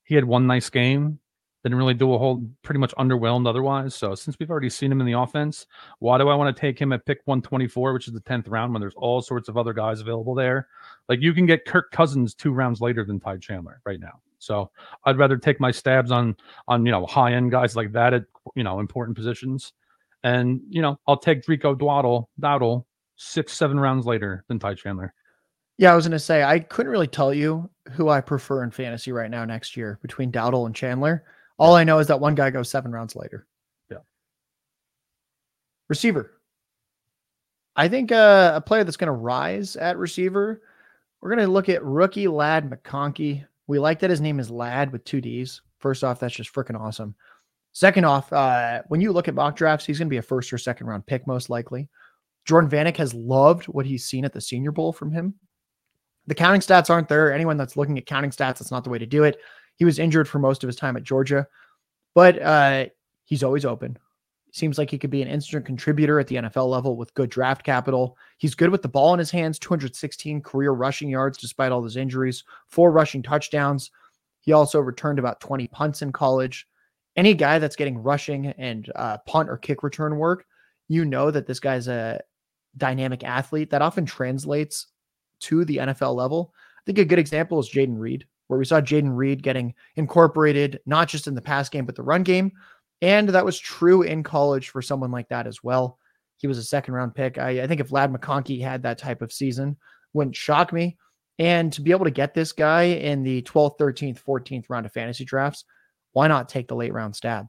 he 0.04 0.16
had 0.16 0.26
one 0.26 0.48
nice 0.48 0.70
game. 0.70 1.20
Didn't 1.64 1.78
really 1.78 1.94
do 1.94 2.14
a 2.14 2.18
whole, 2.18 2.50
pretty 2.64 2.80
much 2.80 2.96
underwhelmed 2.98 3.48
otherwise. 3.48 3.94
So 3.94 4.16
since 4.16 4.38
we've 4.40 4.50
already 4.50 4.70
seen 4.70 4.92
him 4.92 5.02
in 5.02 5.06
the 5.06 5.20
offense, 5.20 5.66
why 6.00 6.18
do 6.18 6.30
I 6.30 6.36
want 6.36 6.56
to 6.56 6.60
take 6.60 6.80
him 6.80 6.94
at 6.94 7.06
pick 7.06 7.20
124, 7.26 7.92
which 7.92 8.08
is 8.08 8.14
the 8.14 8.22
10th 8.22 8.46
round, 8.48 8.72
when 8.72 8.80
there's 8.80 8.96
all 8.96 9.22
sorts 9.22 9.50
of 9.50 9.58
other 9.58 9.74
guys 9.74 10.00
available 10.00 10.34
there? 10.34 10.70
Like 11.10 11.20
you 11.22 11.34
can 11.34 11.46
get 11.46 11.66
Kirk 11.66 11.92
Cousins 11.92 12.34
two 12.34 12.52
rounds 12.52 12.80
later 12.80 13.04
than 13.04 13.20
Ty 13.20 13.38
Chandler 13.38 13.82
right 13.86 14.00
now. 14.00 14.22
So 14.40 14.72
I'd 15.04 15.18
rather 15.18 15.36
take 15.36 15.60
my 15.60 15.72
stabs 15.72 16.12
on 16.12 16.38
on 16.70 16.86
you 16.86 16.94
know 16.94 17.06
high 17.06 17.34
end 17.34 17.52
guys 17.52 17.76
like 17.76 17.92
that 17.92 18.14
at 18.14 18.24
you 18.56 18.64
know 18.64 18.80
important 18.80 19.18
positions 19.18 19.74
and 20.24 20.62
you 20.70 20.82
know, 20.82 21.00
I'll 21.08 21.18
take 21.18 21.48
Rico 21.48 21.76
Dwaddle, 21.76 22.30
Dowdle 22.42 22.86
six, 23.16 23.54
seven 23.54 23.80
rounds 23.80 24.06
later 24.06 24.44
than 24.48 24.60
Ty 24.60 24.76
Chandler. 24.76 25.14
Yeah, 25.78 25.94
I 25.94 25.96
was 25.96 26.06
gonna 26.06 26.20
say 26.20 26.44
I 26.44 26.60
couldn't 26.60 26.92
really 26.92 27.08
tell 27.08 27.34
you 27.34 27.70
who 27.92 28.10
I 28.10 28.22
prefer 28.22 28.64
in 28.64 28.72
fantasy 28.72 29.12
right 29.12 29.32
now 29.32 29.46
next 29.46 29.78
year 29.78 30.00
between 30.02 30.32
Dowdle 30.32 30.66
and 30.66 30.76
Chandler. 30.76 31.24
All. 31.58 31.76
I 31.76 31.84
know 31.84 32.00
is 32.00 32.08
that 32.08 32.22
one 32.22 32.36
guy 32.36 32.50
goes 32.52 32.70
seven 32.70 32.92
rounds 32.92 33.16
later. 33.16 33.46
Yeah. 33.92 33.98
Receiver. 35.90 36.40
I 37.76 37.88
think 37.88 38.12
uh, 38.12 38.54
a 38.56 38.62
player 38.62 38.84
that's 38.84 38.98
going 38.98 39.08
to 39.08 39.14
rise 39.14 39.76
at 39.76 39.98
receiver. 39.98 40.62
We're 41.22 41.36
going 41.36 41.46
to 41.46 41.52
look 41.52 41.70
at 41.70 41.84
rookie 41.84 42.28
Ladd 42.28 42.70
McConkey. 42.70 43.46
We 43.68 43.80
like 43.80 44.00
that 44.00 44.10
his 44.10 44.22
name 44.22 44.40
is 44.40 44.50
Ladd 44.50 44.92
with 44.92 45.06
two 45.06 45.22
D's. 45.22 45.62
First 45.80 46.04
off, 46.04 46.20
that's 46.20 46.36
just 46.36 46.54
freaking 46.54 46.80
awesome. 46.80 47.16
Second 47.80 48.04
off, 48.04 48.34
uh, 48.34 48.82
when 48.90 49.00
you 49.00 49.14
look 49.14 49.30
at 49.30 49.36
mock 49.36 49.56
drafts, 49.56 49.86
he's 49.86 50.00
going 50.00 50.08
to 50.08 50.14
be 50.14 50.18
a 50.18 50.22
first 50.22 50.52
or 50.52 50.58
second 50.58 50.88
round 50.88 51.06
pick, 51.06 51.26
most 51.26 51.50
likely. 51.50 51.88
Jordan 52.44 52.70
Vanek 52.70 52.98
has 52.98 53.14
loved 53.14 53.70
what 53.70 53.86
he's 53.86 54.04
seen 54.04 54.26
at 54.26 54.34
the 54.34 54.42
Senior 54.42 54.74
Bowl 54.74 54.92
from 54.92 55.14
him. 55.14 55.36
The 56.28 56.36
counting 56.36 56.60
stats 56.60 56.90
aren't 56.90 57.08
there. 57.08 57.32
Anyone 57.32 57.56
that's 57.56 57.78
looking 57.78 57.98
at 57.98 58.06
counting 58.06 58.32
stats, 58.32 58.60
that's 58.60 58.70
not 58.70 58.84
the 58.84 58.90
way 58.90 58.98
to 58.98 59.06
do 59.06 59.24
it. 59.24 59.38
He 59.78 59.86
was 59.86 59.98
injured 59.98 60.28
for 60.28 60.40
most 60.40 60.62
of 60.62 60.68
his 60.68 60.76
time 60.76 60.98
at 60.98 61.04
Georgia, 61.04 61.48
but 62.14 62.42
uh, 62.42 62.88
he's 63.24 63.44
always 63.44 63.64
open. 63.64 63.98
Seems 64.52 64.78
like 64.78 64.90
he 64.90 64.98
could 64.98 65.10
be 65.10 65.22
an 65.22 65.30
instant 65.30 65.66
contributor 65.66 66.20
at 66.20 66.28
the 66.28 66.36
NFL 66.36 66.68
level 66.68 66.98
with 66.98 67.14
good 67.14 67.30
draft 67.30 67.64
capital. 67.64 68.18
He's 68.40 68.56
good 68.56 68.72
with 68.72 68.82
the 68.82 68.90
ball 68.90 69.14
in 69.14 69.20
his 69.20 69.32
hands, 69.32 69.58
216 69.58 70.42
career 70.42 70.72
rushing 70.72 71.08
yards 71.08 71.38
despite 71.38 71.72
all 71.72 71.82
his 71.82 71.96
injuries, 71.96 72.44
four 72.68 72.92
rushing 72.92 73.24
touchdowns. 73.24 73.90
He 74.42 74.52
also 74.52 74.82
returned 74.82 75.18
about 75.18 75.40
20 75.40 75.70
punts 75.70 76.02
in 76.02 76.12
college 76.12 76.68
any 77.20 77.34
guy 77.34 77.60
that's 77.60 77.76
getting 77.76 77.98
rushing 77.98 78.48
and 78.48 78.90
uh, 78.96 79.18
punt 79.28 79.50
or 79.50 79.58
kick 79.58 79.84
return 79.84 80.16
work, 80.16 80.46
you 80.88 81.04
know 81.04 81.30
that 81.30 81.48
this 81.48 81.60
guy's 81.60 81.90
a 81.90 82.22
dynamic 82.78 83.26
athlete 83.26 83.70
that 83.72 83.82
often 83.82 84.06
translates 84.06 84.88
to 85.42 85.66
the 85.66 85.78
NFL 85.78 86.16
level. 86.16 86.54
I 86.78 86.82
think 86.86 86.98
a 86.98 87.04
good 87.04 87.20
example 87.20 87.60
is 87.60 87.70
Jayden 87.70 88.00
Reed, 88.00 88.26
where 88.48 88.58
we 88.58 88.64
saw 88.64 88.80
Jayden 88.80 89.18
Reed 89.18 89.44
getting 89.44 89.74
incorporated 89.98 90.80
not 90.86 91.10
just 91.10 91.28
in 91.28 91.36
the 91.36 91.42
pass 91.42 91.68
game, 91.68 91.86
but 91.86 91.98
the 91.98 92.04
run 92.04 92.24
game. 92.24 92.54
And 93.02 93.28
that 93.30 93.46
was 93.46 93.60
true 93.60 94.02
in 94.04 94.24
college 94.24 94.70
for 94.70 94.82
someone 94.82 95.12
like 95.12 95.28
that 95.28 95.46
as 95.46 95.62
well. 95.62 96.00
He 96.38 96.48
was 96.48 96.58
a 96.58 96.64
second 96.64 96.94
round 96.94 97.16
pick. 97.16 97.38
I, 97.38 97.64
I 97.64 97.68
think 97.68 97.82
if 97.82 97.92
Ladd 97.92 98.14
McConkey 98.14 98.62
had 98.62 98.84
that 98.84 98.98
type 98.98 99.22
of 99.22 99.34
season, 99.34 99.76
wouldn't 100.14 100.38
shock 100.38 100.72
me. 100.72 100.98
And 101.38 101.72
to 101.74 101.82
be 101.82 101.92
able 101.92 102.06
to 102.06 102.12
get 102.12 102.34
this 102.34 102.54
guy 102.54 102.84
in 102.84 103.24
the 103.24 103.42
12th, 103.42 103.78
13th, 103.78 104.24
14th 104.24 104.66
round 104.70 104.86
of 104.86 104.94
fantasy 104.94 105.26
drafts, 105.26 105.66
why 106.20 106.28
not 106.28 106.50
take 106.50 106.68
the 106.68 106.76
late 106.76 106.92
round 106.92 107.16
stab? 107.16 107.48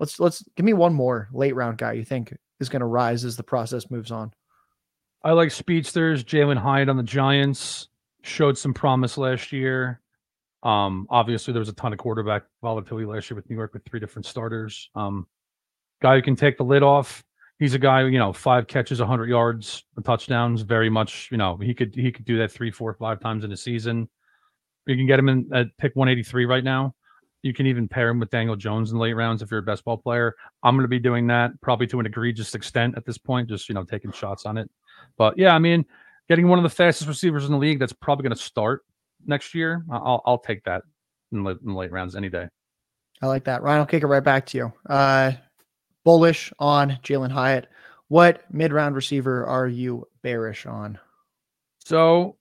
Let's 0.00 0.18
let's 0.18 0.42
give 0.56 0.66
me 0.66 0.72
one 0.72 0.92
more 0.92 1.28
late 1.32 1.54
round 1.54 1.78
guy 1.78 1.92
you 1.92 2.04
think 2.04 2.36
is 2.58 2.68
going 2.68 2.80
to 2.80 2.86
rise 2.86 3.24
as 3.24 3.36
the 3.36 3.44
process 3.44 3.92
moves 3.92 4.10
on. 4.10 4.32
I 5.22 5.30
like 5.30 5.52
speedsters. 5.52 6.24
Jalin 6.24 6.56
Hyatt 6.56 6.88
on 6.88 6.96
the 6.96 7.04
Giants 7.04 7.86
showed 8.22 8.58
some 8.58 8.74
promise 8.74 9.16
last 9.16 9.52
year. 9.52 10.00
Um, 10.64 11.06
obviously 11.10 11.52
there 11.52 11.60
was 11.60 11.68
a 11.68 11.74
ton 11.74 11.92
of 11.92 12.00
quarterback 12.00 12.42
volatility 12.60 13.06
last 13.06 13.30
year 13.30 13.36
with 13.36 13.48
New 13.48 13.54
York 13.54 13.72
with 13.72 13.84
three 13.84 14.00
different 14.00 14.26
starters. 14.26 14.90
Um, 14.96 15.28
guy 16.02 16.16
who 16.16 16.22
can 16.22 16.34
take 16.34 16.58
the 16.58 16.64
lid 16.64 16.82
off. 16.82 17.22
He's 17.60 17.74
a 17.74 17.78
guy, 17.78 18.02
you 18.02 18.18
know, 18.18 18.32
five 18.32 18.66
catches, 18.66 18.98
100 18.98 19.28
yards, 19.28 19.84
touchdowns. 20.04 20.62
Very 20.62 20.90
much, 20.90 21.28
you 21.30 21.36
know, 21.36 21.56
he 21.56 21.72
could 21.72 21.94
he 21.94 22.10
could 22.10 22.24
do 22.24 22.38
that 22.38 22.50
three, 22.50 22.72
four, 22.72 22.92
five 22.94 23.20
times 23.20 23.44
in 23.44 23.52
a 23.52 23.56
season. 23.56 24.08
You 24.86 24.96
can 24.96 25.06
get 25.06 25.20
him 25.20 25.28
in 25.28 25.48
at 25.54 25.68
pick 25.78 25.94
183 25.94 26.46
right 26.46 26.64
now. 26.64 26.96
You 27.42 27.52
can 27.52 27.66
even 27.66 27.88
pair 27.88 28.08
him 28.08 28.20
with 28.20 28.30
Daniel 28.30 28.56
Jones 28.56 28.92
in 28.92 28.98
late 28.98 29.14
rounds 29.14 29.42
if 29.42 29.50
you're 29.50 29.60
a 29.60 29.64
best 29.64 29.84
ball 29.84 29.96
player. 29.96 30.34
I'm 30.62 30.76
going 30.76 30.84
to 30.84 30.88
be 30.88 31.00
doing 31.00 31.26
that 31.26 31.50
probably 31.60 31.86
to 31.88 32.00
an 32.00 32.06
egregious 32.06 32.54
extent 32.54 32.96
at 32.96 33.04
this 33.04 33.18
point, 33.18 33.48
just 33.48 33.68
you 33.68 33.74
know 33.74 33.84
taking 33.84 34.12
shots 34.12 34.46
on 34.46 34.56
it. 34.58 34.70
But 35.18 35.36
yeah, 35.36 35.54
I 35.54 35.58
mean, 35.58 35.84
getting 36.28 36.48
one 36.48 36.58
of 36.58 36.62
the 36.62 36.70
fastest 36.70 37.08
receivers 37.08 37.44
in 37.44 37.52
the 37.52 37.58
league 37.58 37.78
that's 37.78 37.92
probably 37.92 38.22
going 38.22 38.36
to 38.36 38.42
start 38.42 38.84
next 39.26 39.54
year, 39.54 39.84
I'll 39.90 40.22
I'll 40.24 40.38
take 40.38 40.64
that 40.64 40.82
in, 41.32 41.44
late, 41.44 41.58
in 41.64 41.74
late 41.74 41.90
rounds 41.90 42.16
any 42.16 42.28
day. 42.28 42.48
I 43.20 43.26
like 43.26 43.44
that, 43.44 43.62
Ryan. 43.62 43.80
I'll 43.80 43.86
kick 43.86 44.02
it 44.02 44.08
right 44.08 44.22
back 44.22 44.46
to 44.46 44.58
you. 44.58 44.72
Uh, 44.88 45.32
bullish 46.04 46.52
on 46.58 46.98
Jalin 47.02 47.30
Hyatt. 47.30 47.68
What 48.08 48.44
mid 48.52 48.72
round 48.72 48.94
receiver 48.94 49.46
are 49.46 49.66
you 49.66 50.06
bearish 50.22 50.66
on? 50.66 50.98
So 51.78 52.36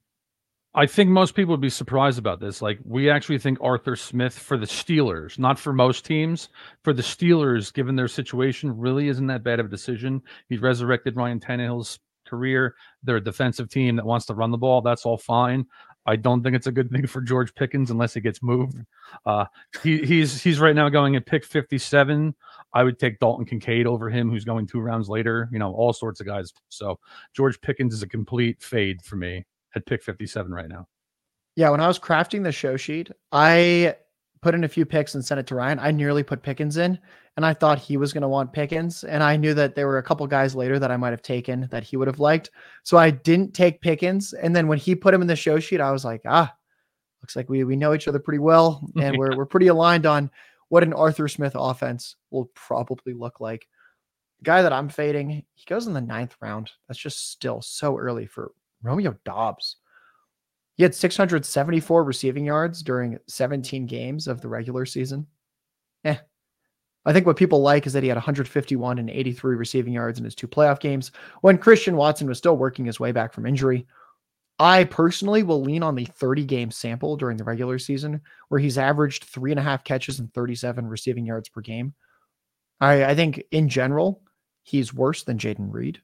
I 0.74 0.86
think 0.86 1.10
most 1.10 1.36
people 1.36 1.52
would 1.52 1.62
be 1.62 1.70
surprised 1.70 2.18
about 2.18 2.40
this. 2.40 2.62
Like, 2.62 2.80
we 2.86 3.10
actually 3.10 3.40
think 3.40 3.58
Arthur 3.62 3.98
Smith 3.98 4.38
for 4.38 4.58
the 4.58 4.66
Steelers, 4.66 5.38
not 5.38 5.60
for 5.60 5.74
most 5.74 6.06
teams, 6.06 6.48
for 6.84 6.94
the 6.94 7.02
Steelers, 7.02 7.74
given 7.74 7.98
their 7.98 8.08
situation, 8.08 8.78
really 8.78 9.10
isn't 9.10 9.28
that 9.28 9.44
bad 9.44 9.60
of 9.60 9.66
a 9.66 9.70
decision. 9.70 10.22
He's 10.48 10.62
resurrected 10.62 11.18
Ryan 11.18 11.42
Tannehill's 11.42 12.00
career. 12.26 12.76
They're 13.04 13.18
a 13.18 13.24
defensive 13.24 13.70
team 13.70 13.98
that 13.98 14.06
wants 14.06 14.26
to 14.28 14.34
run 14.34 14.52
the 14.52 14.58
ball. 14.58 14.82
That's 14.82 15.06
all 15.06 15.18
fine. 15.18 15.66
I 16.06 16.16
don't 16.16 16.42
think 16.42 16.56
it's 16.56 16.68
a 16.68 16.72
good 16.72 16.90
thing 16.90 17.06
for 17.06 17.22
George 17.22 17.54
Pickens 17.54 17.92
unless 17.92 18.14
he 18.14 18.22
gets 18.22 18.42
moved. 18.42 18.78
Uh, 19.26 19.46
he, 19.84 20.00
he's 20.00 20.42
he's 20.42 20.60
right 20.60 20.76
now 20.76 20.90
going 20.90 21.16
at 21.18 21.26
pick 21.26 21.46
57. 21.46 22.34
I 22.74 22.84
would 22.84 22.98
take 22.98 23.20
Dalton 23.20 23.46
Kincaid 23.46 23.86
over 23.86 24.10
him, 24.10 24.30
who's 24.30 24.46
going 24.46 24.66
two 24.66 24.80
rounds 24.80 25.10
later. 25.10 25.50
You 25.52 25.60
know, 25.60 25.74
all 25.74 25.94
sorts 25.94 26.22
of 26.22 26.26
guys. 26.26 26.54
So 26.70 26.98
George 27.36 27.60
Pickens 27.62 27.94
is 27.94 28.02
a 28.02 28.08
complete 28.08 28.64
fade 28.64 29.02
for 29.04 29.18
me 29.18 29.46
at 29.76 29.86
pick 29.86 30.04
57 30.04 30.52
right 30.52 30.70
now. 30.70 30.88
Yeah, 31.56 31.70
when 31.70 31.82
I 31.82 31.88
was 31.88 32.00
crafting 32.00 32.44
the 32.44 32.52
show 32.52 32.78
sheet, 32.78 33.10
I 33.32 33.96
put 34.42 34.56
in 34.56 34.64
a 34.64 34.70
few 34.70 34.86
picks 34.86 35.16
and 35.16 35.24
sent 35.24 35.40
it 35.40 35.48
to 35.48 35.56
Ryan. 35.56 35.80
I 35.80 35.92
nearly 35.92 36.24
put 36.24 36.42
Pickens 36.42 36.78
in, 36.78 36.98
and 37.38 37.46
I 37.46 37.54
thought 37.54 37.80
he 37.80 37.98
was 37.98 38.14
going 38.14 38.22
to 38.24 38.28
want 38.28 38.54
Pickens, 38.54 39.04
and 39.04 39.22
I 39.22 39.36
knew 39.36 39.54
that 39.54 39.76
there 39.76 39.88
were 39.88 40.00
a 40.00 40.04
couple 40.04 40.26
guys 40.28 40.56
later 40.56 40.80
that 40.80 40.92
I 40.92 40.98
might 40.98 41.12
have 41.12 41.22
taken 41.22 41.68
that 41.72 41.84
he 41.84 41.98
would 41.98 42.08
have 42.08 42.20
liked. 42.20 42.52
So 42.84 42.98
I 42.98 43.12
didn't 43.12 43.54
take 43.54 43.82
Pickens, 43.82 44.34
and 44.34 44.56
then 44.56 44.68
when 44.68 44.78
he 44.78 44.96
put 44.96 45.14
him 45.14 45.22
in 45.22 45.28
the 45.28 45.36
show 45.36 45.60
sheet, 45.60 45.82
I 45.82 45.92
was 45.92 46.06
like, 46.06 46.22
ah, 46.26 46.54
looks 47.22 47.36
like 47.36 47.50
we 47.50 47.64
we 47.64 47.76
know 47.76 47.94
each 47.94 48.08
other 48.08 48.20
pretty 48.20 48.40
well, 48.40 48.90
and 49.00 49.18
we're 49.18 49.36
we're 49.36 49.46
pretty 49.46 49.68
aligned 49.68 50.06
on 50.06 50.32
what 50.70 50.84
an 50.84 50.94
Arthur 50.94 51.28
Smith 51.28 51.54
offense 51.56 52.16
will 52.32 52.50
probably 52.56 53.14
look 53.14 53.40
like. 53.40 53.68
The 54.40 54.46
guy 54.46 54.62
that 54.62 54.74
I'm 54.74 54.90
fading, 54.90 55.44
he 55.54 55.66
goes 55.68 55.86
in 55.86 55.94
the 55.94 56.02
ninth 56.02 56.36
round. 56.42 56.72
That's 56.88 57.00
just 57.00 57.30
still 57.32 57.62
so 57.62 57.98
early 57.98 58.26
for 58.26 58.54
Romeo 58.84 59.16
Doubs. 59.26 59.78
He 60.76 60.84
had 60.84 60.96
674 60.96 62.04
receiving 62.04 62.46
yards 62.46 62.82
during 62.82 63.20
17 63.28 63.86
games 63.86 64.28
of 64.28 64.42
the 64.42 64.48
regular 64.48 64.86
season. 64.86 65.28
Eh. 66.06 66.18
I 67.06 67.14
think 67.14 67.26
what 67.26 67.38
people 67.38 67.62
like 67.62 67.88
is 67.88 67.94
that 67.94 68.04
he 68.04 68.10
had 68.10 68.18
151 68.18 69.00
and 69.00 69.10
83 69.10 69.56
receiving 69.56 69.94
yards 69.94 70.20
in 70.20 70.26
his 70.26 70.36
two 70.36 70.48
playoff 70.48 70.80
games 70.80 71.12
when 71.42 71.58
Christian 71.58 71.96
Watson 71.96 72.28
was 72.28 72.38
still 72.38 72.58
working 72.58 72.86
his 72.86 73.00
way 73.00 73.12
back 73.12 73.34
from 73.34 73.46
injury. 73.46 73.88
I 74.60 74.84
personally 74.84 75.42
will 75.42 75.62
lean 75.62 75.82
on 75.82 75.96
the 75.96 76.06
30 76.06 76.46
game 76.46 76.70
sample 76.70 77.18
during 77.18 77.38
the 77.38 77.44
regular 77.44 77.80
season, 77.80 78.22
where 78.50 78.60
he's 78.60 78.78
averaged 78.78 79.24
three 79.24 79.52
and 79.52 79.60
a 79.60 79.64
half 79.64 79.84
catches 79.84 80.20
and 80.20 80.32
37 80.34 80.86
receiving 80.86 81.26
yards 81.26 81.50
per 81.50 81.62
game. 81.62 81.96
I, 82.80 83.06
I 83.06 83.16
think 83.16 83.44
in 83.52 83.70
general, 83.70 84.22
he's 84.62 84.94
worse 84.94 85.24
than 85.24 85.40
Jayden 85.40 85.74
Reed. 85.74 86.02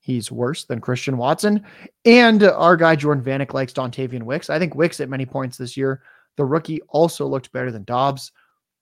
He's 0.00 0.32
worse 0.32 0.64
than 0.64 0.80
Christian 0.80 1.16
Watson. 1.16 1.64
And 2.04 2.42
our 2.42 2.76
guy, 2.76 2.96
Jordan 2.96 3.24
Vanek, 3.24 3.52
likes 3.52 3.72
Dontayvion 3.72 4.22
Wicks. 4.22 4.48
I 4.48 4.58
think 4.58 4.74
Wicks 4.74 5.00
at 5.00 5.08
many 5.08 5.26
points 5.26 5.58
this 5.58 5.76
year, 5.76 6.02
the 6.36 6.44
rookie 6.44 6.80
also 6.88 7.26
looked 7.26 7.52
better 7.52 7.70
than 7.70 7.84
Doubs. 7.84 8.32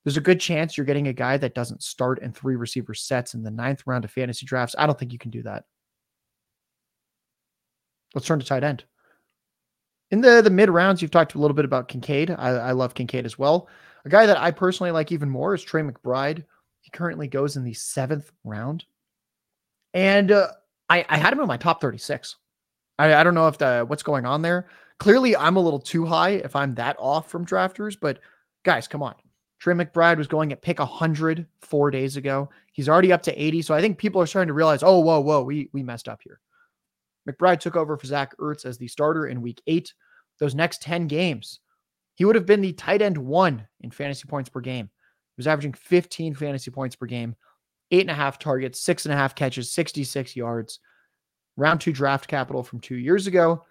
There's 0.03 0.17
a 0.17 0.21
good 0.21 0.39
chance 0.39 0.77
you're 0.77 0.85
getting 0.85 1.09
a 1.09 1.13
guy 1.13 1.35
that 1.37 1.55
doesn't 1.55 1.83
start 1.83 2.21
in 2.21 2.31
three 2.31 2.55
receiver 2.55 2.93
sets 2.93 3.33
in 3.33 3.43
the 3.43 3.51
ninth 3.51 3.83
round 3.85 4.05
of 4.05 4.11
fantasy 4.11 4.45
drafts. 4.45 4.75
I 4.77 4.85
don't 4.85 4.97
think 4.97 5.11
you 5.11 5.19
can 5.19 5.31
do 5.31 5.43
that. 5.43 5.65
Let's 8.15 8.25
turn 8.25 8.39
to 8.39 8.45
tight 8.45 8.63
end. 8.63 8.85
In 10.11 10.21
the, 10.21 10.41
the 10.41 10.49
mid 10.49 10.69
rounds, 10.69 11.01
you've 11.01 11.11
talked 11.11 11.35
a 11.35 11.39
little 11.39 11.55
bit 11.55 11.65
about 11.65 11.89
Kincaid. 11.89 12.31
I, 12.31 12.49
I 12.51 12.71
love 12.71 12.93
Kincaid 12.93 13.25
as 13.25 13.37
well. 13.37 13.67
A 14.05 14.09
guy 14.09 14.25
that 14.25 14.37
I 14.37 14.51
personally 14.51 14.91
like 14.91 15.11
even 15.11 15.29
more 15.29 15.53
is 15.53 15.61
Trey 15.61 15.81
McBride. 15.81 16.45
He 16.79 16.89
currently 16.91 17.27
goes 17.27 17.57
in 17.57 17.65
the 17.65 17.73
seventh 17.73 18.31
round. 18.45 18.85
And 19.93 20.31
uh, 20.31 20.51
I, 20.89 21.05
I 21.09 21.17
had 21.17 21.33
him 21.33 21.39
in 21.39 21.47
my 21.47 21.57
top 21.57 21.81
36. 21.81 22.35
I, 22.99 23.15
I 23.15 23.23
don't 23.23 23.35
know 23.35 23.47
if 23.47 23.57
the 23.57 23.85
what's 23.87 24.03
going 24.03 24.25
on 24.25 24.41
there. 24.41 24.67
Clearly, 24.99 25.35
I'm 25.35 25.57
a 25.57 25.61
little 25.61 25.79
too 25.79 26.05
high 26.05 26.31
if 26.31 26.55
I'm 26.55 26.73
that 26.75 26.95
off 26.99 27.29
from 27.29 27.45
drafters, 27.45 27.97
but 27.99 28.19
guys, 28.63 28.87
come 28.87 29.03
on. 29.03 29.15
Trey 29.59 29.73
McBride 29.73 30.17
was 30.17 30.27
going 30.27 30.51
at 30.51 30.61
pick 30.61 30.79
100 30.79 31.45
four 31.61 31.91
days 31.91 32.15
ago. 32.15 32.49
He's 32.73 32.89
already 32.89 33.11
up 33.11 33.23
to 33.23 33.43
80. 33.43 33.63
So 33.63 33.73
I 33.73 33.81
think 33.81 33.97
people 33.97 34.21
are 34.21 34.27
starting 34.27 34.47
to 34.47 34.53
realize, 34.53 34.83
oh, 34.83 34.99
whoa, 34.99 35.19
whoa, 35.19 35.41
we, 35.41 35.69
we 35.73 35.81
messed 35.81 36.07
up 36.07 36.21
here. 36.23 36.39
McBride 37.27 37.59
took 37.59 37.75
over 37.75 37.97
for 37.97 38.05
Zach 38.05 38.37
Ertz 38.37 38.65
as 38.65 38.77
the 38.77 38.87
starter 38.87 39.27
in 39.27 39.41
week 39.41 39.61
eight. 39.67 39.93
Those 40.39 40.55
next 40.55 40.81
10 40.83 41.07
games, 41.07 41.59
he 42.13 42.25
would 42.25 42.35
have 42.35 42.45
been 42.45 42.61
the 42.61 42.73
tight 42.73 43.01
end 43.01 43.17
one 43.17 43.67
in 43.81 43.89
fantasy 43.89 44.27
points 44.27 44.49
per 44.49 44.61
game. 44.61 44.85
He 44.85 45.39
was 45.39 45.47
averaging 45.47 45.73
15 45.73 46.35
fantasy 46.35 46.71
points 46.71 46.95
per 46.95 47.07
game, 47.07 47.35
eight 47.91 48.01
and 48.01 48.11
a 48.11 48.15
half 48.15 48.39
targets, 48.39 48.79
six 48.79 49.05
and 49.05 49.13
a 49.13 49.17
half 49.17 49.35
catches, 49.35 49.71
66 49.71 50.35
yards. 50.35 50.79
Round 51.55 51.81
two 51.81 51.93
draft 51.93 52.27
capital 52.27 52.63
from 52.63 52.79
two 52.79 52.97
years 52.97 53.27
ago. 53.27 53.63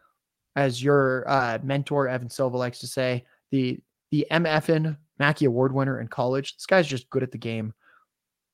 As 0.57 0.83
your 0.83 1.29
uh, 1.29 1.59
mentor, 1.63 2.09
Evan 2.09 2.31
Silva, 2.31 2.57
likes 2.57 2.79
to 2.81 2.87
say, 2.87 3.25
the 3.51 3.79
the 4.11 4.27
MFN 4.31 4.97
Mackey 5.19 5.45
Award 5.45 5.73
winner 5.73 6.01
in 6.01 6.09
college. 6.09 6.57
This 6.57 6.67
guy's 6.67 6.87
just 6.87 7.11
good 7.11 7.23
at 7.23 7.33
the 7.33 7.39
game. 7.39 7.75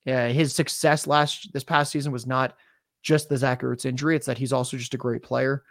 Uh, 0.07 0.29
his 0.29 0.55
success 0.55 1.07
last 1.07 1.53
this 1.53 1.65
past 1.65 1.93
season 1.93 2.13
was 2.13 2.27
not 2.27 2.57
just 3.03 3.29
the 3.29 3.37
Zach 3.37 3.63
Ertz 3.63 3.87
injury; 3.87 4.17
it's 4.17 4.27
that 4.27 4.39
he's 4.39 4.53
also 4.53 4.77
just 4.77 4.95
a 4.95 4.99
great 4.99 5.23
player. 5.23 5.63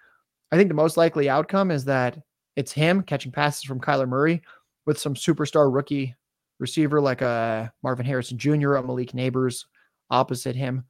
I 0.51 0.58
think 0.58 0.69
the 0.69 0.75
most 0.75 0.97
likely 0.97 1.30
outcome 1.30 1.69
is 1.71 1.86
that 1.86 2.17
it's 2.56 2.71
him 2.71 3.04
catching 3.04 3.32
passes 3.32 3.63
from 3.63 3.80
Kyler 3.80 4.08
Murray 4.08 4.41
with 4.86 4.99
some 4.99 5.13
superstar 5.13 5.73
rookie 5.73 6.15
receiver 6.60 7.01
like 7.01 7.21
a 7.21 7.25
uh, 7.25 7.67
Marvin 7.84 8.06
Harrison 8.06 8.38
Jr. 8.38 8.75
or 8.75 8.84
Malik 8.84 9.12
Nabers 9.12 9.65
opposite 10.12 10.56
him. 10.56 10.86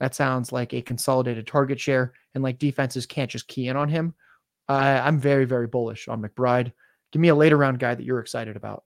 That 0.00 0.14
sounds 0.16 0.50
like 0.50 0.74
a 0.74 0.82
consolidated 0.82 1.46
target 1.46 1.78
share, 1.78 2.12
and 2.34 2.42
like 2.42 2.58
defenses 2.58 3.06
can't 3.06 3.30
just 3.30 3.46
key 3.46 3.68
in 3.68 3.76
on 3.76 3.88
him. 3.88 4.14
Uh, 4.68 5.00
I'm 5.04 5.20
very, 5.20 5.44
very 5.44 5.66
bullish 5.66 6.08
on 6.08 6.20
McBride. 6.20 6.72
Give 7.12 7.20
me 7.20 7.28
a 7.28 7.34
later 7.34 7.56
round 7.56 7.78
guy 7.78 7.94
that 7.94 8.04
you're 8.04 8.18
excited 8.18 8.56
about. 8.56 8.84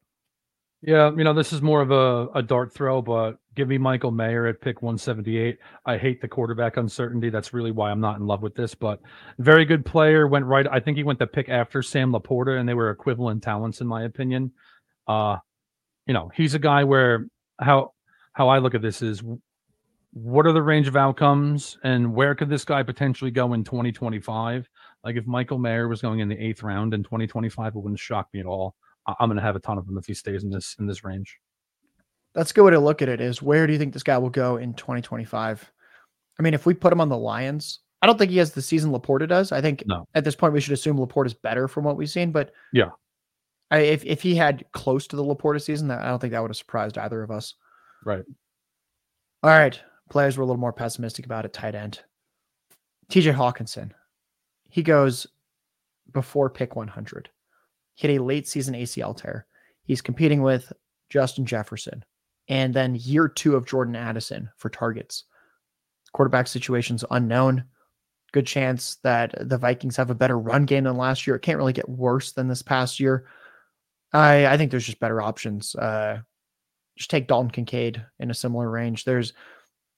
Yeah, 0.83 1.11
you 1.17 1.25
know, 1.25 1.33
this 1.33 1.53
is 1.53 1.63
more 1.63 1.81
of 1.81 1.91
a, 1.91 2.29
a 2.39 2.43
dart 2.43 2.73
throw, 2.73 3.01
but 3.01 3.39
give 3.55 3.67
me 3.67 3.79
Michael 3.79 4.11
Mayer 4.11 4.47
at 4.47 4.61
pick 4.61 4.83
178. 4.83 5.59
I 5.87 5.97
hate 5.97 6.21
the 6.21 6.29
quarterback 6.29 6.77
uncertainty. 6.77 7.31
That's 7.31 7.55
really 7.55 7.73
why 7.73 7.91
I'm 7.91 8.01
not 8.01 8.19
in 8.19 8.27
love 8.27 8.43
with 8.43 8.55
this, 8.55 8.75
but 8.75 9.01
very 9.39 9.65
good 9.65 9.87
player. 9.87 10.29
Went 10.29 10.45
right. 10.45 10.67
I 10.71 10.81
think 10.81 10.99
he 10.99 11.03
went 11.03 11.19
the 11.19 11.27
pick 11.27 11.49
after 11.49 11.83
Sam 11.83 12.13
LaPorta, 12.13 12.61
and 12.61 12.69
they 12.69 12.75
were 12.75 12.91
equivalent 12.91 13.43
talents, 13.43 13.81
in 13.81 13.87
my 13.87 14.05
opinion. 14.05 14.53
Uh, 15.09 15.39
you 16.07 16.13
know, 16.13 16.31
he's 16.35 16.55
a 16.55 16.59
guy 16.59 16.85
where 16.85 17.27
how 17.59 17.93
how 18.33 18.49
I 18.49 18.59
look 18.59 18.75
at 18.75 18.83
this 18.83 19.01
is 19.01 19.23
what 20.17 20.47
are 20.47 20.53
the 20.53 20.63
range 20.63 20.89
of 20.89 20.97
outcomes 20.97 21.77
and 21.85 22.15
where 22.15 22.35
could 22.35 22.49
this 22.49 22.65
guy 22.65 22.83
potentially 22.83 23.31
go 23.31 23.53
in 23.53 23.63
2025? 23.63 24.67
Like 25.05 25.17
if 25.17 25.27
Michael 25.27 25.59
Mayer 25.59 25.89
was 25.89 26.01
going 26.01 26.21
in 26.21 26.29
the 26.31 26.43
eighth 26.43 26.63
round 26.63 26.95
in 26.95 27.03
2025, 27.03 27.75
it 27.75 27.79
wouldn't 27.79 28.01
shock 28.01 28.27
me 28.33 28.41
at 28.41 28.47
all. 28.47 28.77
I'm 29.07 29.29
going 29.29 29.37
to 29.37 29.43
have 29.43 29.57
a 29.57 29.61
ton 29.61 29.77
of 29.77 29.87
them 29.87 29.99
if 29.99 30.07
he 30.07 30.15
stays 30.15 30.43
in 30.43 30.49
this 30.49 30.75
in 30.79 30.87
this 30.87 31.05
range. 31.05 31.39
That's 32.35 32.51
a 32.51 32.55
good 32.55 32.65
way 32.65 32.71
to 32.71 32.81
look 32.81 33.03
at 33.03 33.11
it. 33.11 33.21
Is 33.21 33.43
where 33.43 33.67
do 33.67 33.75
you 33.75 33.79
think 33.79 33.93
this 33.93 34.03
guy 34.03 34.17
will 34.17 34.31
go 34.31 34.57
in 34.57 34.73
2025? 34.73 35.71
I 36.39 36.43
mean, 36.43 36.55
if 36.55 36.65
we 36.65 36.73
put 36.73 36.95
him 36.95 37.03
on 37.03 37.11
the 37.11 37.19
Lions, 37.19 37.81
I 38.01 38.07
don't 38.07 38.19
think 38.19 38.31
he 38.31 38.39
has 38.39 38.53
the 38.53 38.63
season 38.63 38.93
LaPorta 38.93 39.29
does. 39.29 39.53
I 39.53 39.61
think 39.61 39.85
no. 39.87 40.09
at 40.15 40.25
this 40.25 40.35
point 40.35 40.55
we 40.55 40.63
should 40.63 40.73
assume 40.73 40.97
LaPorta 40.97 41.27
is 41.27 41.35
better 41.35 41.69
from 41.69 41.85
what 41.85 41.99
we've 41.99 42.09
seen. 42.09 42.33
But 42.33 42.53
yeah, 42.73 42.89
I, 43.71 43.81
if 43.81 44.03
if 44.07 44.23
he 44.23 44.35
had 44.35 44.65
close 44.73 45.07
to 45.09 45.17
the 45.17 45.25
LaPorta 45.25 45.61
season, 45.61 45.91
I 45.91 46.09
don't 46.09 46.21
think 46.21 46.31
that 46.31 46.41
would 46.41 46.51
have 46.51 46.57
surprised 46.57 46.97
either 46.97 47.23
of 47.23 47.31
us. 47.31 47.53
Right. 48.03 48.25
All 49.43 49.51
right 49.51 49.79
players 50.09 50.37
were 50.37 50.43
a 50.43 50.47
little 50.47 50.61
more 50.61 50.73
pessimistic 50.73 51.25
about 51.25 51.45
at 51.45 51.53
tight 51.53 51.75
end. 51.75 52.01
T.J. 53.09 53.33
Hockenson, 53.33 53.93
he 54.69 54.83
goes 54.83 55.27
before 56.13 56.51
pick 56.51 56.77
100. 56.77 57.29
Hit 57.95 58.11
a 58.11 58.23
late 58.23 58.47
season 58.49 58.75
ACL 58.75 59.17
tear. 59.17 59.47
He's 59.85 60.03
competing 60.03 60.43
with 60.43 60.73
Justin 61.09 61.47
Jefferson 61.47 62.05
and 62.49 62.75
then 62.75 62.97
year 62.97 63.29
two 63.29 63.57
of 63.57 63.67
Jordan 63.67 63.97
Addison 63.97 64.51
for 64.57 64.69
targets. 64.69 65.25
Quarterback 66.13 66.47
situation's 66.47 67.05
unknown. 67.11 67.65
Good 68.33 68.47
chance 68.47 68.97
that 69.03 69.35
the 69.49 69.59
Vikings 69.59 69.97
have 69.97 70.11
a 70.11 70.15
better 70.15 70.39
run 70.39 70.65
game 70.65 70.85
than 70.85 70.97
last 70.97 71.27
year. 71.27 71.37
It 71.37 71.43
can't 71.43 71.59
really 71.59 71.73
get 71.73 71.89
worse 71.89 72.33
than 72.33 72.49
this 72.49 72.63
past 72.63 73.01
year. 73.01 73.27
I 74.13 74.47
I 74.47 74.57
think 74.57 74.71
there's 74.71 74.87
just 74.87 75.01
better 75.01 75.23
options. 75.23 75.75
Uh, 75.75 76.21
just 76.97 77.11
take 77.11 77.29
Dalton 77.29 77.51
Kincaid 77.51 78.05
in 78.19 78.31
a 78.31 78.35
similar 78.35 78.71
range. 78.71 79.05
There's 79.05 79.33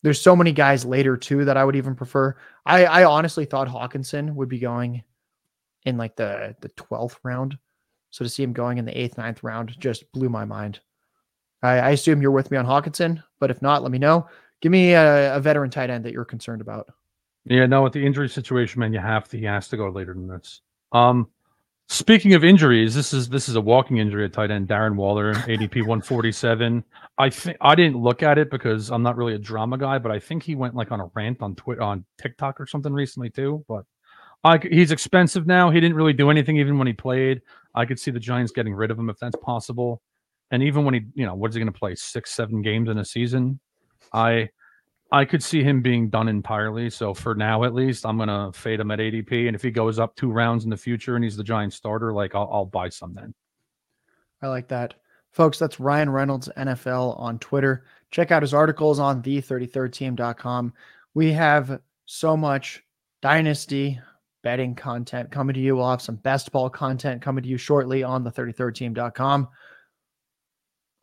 there's 0.02 0.20
so 0.20 0.36
many 0.36 0.52
guys 0.52 0.84
later 0.84 1.16
too 1.16 1.44
that 1.44 1.56
I 1.56 1.64
would 1.64 1.76
even 1.76 1.94
prefer. 1.94 2.36
I 2.64 2.84
I 2.84 3.04
honestly 3.04 3.44
thought 3.44 3.68
Hockenson 3.68 4.34
would 4.34 4.48
be 4.48 4.58
going 4.58 5.02
in 5.84 5.96
like 5.96 6.16
the 6.16 6.54
the 6.60 6.68
12th 6.70 7.16
round. 7.22 7.58
So 8.10 8.24
to 8.24 8.28
see 8.28 8.42
him 8.42 8.52
going 8.52 8.78
in 8.78 8.84
the 8.84 8.98
eighth, 8.98 9.18
ninth 9.18 9.42
round 9.42 9.74
just 9.78 10.10
blew 10.12 10.28
my 10.28 10.44
mind. 10.44 10.80
I, 11.62 11.78
I 11.78 11.90
assume 11.90 12.22
you're 12.22 12.30
with 12.30 12.50
me 12.50 12.56
on 12.56 12.64
Hockenson, 12.64 13.22
but 13.40 13.50
if 13.50 13.60
not, 13.60 13.82
let 13.82 13.92
me 13.92 13.98
know. 13.98 14.28
Give 14.60 14.72
me 14.72 14.92
a, 14.92 15.36
a 15.36 15.40
veteran 15.40 15.70
tight 15.70 15.90
end 15.90 16.04
that 16.04 16.12
you're 16.12 16.24
concerned 16.24 16.60
about. 16.60 16.88
Yeah, 17.44 17.66
no, 17.66 17.82
with 17.82 17.92
the 17.92 18.04
injury 18.04 18.28
situation, 18.28 18.80
man, 18.80 18.92
you 18.92 18.98
have 18.98 19.28
to. 19.28 19.38
He 19.38 19.44
has 19.44 19.68
to 19.68 19.76
go 19.76 19.88
later 19.88 20.14
than 20.14 20.26
this. 20.26 20.60
Um, 20.92 21.28
speaking 21.88 22.34
of 22.34 22.44
injuries, 22.44 22.94
this 22.94 23.12
is 23.12 23.28
this 23.28 23.48
is 23.48 23.56
a 23.56 23.60
walking 23.60 23.98
injury 23.98 24.24
at 24.24 24.32
tight 24.32 24.50
end. 24.50 24.68
Darren 24.68 24.94
Waller, 24.94 25.34
ADP 25.34 25.76
147. 25.76 26.84
I 27.16 27.30
think 27.30 27.56
I 27.60 27.74
didn't 27.74 27.96
look 27.96 28.22
at 28.22 28.38
it 28.38 28.50
because 28.50 28.90
I'm 28.90 29.02
not 29.02 29.16
really 29.16 29.34
a 29.34 29.38
drama 29.38 29.78
guy, 29.78 29.98
but 29.98 30.12
I 30.12 30.18
think 30.18 30.42
he 30.42 30.54
went 30.54 30.74
like 30.74 30.92
on 30.92 31.00
a 31.00 31.10
rant 31.14 31.42
on 31.42 31.54
Twitter, 31.54 31.82
on 31.82 32.04
TikTok 32.18 32.60
or 32.60 32.66
something 32.66 32.92
recently 32.92 33.30
too. 33.30 33.64
But 33.68 33.84
I, 34.44 34.58
he's 34.58 34.92
expensive 34.92 35.46
now. 35.46 35.70
He 35.70 35.80
didn't 35.80 35.96
really 35.96 36.12
do 36.12 36.30
anything 36.30 36.58
even 36.58 36.78
when 36.78 36.86
he 36.86 36.92
played. 36.92 37.42
I 37.74 37.84
could 37.84 37.98
see 37.98 38.10
the 38.10 38.20
Giants 38.20 38.52
getting 38.52 38.74
rid 38.74 38.90
of 38.90 38.98
him 38.98 39.10
if 39.10 39.18
that's 39.18 39.36
possible. 39.42 40.00
And 40.50 40.62
even 40.62 40.84
when 40.84 40.94
he, 40.94 41.00
you 41.14 41.26
know, 41.26 41.34
what's 41.34 41.54
he 41.54 41.60
going 41.60 41.72
to 41.72 41.78
play? 41.78 41.94
Six, 41.94 42.30
seven 42.30 42.62
games 42.62 42.88
in 42.88 42.98
a 42.98 43.04
season. 43.04 43.60
I 44.12 44.48
I 45.10 45.24
could 45.24 45.42
see 45.42 45.62
him 45.62 45.80
being 45.80 46.10
done 46.10 46.28
entirely. 46.28 46.90
So 46.90 47.14
for 47.14 47.34
now, 47.34 47.64
at 47.64 47.74
least, 47.74 48.04
I'm 48.04 48.18
gonna 48.18 48.52
fade 48.52 48.80
him 48.80 48.90
at 48.90 48.98
ADP. 48.98 49.46
And 49.46 49.54
if 49.54 49.62
he 49.62 49.70
goes 49.70 49.98
up 49.98 50.14
two 50.16 50.30
rounds 50.30 50.64
in 50.64 50.70
the 50.70 50.76
future 50.76 51.16
and 51.16 51.24
he's 51.24 51.36
the 51.36 51.44
Giant 51.44 51.72
starter, 51.72 52.12
like 52.12 52.34
I'll, 52.34 52.48
I'll 52.52 52.66
buy 52.66 52.90
some 52.90 53.14
then. 53.14 53.34
I 54.42 54.48
like 54.48 54.68
that, 54.68 54.94
folks. 55.30 55.58
That's 55.58 55.80
Ryan 55.80 56.10
Reynolds 56.10 56.50
NFL 56.56 57.18
on 57.18 57.38
Twitter. 57.38 57.84
Check 58.10 58.30
out 58.30 58.42
his 58.42 58.54
articles 58.54 58.98
on 58.98 59.22
the33rdteam.com. 59.22 60.72
We 61.14 61.32
have 61.32 61.80
so 62.04 62.36
much 62.36 62.82
dynasty 63.22 63.98
betting 64.42 64.74
content 64.74 65.30
coming 65.30 65.54
to 65.54 65.60
you. 65.60 65.76
We'll 65.76 65.90
have 65.90 66.02
some 66.02 66.16
best 66.16 66.52
ball 66.52 66.70
content 66.70 67.22
coming 67.22 67.42
to 67.42 67.48
you 67.48 67.56
shortly 67.56 68.02
on 68.02 68.24
the 68.24 68.30
33rdteam.com. 68.30 69.48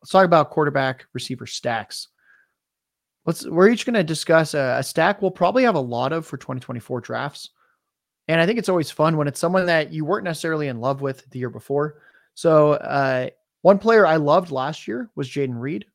Let's 0.00 0.10
talk 0.10 0.24
about 0.24 0.50
quarterback 0.50 1.06
receiver 1.12 1.46
stacks. 1.46 2.08
Let's 3.26 3.44
we're 3.44 3.68
each 3.68 3.84
going 3.84 3.94
to 3.94 4.04
discuss 4.04 4.54
a, 4.54 4.76
a, 4.78 4.82
stack 4.82 5.20
we'll 5.20 5.32
probably 5.32 5.64
have 5.64 5.74
a 5.74 5.80
lot 5.80 6.12
of 6.12 6.24
for 6.24 6.36
2024 6.36 7.00
drafts. 7.00 7.50
And 8.28 8.40
I 8.40 8.46
think 8.46 8.58
it's 8.58 8.68
always 8.68 8.90
fun 8.90 9.16
when 9.16 9.28
it's 9.28 9.40
someone 9.40 9.66
that 9.66 9.92
you 9.92 10.04
weren't 10.04 10.24
necessarily 10.24 10.68
in 10.68 10.80
love 10.80 11.00
with 11.00 11.28
the 11.30 11.38
year 11.38 11.50
before. 11.50 11.98
So 12.34 12.74
uh, 12.74 13.28
one 13.62 13.78
player 13.78 14.06
I 14.06 14.16
loved 14.16 14.50
last 14.50 14.86
year 14.86 15.10
was 15.16 15.28
Jayden 15.28 15.60
Reed. 15.60 15.86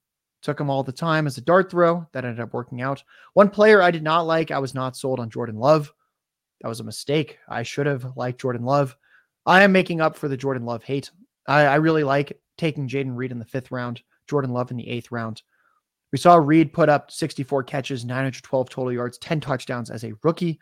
Took 0.42 0.60
him 0.60 0.70
all 0.70 0.84
the 0.84 0.92
time 0.92 1.28
as 1.28 1.38
a 1.38 1.42
dart 1.42 1.70
throw. 1.70 2.08
That 2.14 2.26
ended 2.26 2.40
up 2.40 2.54
working 2.54 2.82
out. 2.82 3.04
One 3.34 3.50
player 3.50 3.82
I 3.82 3.92
did 3.92 4.04
not 4.04 4.22
like, 4.22 4.52
I 4.52 4.60
was 4.60 4.74
not 4.74 4.98
sold 4.98 5.20
on 5.20 5.30
Jordan 5.30 5.58
Love. 5.58 5.94
That 6.62 6.68
was 6.68 6.80
a 6.80 6.86
mistake. 6.86 7.38
I 7.48 7.64
should 7.64 7.86
have 7.86 8.18
liked 8.18 8.42
Jordan 8.42 8.64
Love. 8.66 8.96
I 9.46 9.64
am 9.64 9.72
making 9.72 10.02
up 10.02 10.16
for 10.16 10.28
the 10.28 10.38
Jordan 10.38 10.66
Love 10.66 10.84
hate. 10.84 11.12
I, 11.48 11.62
I 11.64 11.76
really 11.76 12.04
like 12.04 12.40
taking 12.58 12.88
Jayden 12.88 13.16
Reed 13.16 13.32
in 13.32 13.40
the 13.40 13.46
fifth 13.46 13.72
round, 13.72 14.02
Jordan 14.28 14.52
Love 14.52 14.72
in 14.72 14.78
the 14.78 14.90
eighth 14.90 15.12
round. 15.12 15.42
We 16.12 16.18
saw 16.18 16.36
Reed 16.36 16.74
put 16.74 16.89
up 16.89 17.09
64 17.12 17.64
catches, 17.64 18.05
912 18.05 18.70
total 18.70 18.91
yards, 18.91 19.18
10 19.20 19.39
touchdowns 19.39 19.89
as 19.89 20.03
a 20.03 20.14
rookie. 20.24 20.59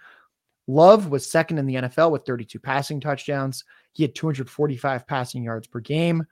Love 0.67 1.09
was 1.09 1.29
second 1.29 1.57
in 1.57 1.65
the 1.65 1.75
NFL 1.75 2.11
with 2.11 2.25
32 2.25 2.59
passing 2.59 2.99
touchdowns. 2.99 3.63
He 3.93 4.03
had 4.03 4.13
245 4.13 5.07
passing 5.07 5.43
yards 5.43 5.67
per 5.67 5.79
game. 5.79 6.23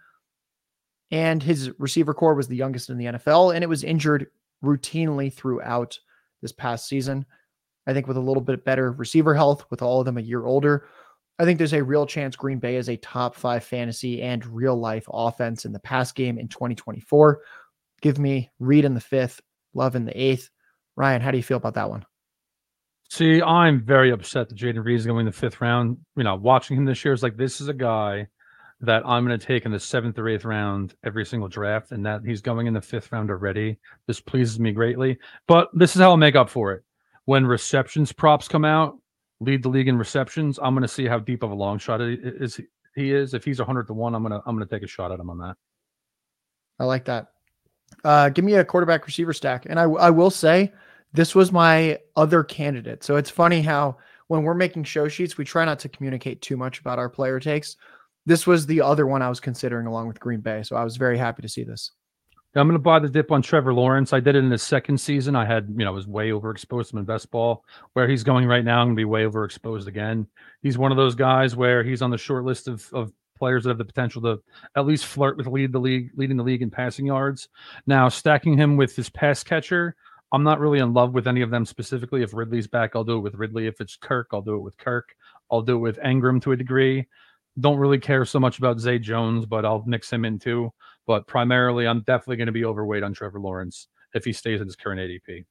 And 1.10 1.42
his 1.42 1.72
receiver 1.80 2.14
core 2.14 2.36
was 2.36 2.48
the 2.48 2.56
youngest 2.56 2.90
in 2.90 2.98
the 2.98 3.06
NFL, 3.06 3.56
and 3.56 3.64
it 3.64 3.68
was 3.68 3.84
injured 3.84 4.28
routinely 4.64 5.34
throughout 5.34 5.98
this 6.42 6.52
past 6.52 6.88
season. 6.88 7.26
I 7.88 7.94
think 7.94 8.08
with 8.08 8.18
a 8.18 8.22
little 8.22 8.44
bit 8.44 8.66
better 8.66 8.92
receiver 8.92 9.34
health, 9.34 9.66
with 9.70 9.82
all 9.82 10.00
of 10.02 10.06
them 10.06 10.18
a 10.18 10.22
year 10.22 10.46
older, 10.46 10.88
I 11.40 11.46
think 11.46 11.58
there's 11.58 11.74
a 11.74 11.84
real 11.84 12.06
chance 12.06 12.36
Green 12.36 12.60
Bay 12.60 12.76
is 12.76 12.90
a 12.90 12.98
top 12.98 13.36
five 13.36 13.64
fantasy 13.64 14.22
and 14.22 14.46
real 14.46 14.76
life 14.76 15.08
offense 15.12 15.66
in 15.66 15.72
the 15.72 15.80
pass 15.80 16.12
game 16.12 16.38
in 16.38 16.48
2024. 16.48 17.40
Give 18.02 18.20
me 18.20 18.52
Reed 18.60 18.86
in 18.86 18.94
the 18.94 19.02
fifth, 19.02 19.42
Love 19.74 19.96
in 19.96 20.06
the 20.06 20.20
eighth. 20.20 20.50
Ryan, 20.96 21.22
how 21.22 21.32
do 21.32 21.38
you 21.38 21.44
feel 21.44 21.58
about 21.58 21.76
that 21.76 21.90
one? 21.90 22.06
See, 23.10 23.42
I'm 23.42 23.82
very 23.82 24.12
upset 24.12 24.50
that 24.50 24.58
Jayden 24.58 24.84
Reed 24.84 24.98
is 24.98 25.06
going 25.06 25.22
in 25.22 25.26
the 25.28 25.32
fifth 25.32 25.62
round. 25.62 25.98
You 26.16 26.24
know, 26.24 26.36
watching 26.36 26.76
him 26.78 26.86
this 26.86 27.06
year 27.06 27.14
is 27.14 27.24
like 27.24 27.38
this 27.38 27.62
is 27.62 27.68
a 27.68 27.74
guy 27.74 28.28
that 28.82 29.04
I'm 29.06 29.26
going 29.26 29.38
to 29.38 29.46
take 29.46 29.66
in 29.66 29.72
the 29.72 29.80
seventh 29.80 30.20
or 30.20 30.28
eighth 30.28 30.46
round 30.46 30.96
every 31.04 31.26
single 31.26 31.48
draft, 31.48 31.92
and 31.92 32.06
that 32.06 32.22
he's 32.26 32.42
going 32.42 32.68
in 32.68 32.74
the 32.74 32.82
fifth 32.82 33.12
round 33.12 33.30
already. 33.30 33.78
This 34.08 34.20
pleases 34.20 34.60
me 34.60 34.72
greatly. 34.72 35.18
But 35.48 35.70
this 35.74 35.96
is 35.96 36.02
how 36.02 36.10
I'll 36.10 36.18
make 36.18 36.36
up 36.36 36.50
for 36.50 36.74
it. 36.74 36.84
When 37.26 37.46
receptions 37.46 38.12
props 38.12 38.48
come 38.48 38.66
out, 38.66 38.98
lead 39.40 39.64
the 39.64 39.70
league 39.70 39.88
in 39.88 39.98
receptions. 39.98 40.60
I'm 40.62 40.74
going 40.74 40.82
to 40.82 40.88
see 40.88 41.06
how 41.06 41.20
deep 41.20 41.44
of 41.44 41.52
a 41.52 41.56
long 41.56 41.78
shot 41.80 42.02
is 42.02 42.60
he 42.96 43.12
is. 43.14 43.34
If 43.34 43.46
he's 43.46 43.60
100 43.60 43.88
to 43.88 43.94
one, 43.94 44.16
I'm 44.16 44.24
gonna 44.24 44.42
I'm 44.46 44.56
gonna 44.56 44.66
take 44.66 44.84
a 44.84 44.88
shot 44.88 45.12
at 45.12 45.20
him 45.20 45.30
on 45.30 45.38
that. 45.38 45.56
I 46.80 46.86
like 46.86 47.06
that. 47.06 47.28
Uh, 48.04 48.30
give 48.30 48.46
me 48.46 48.56
a 48.56 48.66
quarterback 48.66 49.06
receiver 49.06 49.34
stack. 49.34 49.66
And 49.68 49.80
I, 49.80 49.84
I 49.84 50.10
will 50.10 50.30
say 50.30 50.72
this 51.14 51.36
was 51.36 51.52
my 51.52 52.00
other 52.16 52.44
candidate. 52.44 53.04
So 53.04 53.16
it's 53.16 53.30
funny 53.30 53.62
how 53.62 53.98
when 54.28 54.44
we're 54.44 54.54
making 54.54 54.84
show 54.84 55.08
sheets, 55.08 55.38
we 55.38 55.46
try 55.46 55.66
not 55.66 55.80
to 55.80 55.90
communicate 55.90 56.42
too 56.42 56.58
much 56.58 56.80
about 56.80 57.00
our 57.00 57.10
player 57.10 57.40
takes. 57.40 57.78
This 58.26 58.46
was 58.46 58.66
the 58.66 58.82
other 58.82 59.08
one 59.08 59.22
I 59.22 59.30
was 59.30 59.40
considering 59.40 59.88
along 59.88 60.08
with 60.08 60.20
Green 60.20 60.42
Bay. 60.42 60.64
So 60.64 60.76
I 60.76 60.84
was 60.84 60.98
very 60.98 61.18
happy 61.18 61.42
to 61.42 61.50
see 61.50 61.64
this. 61.64 61.92
I'm 62.56 62.68
going 62.68 62.74
to 62.74 62.80
buy 62.80 63.00
the 63.00 63.10
dip 63.10 63.32
on 63.32 63.42
Trevor 63.42 63.74
Lawrence. 63.74 64.14
I 64.14 64.20
did 64.20 64.36
it 64.36 64.40
in 64.40 64.50
the 64.50 64.58
second 64.58 65.00
season. 65.00 65.36
I 65.36 65.46
had, 65.46 65.68
you 65.70 65.86
know, 65.86 65.94
was 65.94 66.08
way 66.08 66.30
overexposed 66.30 66.92
him 66.92 67.00
in 67.00 67.06
best 67.06 67.30
ball. 67.30 67.64
Where 67.94 68.08
he's 68.08 68.24
going 68.24 68.48
right 68.48 68.66
now, 68.66 68.80
I'm 68.80 68.88
going 68.88 68.96
to 68.96 69.00
be 69.00 69.06
way 69.06 69.24
overexposed 69.24 69.88
again. 69.88 70.28
He's 70.62 70.78
one 70.78 70.92
of 70.92 70.98
those 70.98 71.14
guys 71.14 71.56
where 71.56 71.84
he's 71.84 72.02
on 72.02 72.10
the 72.10 72.18
short 72.18 72.46
list 72.46 72.68
of, 72.68 72.88
of 72.94 73.12
players 73.38 73.64
that 73.64 73.70
have 73.70 73.78
the 73.78 73.86
potential 73.86 74.22
to 74.24 74.42
at 74.76 74.86
least 74.86 75.06
flirt 75.06 75.38
with 75.38 75.48
lead 75.48 75.72
the 75.72 75.80
league, 75.80 76.12
leading 76.16 76.38
the 76.38 76.44
league 76.44 76.62
in 76.62 76.70
passing 76.70 77.06
yards. 77.06 77.50
Now, 77.86 78.10
stacking 78.10 78.58
him 78.58 78.78
with 78.78 78.96
his 78.96 79.10
pass 79.10 79.44
catcher, 79.44 79.96
I'm 80.32 80.44
not 80.44 80.60
really 80.60 80.80
in 80.80 80.94
love 80.94 81.14
with 81.14 81.28
any 81.28 81.42
of 81.42 81.50
them 81.50 81.66
specifically. 81.66 82.22
If 82.22 82.34
Ridley's 82.34 82.68
back, 82.68 82.96
I'll 82.96 83.04
do 83.04 83.18
it 83.18 83.22
with 83.22 83.36
Ridley. 83.36 83.68
If 83.68 83.80
it's 83.80 83.96
Kirk, 83.96 84.28
I'll 84.34 84.42
do 84.42 84.56
it 84.56 84.62
with 84.62 84.78
Kirk. 84.78 85.16
I'll 85.50 85.62
do 85.62 85.76
it 85.76 85.80
with 85.80 86.00
Engram 86.00 86.42
to 86.44 86.52
a 86.52 86.58
degree. 86.58 87.08
Don't 87.60 87.78
really 87.78 88.00
care 88.00 88.26
so 88.26 88.40
much 88.40 88.58
about 88.60 88.80
Zay 88.80 89.00
Jones, 89.00 89.46
but 89.46 89.66
I'll 89.66 89.84
mix 89.88 90.12
him 90.12 90.26
in 90.26 90.38
too. 90.38 90.72
But 91.06 91.26
primarily, 91.28 91.88
I'm 91.88 92.02
definitely 92.02 92.36
going 92.36 92.48
to 92.48 92.52
be 92.52 92.66
overweight 92.66 93.04
on 93.04 93.14
Trevor 93.14 93.40
Lawrence 93.40 93.88
if 94.14 94.26
he 94.26 94.34
stays 94.34 94.60
at 94.60 94.68
his 94.68 94.76
current 94.76 95.00
ADP. 95.00 95.46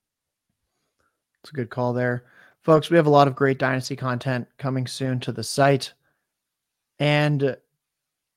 It's 1.42 1.50
a 1.50 1.54
good 1.54 1.70
call 1.70 1.92
there. 1.92 2.24
Folks, 2.62 2.90
we 2.90 2.96
have 2.96 3.06
a 3.06 3.10
lot 3.10 3.28
of 3.28 3.36
great 3.36 3.58
dynasty 3.58 3.96
content 3.96 4.46
coming 4.58 4.86
soon 4.86 5.20
to 5.20 5.32
the 5.32 5.44
site. 5.44 5.94
And 6.98 7.56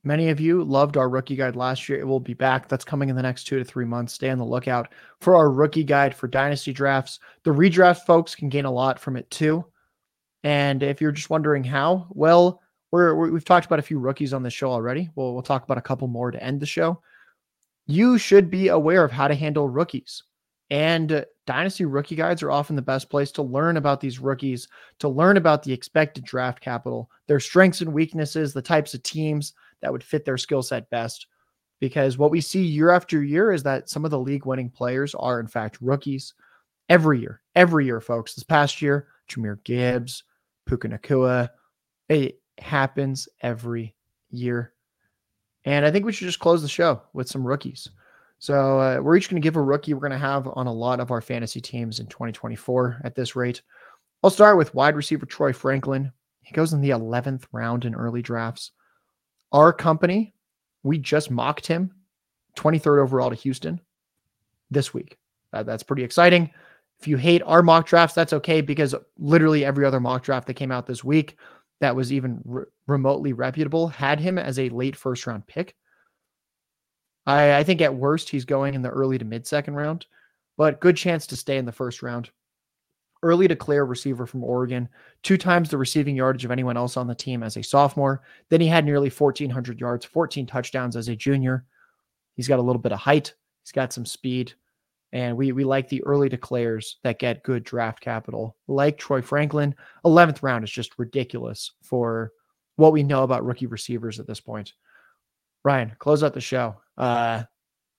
Many 0.03 0.29
of 0.29 0.39
you 0.39 0.63
loved 0.63 0.95
our 0.95 1.09
rookie 1.09 1.35
guide 1.35 1.57
last 1.57 1.89
year. 1.89 1.99
It 1.99 2.07
will 2.07 2.21
be 2.21 2.33
back. 2.33 2.69
That's 2.69 2.85
coming 2.85 3.09
in 3.09 3.15
the 3.15 3.21
next 3.21 3.43
two 3.43 3.59
to 3.59 3.65
three 3.65 3.85
months. 3.85 4.13
Stay 4.13 4.29
on 4.29 4.37
the 4.37 4.45
lookout 4.45 4.93
for 5.19 5.35
our 5.35 5.51
rookie 5.51 5.83
guide 5.83 6.15
for 6.15 6.27
dynasty 6.27 6.71
drafts. 6.71 7.19
The 7.43 7.51
redraft 7.51 8.05
folks 8.05 8.33
can 8.33 8.47
gain 8.47 8.65
a 8.65 8.71
lot 8.71 8.97
from 8.97 9.17
it 9.17 9.29
too. 9.29 9.65
And 10.43 10.83
if 10.83 11.01
you're 11.01 11.11
just 11.11 11.29
wondering 11.29 11.65
how, 11.65 12.07
well, 12.11 12.61
we 12.91 13.01
have 13.01 13.45
talked 13.45 13.65
about 13.65 13.79
a 13.79 13.83
few 13.83 13.99
rookies 13.99 14.33
on 14.33 14.41
the 14.41 14.49
show 14.49 14.71
already. 14.71 15.09
We'll, 15.15 15.33
we'll 15.33 15.43
talk 15.43 15.63
about 15.63 15.77
a 15.77 15.81
couple 15.81 16.07
more 16.07 16.31
to 16.31 16.41
end 16.41 16.61
the 16.61 16.65
show. 16.65 17.01
You 17.85 18.17
should 18.17 18.49
be 18.49 18.69
aware 18.69 19.03
of 19.03 19.11
how 19.11 19.27
to 19.27 19.35
handle 19.35 19.67
rookies. 19.67 20.23
And 20.69 21.25
dynasty 21.49 21.83
rookie 21.83 22.15
guides 22.15 22.43
are 22.43 22.51
often 22.51 22.75
the 22.75 22.81
best 22.83 23.09
place 23.09 23.31
to 23.31 23.41
learn 23.41 23.77
about 23.77 23.99
these 23.99 24.19
rookies, 24.19 24.67
to 24.99 25.09
learn 25.09 25.35
about 25.35 25.63
the 25.63 25.73
expected 25.73 26.23
draft 26.23 26.61
capital, 26.61 27.09
their 27.25 27.39
strengths 27.39 27.81
and 27.81 27.91
weaknesses, 27.91 28.53
the 28.53 28.61
types 28.61 28.93
of 28.93 29.01
teams 29.01 29.53
that 29.81 29.91
would 29.91 30.03
fit 30.03 30.25
their 30.25 30.37
skill 30.37 30.61
set 30.61 30.87
best. 30.91 31.25
Because 31.79 32.19
what 32.19 32.29
we 32.29 32.39
see 32.39 32.61
year 32.61 32.91
after 32.91 33.23
year 33.23 33.51
is 33.51 33.63
that 33.63 33.89
some 33.89 34.05
of 34.05 34.11
the 34.11 34.19
league 34.19 34.45
winning 34.45 34.69
players 34.69 35.15
are, 35.15 35.39
in 35.39 35.47
fact, 35.47 35.79
rookies 35.81 36.35
every 36.87 37.19
year. 37.19 37.41
Every 37.55 37.83
year, 37.83 37.99
folks. 37.99 38.35
This 38.35 38.43
past 38.43 38.79
year, 38.79 39.07
Jahmyr 39.27 39.63
Gibbs, 39.63 40.25
Puka 40.67 40.87
Nacua. 40.87 41.49
It 42.09 42.43
happens 42.59 43.27
every 43.41 43.95
year. 44.29 44.73
And 45.65 45.83
I 45.83 45.89
think 45.89 46.05
we 46.05 46.11
should 46.11 46.27
just 46.27 46.37
close 46.37 46.61
the 46.61 46.67
show 46.67 47.01
with 47.13 47.27
some 47.27 47.43
rookies. 47.43 47.89
So 48.39 48.79
uh, 48.79 48.99
we're 49.01 49.17
each 49.17 49.29
going 49.29 49.41
to 49.41 49.45
give 49.45 49.57
a 49.57 49.61
rookie 49.61 49.93
we're 49.93 49.99
going 49.99 50.11
to 50.11 50.17
have 50.17 50.47
on 50.53 50.67
a 50.67 50.73
lot 50.73 50.99
of 50.99 51.11
our 51.11 51.21
fantasy 51.21 51.59
teams 51.59 51.99
in 51.99 52.07
2024 52.07 53.01
at 53.03 53.13
this 53.13 53.35
rate. 53.35 53.61
I'll 54.23 54.29
start 54.29 54.57
with 54.57 54.73
wide 54.73 54.95
receiver 54.95 55.25
Troy 55.25 55.53
Franklin. 55.53 56.11
He 56.41 56.53
goes 56.53 56.73
in 56.73 56.81
the 56.81 56.89
11th 56.89 57.43
round 57.51 57.85
in 57.85 57.93
early 57.93 58.21
drafts. 58.21 58.71
Our 59.51 59.73
company, 59.73 60.33
we 60.83 60.97
just 60.97 61.29
mocked 61.29 61.67
him 61.67 61.91
23rd 62.57 63.01
overall 63.01 63.29
to 63.29 63.35
Houston 63.35 63.81
this 64.71 64.93
week. 64.93 65.17
That's 65.51 65.83
pretty 65.83 66.03
exciting. 66.03 66.51
If 66.99 67.07
you 67.07 67.17
hate 67.17 67.41
our 67.45 67.61
mock 67.61 67.87
drafts, 67.87 68.15
that's 68.15 68.33
okay 68.33 68.61
because 68.61 68.95
literally 69.17 69.65
every 69.65 69.85
other 69.85 69.99
mock 69.99 70.23
draft 70.23 70.47
that 70.47 70.55
came 70.55 70.71
out 70.71 70.85
this 70.85 71.03
week 71.03 71.37
that 71.79 71.95
was 71.95 72.11
even 72.11 72.41
re- 72.43 72.65
remotely 72.87 73.33
reputable 73.33 73.87
had 73.87 74.19
him 74.19 74.37
as 74.37 74.59
a 74.59 74.69
late 74.69 74.95
first 74.95 75.25
round 75.25 75.47
pick. 75.47 75.75
I, 77.25 77.57
I 77.57 77.63
think 77.63 77.81
at 77.81 77.93
worst 77.93 78.29
he's 78.29 78.45
going 78.45 78.73
in 78.73 78.81
the 78.81 78.89
early 78.89 79.17
to 79.17 79.25
mid 79.25 79.45
second 79.45 79.75
round, 79.75 80.05
but 80.57 80.79
good 80.79 80.97
chance 80.97 81.27
to 81.27 81.35
stay 81.35 81.57
in 81.57 81.65
the 81.65 81.71
first 81.71 82.01
round. 82.01 82.29
Early 83.21 83.47
declare 83.47 83.85
receiver 83.85 84.25
from 84.25 84.43
Oregon, 84.43 84.87
two 85.23 85.37
times 85.37 85.69
the 85.69 85.77
receiving 85.77 86.15
yardage 86.15 86.45
of 86.45 86.51
anyone 86.51 86.77
else 86.77 86.95
on 86.95 87.07
the 87.07 87.15
team 87.15 87.43
as 87.43 87.57
a 87.57 87.63
sophomore. 87.63 88.21
Then 88.49 88.61
he 88.61 88.67
had 88.67 88.85
nearly 88.85 89.09
1,400 89.09 89.79
yards, 89.79 90.05
14 90.05 90.45
touchdowns 90.45 90.95
as 90.95 91.09
a 91.09 91.15
junior. 91.15 91.65
He's 92.35 92.47
got 92.47 92.59
a 92.59 92.61
little 92.61 92.81
bit 92.81 92.93
of 92.93 92.99
height, 92.99 93.33
he's 93.63 93.73
got 93.73 93.91
some 93.91 94.05
speed. 94.05 94.53
And 95.11 95.35
we 95.35 95.51
we 95.51 95.63
like 95.63 95.89
the 95.89 96.03
early 96.03 96.29
declares 96.29 96.97
that 97.03 97.19
get 97.19 97.43
good 97.43 97.63
draft 97.63 97.99
capital, 97.99 98.55
like 98.67 98.97
Troy 98.97 99.21
Franklin. 99.21 99.75
11th 100.05 100.43
round 100.43 100.63
is 100.63 100.71
just 100.71 100.99
ridiculous 100.99 101.71
for 101.81 102.31
what 102.75 102.93
we 102.93 103.03
know 103.03 103.23
about 103.23 103.43
rookie 103.43 103.65
receivers 103.65 104.19
at 104.19 104.27
this 104.27 104.39
point. 104.39 104.73
Ryan, 105.63 105.91
close 105.99 106.23
out 106.23 106.33
the 106.33 106.41
show. 106.41 106.77
Uh, 106.99 107.43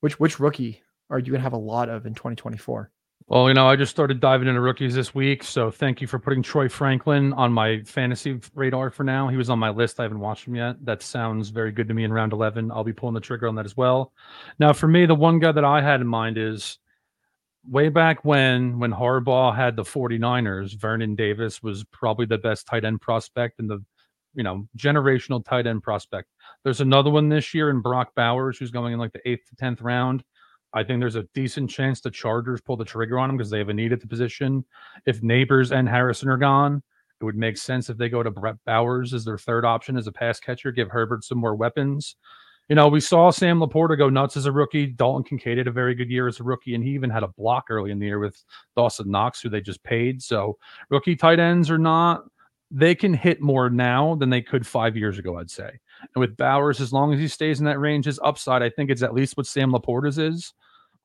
which 0.00 0.20
which 0.20 0.38
rookie 0.38 0.82
are 1.08 1.18
you 1.18 1.32
gonna 1.32 1.42
have 1.42 1.54
a 1.54 1.58
lot 1.58 1.88
of 1.88 2.06
in 2.06 2.14
2024? 2.14 2.92
Well, 3.26 3.46
you 3.48 3.54
know, 3.54 3.68
I 3.68 3.76
just 3.76 3.92
started 3.92 4.18
diving 4.18 4.48
into 4.48 4.60
rookies 4.60 4.94
this 4.94 5.14
week, 5.14 5.44
so 5.44 5.70
thank 5.70 6.00
you 6.00 6.08
for 6.08 6.18
putting 6.18 6.42
Troy 6.42 6.68
Franklin 6.68 7.32
on 7.34 7.52
my 7.52 7.80
fantasy 7.82 8.40
radar 8.54 8.90
for 8.90 9.04
now. 9.04 9.28
He 9.28 9.36
was 9.36 9.48
on 9.50 9.58
my 9.58 9.70
list. 9.70 10.00
I 10.00 10.02
haven't 10.02 10.18
watched 10.18 10.48
him 10.48 10.56
yet. 10.56 10.84
That 10.84 11.00
sounds 11.00 11.50
very 11.50 11.70
good 11.70 11.86
to 11.88 11.94
me 11.94 12.02
in 12.02 12.12
round 12.12 12.32
11. 12.32 12.72
I'll 12.72 12.82
be 12.82 12.92
pulling 12.92 13.14
the 13.14 13.20
trigger 13.20 13.46
on 13.46 13.54
that 13.54 13.66
as 13.66 13.76
well. 13.76 14.12
Now, 14.58 14.72
for 14.72 14.88
me, 14.88 15.06
the 15.06 15.14
one 15.14 15.38
guy 15.38 15.52
that 15.52 15.64
I 15.64 15.80
had 15.80 16.00
in 16.00 16.08
mind 16.08 16.38
is 16.38 16.78
way 17.68 17.88
back 17.88 18.24
when 18.24 18.78
when 18.78 18.90
Harbaugh 18.90 19.54
had 19.54 19.76
the 19.76 19.84
49ers, 19.84 20.76
Vernon 20.76 21.14
Davis 21.14 21.62
was 21.62 21.84
probably 21.92 22.26
the 22.26 22.38
best 22.38 22.66
tight 22.66 22.84
end 22.84 23.00
prospect 23.00 23.60
in 23.60 23.68
the 23.68 23.84
you 24.34 24.42
know, 24.42 24.66
generational 24.76 25.44
tight 25.44 25.66
end 25.66 25.82
prospect. 25.82 26.28
There's 26.64 26.80
another 26.80 27.10
one 27.10 27.28
this 27.28 27.52
year 27.54 27.70
in 27.70 27.80
Brock 27.80 28.14
Bowers 28.14 28.58
who's 28.58 28.70
going 28.70 28.92
in 28.92 28.98
like 28.98 29.12
the 29.12 29.20
8th 29.26 29.44
to 29.48 29.56
10th 29.56 29.82
round. 29.82 30.24
I 30.72 30.84
think 30.84 31.00
there's 31.00 31.16
a 31.16 31.26
decent 31.34 31.68
chance 31.68 32.00
the 32.00 32.10
Chargers 32.10 32.60
pull 32.60 32.76
the 32.76 32.84
trigger 32.84 33.18
on 33.18 33.30
him 33.30 33.36
because 33.36 33.50
they 33.50 33.58
have 33.58 33.70
a 33.70 33.74
need 33.74 33.92
at 33.92 34.00
the 34.00 34.06
position. 34.06 34.64
If 35.04 35.20
Nabers 35.20 35.72
and 35.72 35.88
Harrison 35.88 36.28
are 36.28 36.36
gone, 36.36 36.82
it 37.20 37.24
would 37.24 37.36
make 37.36 37.58
sense 37.58 37.90
if 37.90 37.98
they 37.98 38.08
go 38.08 38.22
to 38.22 38.30
Brett 38.30 38.56
Bowers 38.64 39.12
as 39.12 39.24
their 39.24 39.36
third 39.36 39.64
option 39.64 39.96
as 39.96 40.06
a 40.06 40.12
pass 40.12 40.38
catcher, 40.38 40.70
give 40.70 40.88
Herbert 40.88 41.24
some 41.24 41.38
more 41.38 41.56
weapons. 41.56 42.16
You 42.68 42.76
know, 42.76 42.86
we 42.86 43.00
saw 43.00 43.30
Sam 43.30 43.58
Laporta 43.58 43.98
go 43.98 44.08
nuts 44.08 44.36
as 44.36 44.46
a 44.46 44.52
rookie. 44.52 44.86
Dalton 44.86 45.24
Kincaid 45.24 45.58
had 45.58 45.66
a 45.66 45.72
very 45.72 45.92
good 45.92 46.08
year 46.08 46.28
as 46.28 46.38
a 46.38 46.44
rookie, 46.44 46.76
and 46.76 46.84
he 46.84 46.90
even 46.90 47.10
had 47.10 47.24
a 47.24 47.28
block 47.36 47.64
early 47.68 47.90
in 47.90 47.98
the 47.98 48.06
year 48.06 48.20
with 48.20 48.42
Dawson 48.76 49.10
Knox, 49.10 49.40
who 49.40 49.48
they 49.48 49.60
just 49.60 49.82
paid. 49.82 50.22
So 50.22 50.56
rookie 50.88 51.16
tight 51.16 51.40
ends 51.40 51.68
are 51.68 51.78
not 51.78 52.22
they 52.70 52.94
can 52.94 53.14
hit 53.14 53.40
more 53.40 53.68
now 53.68 54.14
than 54.14 54.30
they 54.30 54.42
could 54.42 54.66
five 54.66 54.96
years 54.96 55.18
ago, 55.18 55.38
I'd 55.38 55.50
say. 55.50 55.68
And 56.14 56.20
with 56.20 56.36
Bowers, 56.36 56.80
as 56.80 56.92
long 56.92 57.12
as 57.12 57.18
he 57.18 57.28
stays 57.28 57.58
in 57.58 57.66
that 57.66 57.80
range, 57.80 58.04
his 58.04 58.20
upside, 58.22 58.62
I 58.62 58.70
think 58.70 58.90
it's 58.90 59.02
at 59.02 59.14
least 59.14 59.36
what 59.36 59.46
Sam 59.46 59.72
Laporta's 59.72 60.18
is. 60.18 60.54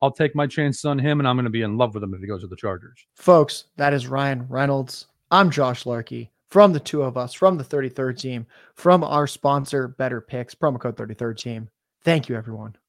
I'll 0.00 0.12
take 0.12 0.34
my 0.34 0.46
chances 0.46 0.84
on 0.84 0.98
him, 0.98 1.20
and 1.20 1.28
I'm 1.28 1.36
going 1.36 1.44
to 1.44 1.50
be 1.50 1.62
in 1.62 1.76
love 1.76 1.94
with 1.94 2.02
him 2.02 2.14
if 2.14 2.20
he 2.20 2.26
goes 2.26 2.42
to 2.42 2.46
the 2.46 2.56
Chargers. 2.56 3.06
Folks, 3.14 3.64
that 3.76 3.94
is 3.94 4.06
Ryan 4.06 4.46
Reynolds. 4.48 5.06
I'm 5.30 5.50
Josh 5.50 5.86
Larky 5.86 6.30
from 6.48 6.72
the 6.72 6.80
two 6.80 7.02
of 7.02 7.16
us, 7.16 7.32
from 7.32 7.56
the 7.58 7.64
33rd 7.64 8.18
team, 8.18 8.46
from 8.74 9.02
our 9.02 9.26
sponsor, 9.26 9.88
Betr 9.88 10.26
Picks, 10.26 10.54
promo 10.54 10.78
code 10.78 10.96
33rd 10.96 11.38
team. 11.38 11.68
Thank 12.02 12.28
you, 12.28 12.36
everyone. 12.36 12.76